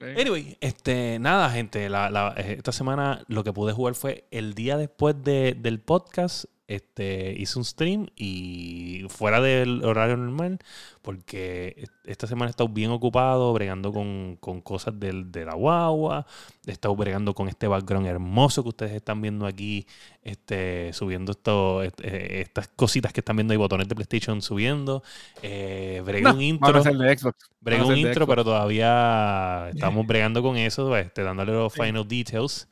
[0.00, 1.88] Anyway, este, nada, gente.
[1.88, 5.80] la- la- eh, esta semana lo que pude jugar fue el día después de- del
[5.80, 6.44] podcast.
[6.68, 10.58] Este, hice un stream y fuera del horario normal,
[11.00, 15.54] porque est- esta semana he estado bien ocupado, bregando con, con cosas del, de la
[15.54, 16.26] guagua,
[16.66, 19.86] he estado bregando con este background hermoso que ustedes están viendo aquí,
[20.22, 25.02] este, subiendo esto, est- eh, estas cositas que están viendo ahí, botones de PlayStation subiendo,
[25.42, 26.82] eh, bregué No, un intro.
[26.82, 27.50] de Xbox.
[27.60, 28.28] Bregué un de intro, Xbox.
[28.28, 32.68] pero todavía estamos bregando con eso, este, dándole los final details.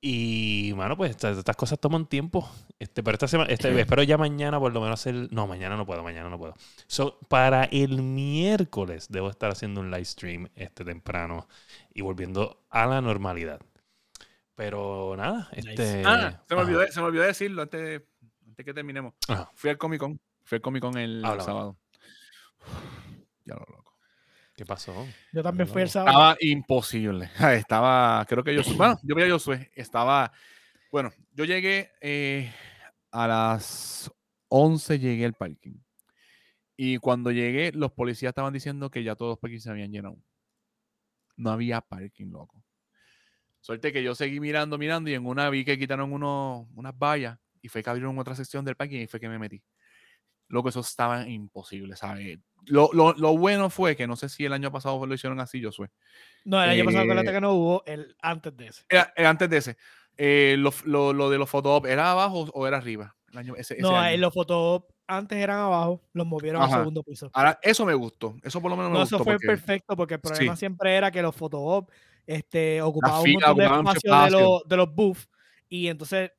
[0.00, 2.48] Y, mano, pues estas, estas cosas toman tiempo.
[2.78, 5.28] Este, pero esta semana, este, espero ya mañana por lo menos hacer.
[5.32, 6.54] No, mañana no puedo, mañana no puedo.
[6.86, 11.48] So, para el miércoles debo estar haciendo un live stream este temprano
[11.92, 13.60] y volviendo a la normalidad.
[14.54, 15.70] Pero nada, Nice.
[15.70, 16.02] este.
[16.06, 18.06] Ah, se me, olvidó, se me olvidó decirlo antes, de-
[18.46, 19.14] antes que terminemos.
[19.28, 19.50] Ajá.
[19.54, 20.20] Fui al Comic Con.
[20.44, 21.76] Fui al Comic Con el sábado.
[23.44, 23.87] Ya lo loco.
[24.58, 25.06] ¿Qué pasó?
[25.32, 25.92] Yo también fui el No.
[25.92, 26.10] sábado.
[26.10, 27.30] Estaba imposible.
[27.64, 29.70] Estaba, creo que yo, bueno, yo veía yo Josué.
[29.72, 30.32] Estaba,
[30.90, 32.52] bueno, yo llegué eh,
[33.12, 34.10] a las
[34.48, 35.76] 11, llegué al parking.
[36.76, 40.18] Y cuando llegué, los policías estaban diciendo que ya todos los parkings se habían llenado.
[41.36, 42.64] No había parking, loco.
[43.60, 47.38] Suerte que yo seguí mirando, mirando, y en una vi que quitaron unos, unas vallas
[47.62, 49.62] y fue que abrieron otra sección del parking y fue que me metí.
[50.48, 52.40] Loco, eso estaba imposible, ¿sabes?
[52.66, 55.60] Lo, lo, lo bueno fue que no sé si el año pasado lo hicieron así,
[55.60, 55.90] yo sé.
[56.44, 58.84] No, el año pasado Eh, acuérdate que no hubo, el antes de ese.
[58.88, 59.76] Era- antes de ese.
[60.16, 63.14] Eh, lo, lo, lo de los photo ¿era abajo o era arriba?
[63.32, 64.14] El año, ese, ese No, año.
[64.14, 67.30] eh, los fotos antes eran abajo, los movieron al segundo piso.
[67.32, 68.36] Ahora, eso me gustó.
[68.42, 69.16] Eso por lo menos me No, gustó.
[69.16, 70.58] eso fue porque- perfecto porque el problema Sí.
[70.60, 71.86] siempre era que los photo
[72.26, 75.28] este, ocupaban un montón de espacio de de los booths
[75.68, 76.30] y entonces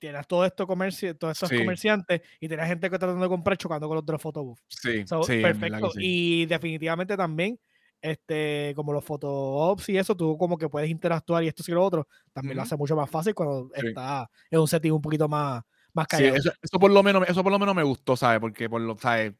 [0.00, 1.54] tienes todo esto comercio, todos estos Sí.
[1.54, 4.62] comerciantes y tenías gente que tratando de comprar chocando con los de los photo booths.
[4.68, 5.92] Sí, So, sí, perfecto.
[5.98, 7.60] Y definitivamente también,
[8.02, 11.72] este, como los photo ops y eso, tú como que puedes interactuar y esto y
[11.72, 15.28] lo otro, también lo hace mucho más fácil cuando está en un setting un poquito
[15.28, 15.62] más,
[15.92, 16.34] más Sí, callado.
[16.34, 18.40] eso, eso por lo menos, eso por lo menos me gustó, ¿sabes?
[18.40, 19.34] Porque por lo, ¿sabes?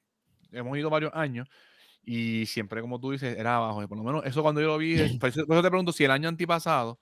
[0.52, 1.48] hemos ido varios años
[2.02, 3.86] y siempre, como tú dices, era abajo.
[3.88, 6.28] Por lo menos eso cuando yo lo vi, por eso te pregunto si el año
[6.28, 7.00] antipasado,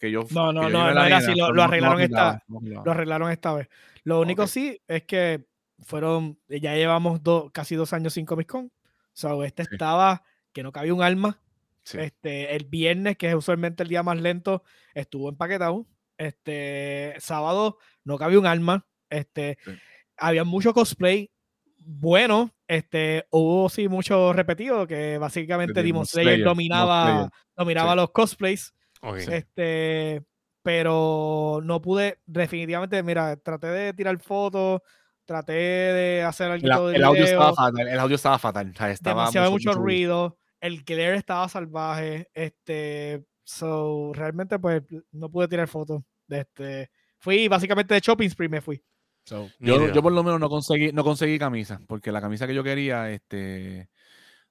[0.00, 0.24] que yo.
[0.30, 2.84] No, no, yo no, no era así, lo- lo no arreglaron esta- no arreglaban.
[2.84, 3.68] lo arreglaron esta vez.
[4.02, 4.48] Lo único Ok.
[4.48, 5.44] sí es que
[5.82, 8.72] fueron, ya llevamos dos, casi dos años sin Comic Con.
[9.12, 9.68] So, este Sí.
[9.72, 10.22] estaba
[10.52, 11.40] que no cabía un alma.
[11.82, 11.98] Sí.
[11.98, 14.62] Este, el viernes, que es usualmente el día más lento,
[14.94, 15.86] estuvo empaquetado.
[16.18, 18.86] Este, sábado no cabía un alma.
[19.08, 19.72] Este, Sí.
[20.16, 21.30] había mucho cosplay
[21.78, 22.54] bueno.
[22.68, 27.30] Este, hubo sí mucho repetido que básicamente Demon Slayer dominaba, Slayer.
[27.56, 28.72] dominaba los cosplays.
[29.00, 29.16] Ok.
[29.16, 30.22] Este,
[30.62, 34.80] pero no pude, definitivamente, mira, traté de tirar fotos,
[35.24, 37.88] traté de hacer El, algo de el audio estaba fatal.
[37.88, 38.70] El audio estaba fatal.
[38.74, 44.82] o sea, estaba demasiado mucho, mucho- ruido, el glare estaba salvaje, este, so, realmente pues
[45.12, 48.82] no pude tirar fotos, este, fui básicamente de shopping spree me fui.
[49.24, 52.54] So, yo, yo por lo menos no conseguí, no conseguí camisa, porque la camisa que
[52.54, 53.88] yo quería, este,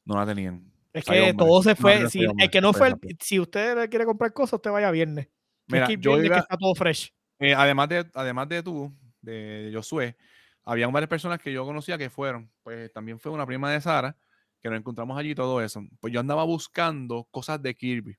[0.05, 0.71] no la tenían.
[0.99, 4.33] Es que todo se fue, si, el que no fue, el- si usted quiere comprar
[4.33, 5.25] cosas, usted vaya viernes.
[5.27, 5.33] Es
[5.67, 7.13] Mira, que yo viernes que iba, está todo fresh.
[7.39, 10.17] eh, además de, además de tú, de Josué,
[10.63, 12.51] habían varias personas que yo conocía que fueron.
[12.63, 14.17] Pues también fue una prima de Sara,
[14.61, 15.81] que nos encontramos allí y todo eso.
[15.99, 18.17] Pues yo andaba buscando cosas de Kirby.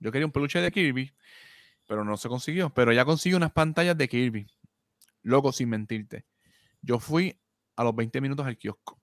[0.00, 1.12] Yo quería un peluche de Kirby,
[1.86, 2.70] pero no se consiguió.
[2.70, 4.46] Pero ya consiguió unas pantallas de Kirby.
[5.22, 6.24] Loco, sin mentirte.
[6.82, 7.38] Yo fui
[7.76, 8.97] a los 20 minutos al kiosco.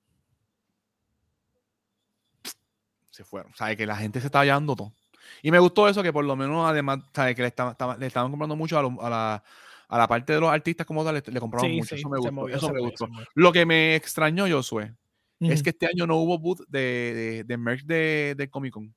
[3.16, 3.52] Se fueron.
[3.54, 4.94] O sea, que la gente se estaba llevando todo.
[5.42, 7.34] Y me gustó eso que por lo menos, además, ¿sabes?
[7.34, 9.44] que le, estaba- le estaban comprando mucho a, lo- a la,
[9.88, 11.96] a la parte de los artistas como tal, le, le compraban Sí, mucho.
[11.96, 12.32] sí, eso me gustó.
[12.34, 13.08] movió, eso me movió, gustó.
[13.36, 14.94] Lo que me extrañó, Josué,
[15.40, 18.94] es que este año no hubo boot de, de, de merch de, de Comic Con.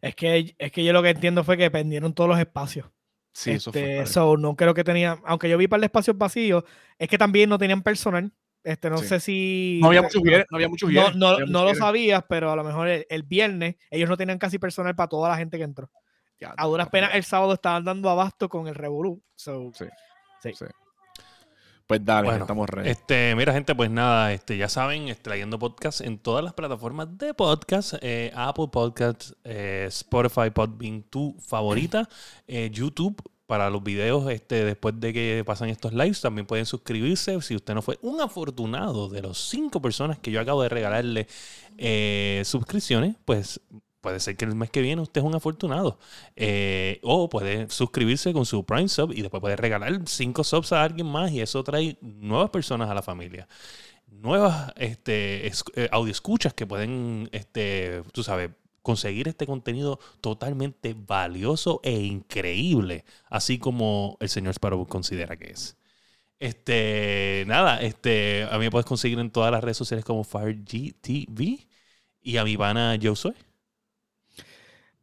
[0.00, 2.86] Es que, es que yo lo que entiendo fue que pendieron todos los espacios.
[3.32, 4.00] Sí, eso fue.
[4.00, 6.64] Este, so, no creo que tenía, aunque yo vi para el espacios vacíos,
[6.98, 8.32] es que también no tenían personal.
[8.64, 9.06] Este, no Sí.
[9.06, 9.78] sé si.
[9.80, 11.16] no había muchos viernes, no había muchos no, viernes.
[11.16, 11.78] no- había no muchos lo viernes.
[11.78, 15.28] sabías, pero a lo mejor el, el viernes ellos no tenían casi personal para toda
[15.28, 15.90] la gente que entró.
[16.40, 17.16] Ya, A duras no, penas no.
[17.16, 19.22] el sábado estaban dando abasto con el Revolú.
[19.36, 19.84] So, Sí.
[20.42, 20.52] sí.
[20.54, 20.64] Sí.
[21.86, 22.88] Pues dale, Bueno, estamos ready.
[22.88, 27.18] Este, mira, gente, pues nada, este, ya saben, este, trayendo podcast en todas las plataformas
[27.18, 32.08] de podcast, eh, Apple Podcasts, eh, Spotify, Podbean, tu favorita,
[32.46, 33.20] eh, YouTube.
[33.46, 37.40] Para los videos, este, después de que pasan estos lives, también pueden suscribirse.
[37.42, 41.26] Si usted no fue un afortunado de los cinco personas que yo acabo de regalarle
[41.76, 43.60] eh, suscripciones, pues
[44.00, 45.98] puede ser que el mes que viene usted es un afortunado.
[46.36, 50.82] Eh, o puede suscribirse con su Prime Sub y después puede regalar cinco subs a
[50.82, 53.46] alguien más y eso trae nuevas personas a la familia.
[54.08, 58.50] Nuevas este, es- eh, audio escuchas que pueden, este, tú sabes,
[58.84, 65.78] conseguir este contenido totalmente valioso e increíble, así como el señor Sparrow considera que es.
[66.38, 71.66] Este, nada, este, a mí me puedes conseguir en todas las redes sociales como FireGTV
[72.20, 73.34] y a mi pana Yo Soy.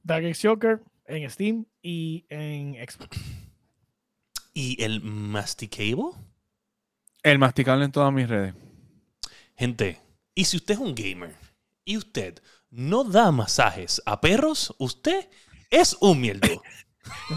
[0.04, 3.18] Dark X Joker en Steam y en Xbox.
[4.54, 6.12] Y el Masticable.
[7.24, 8.54] El masticable en todas mis redes.
[9.58, 10.00] Gente,
[10.36, 11.36] y si usted es un gamer
[11.84, 12.42] y usted
[12.72, 15.30] no da masajes a perros, usted
[15.70, 16.48] es un mierdo.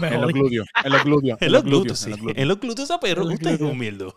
[0.01, 0.67] En los glúteos.
[0.83, 1.37] En los glúteos.
[1.41, 2.11] En los glúteos, sí.
[2.11, 2.91] en los glúteos.
[2.91, 4.15] A perros, usted es un mierdo.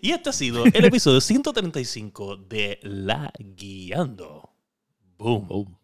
[0.00, 4.50] Y este ha sido el episodio 135 de La Guiando.
[5.18, 5.76] Boom.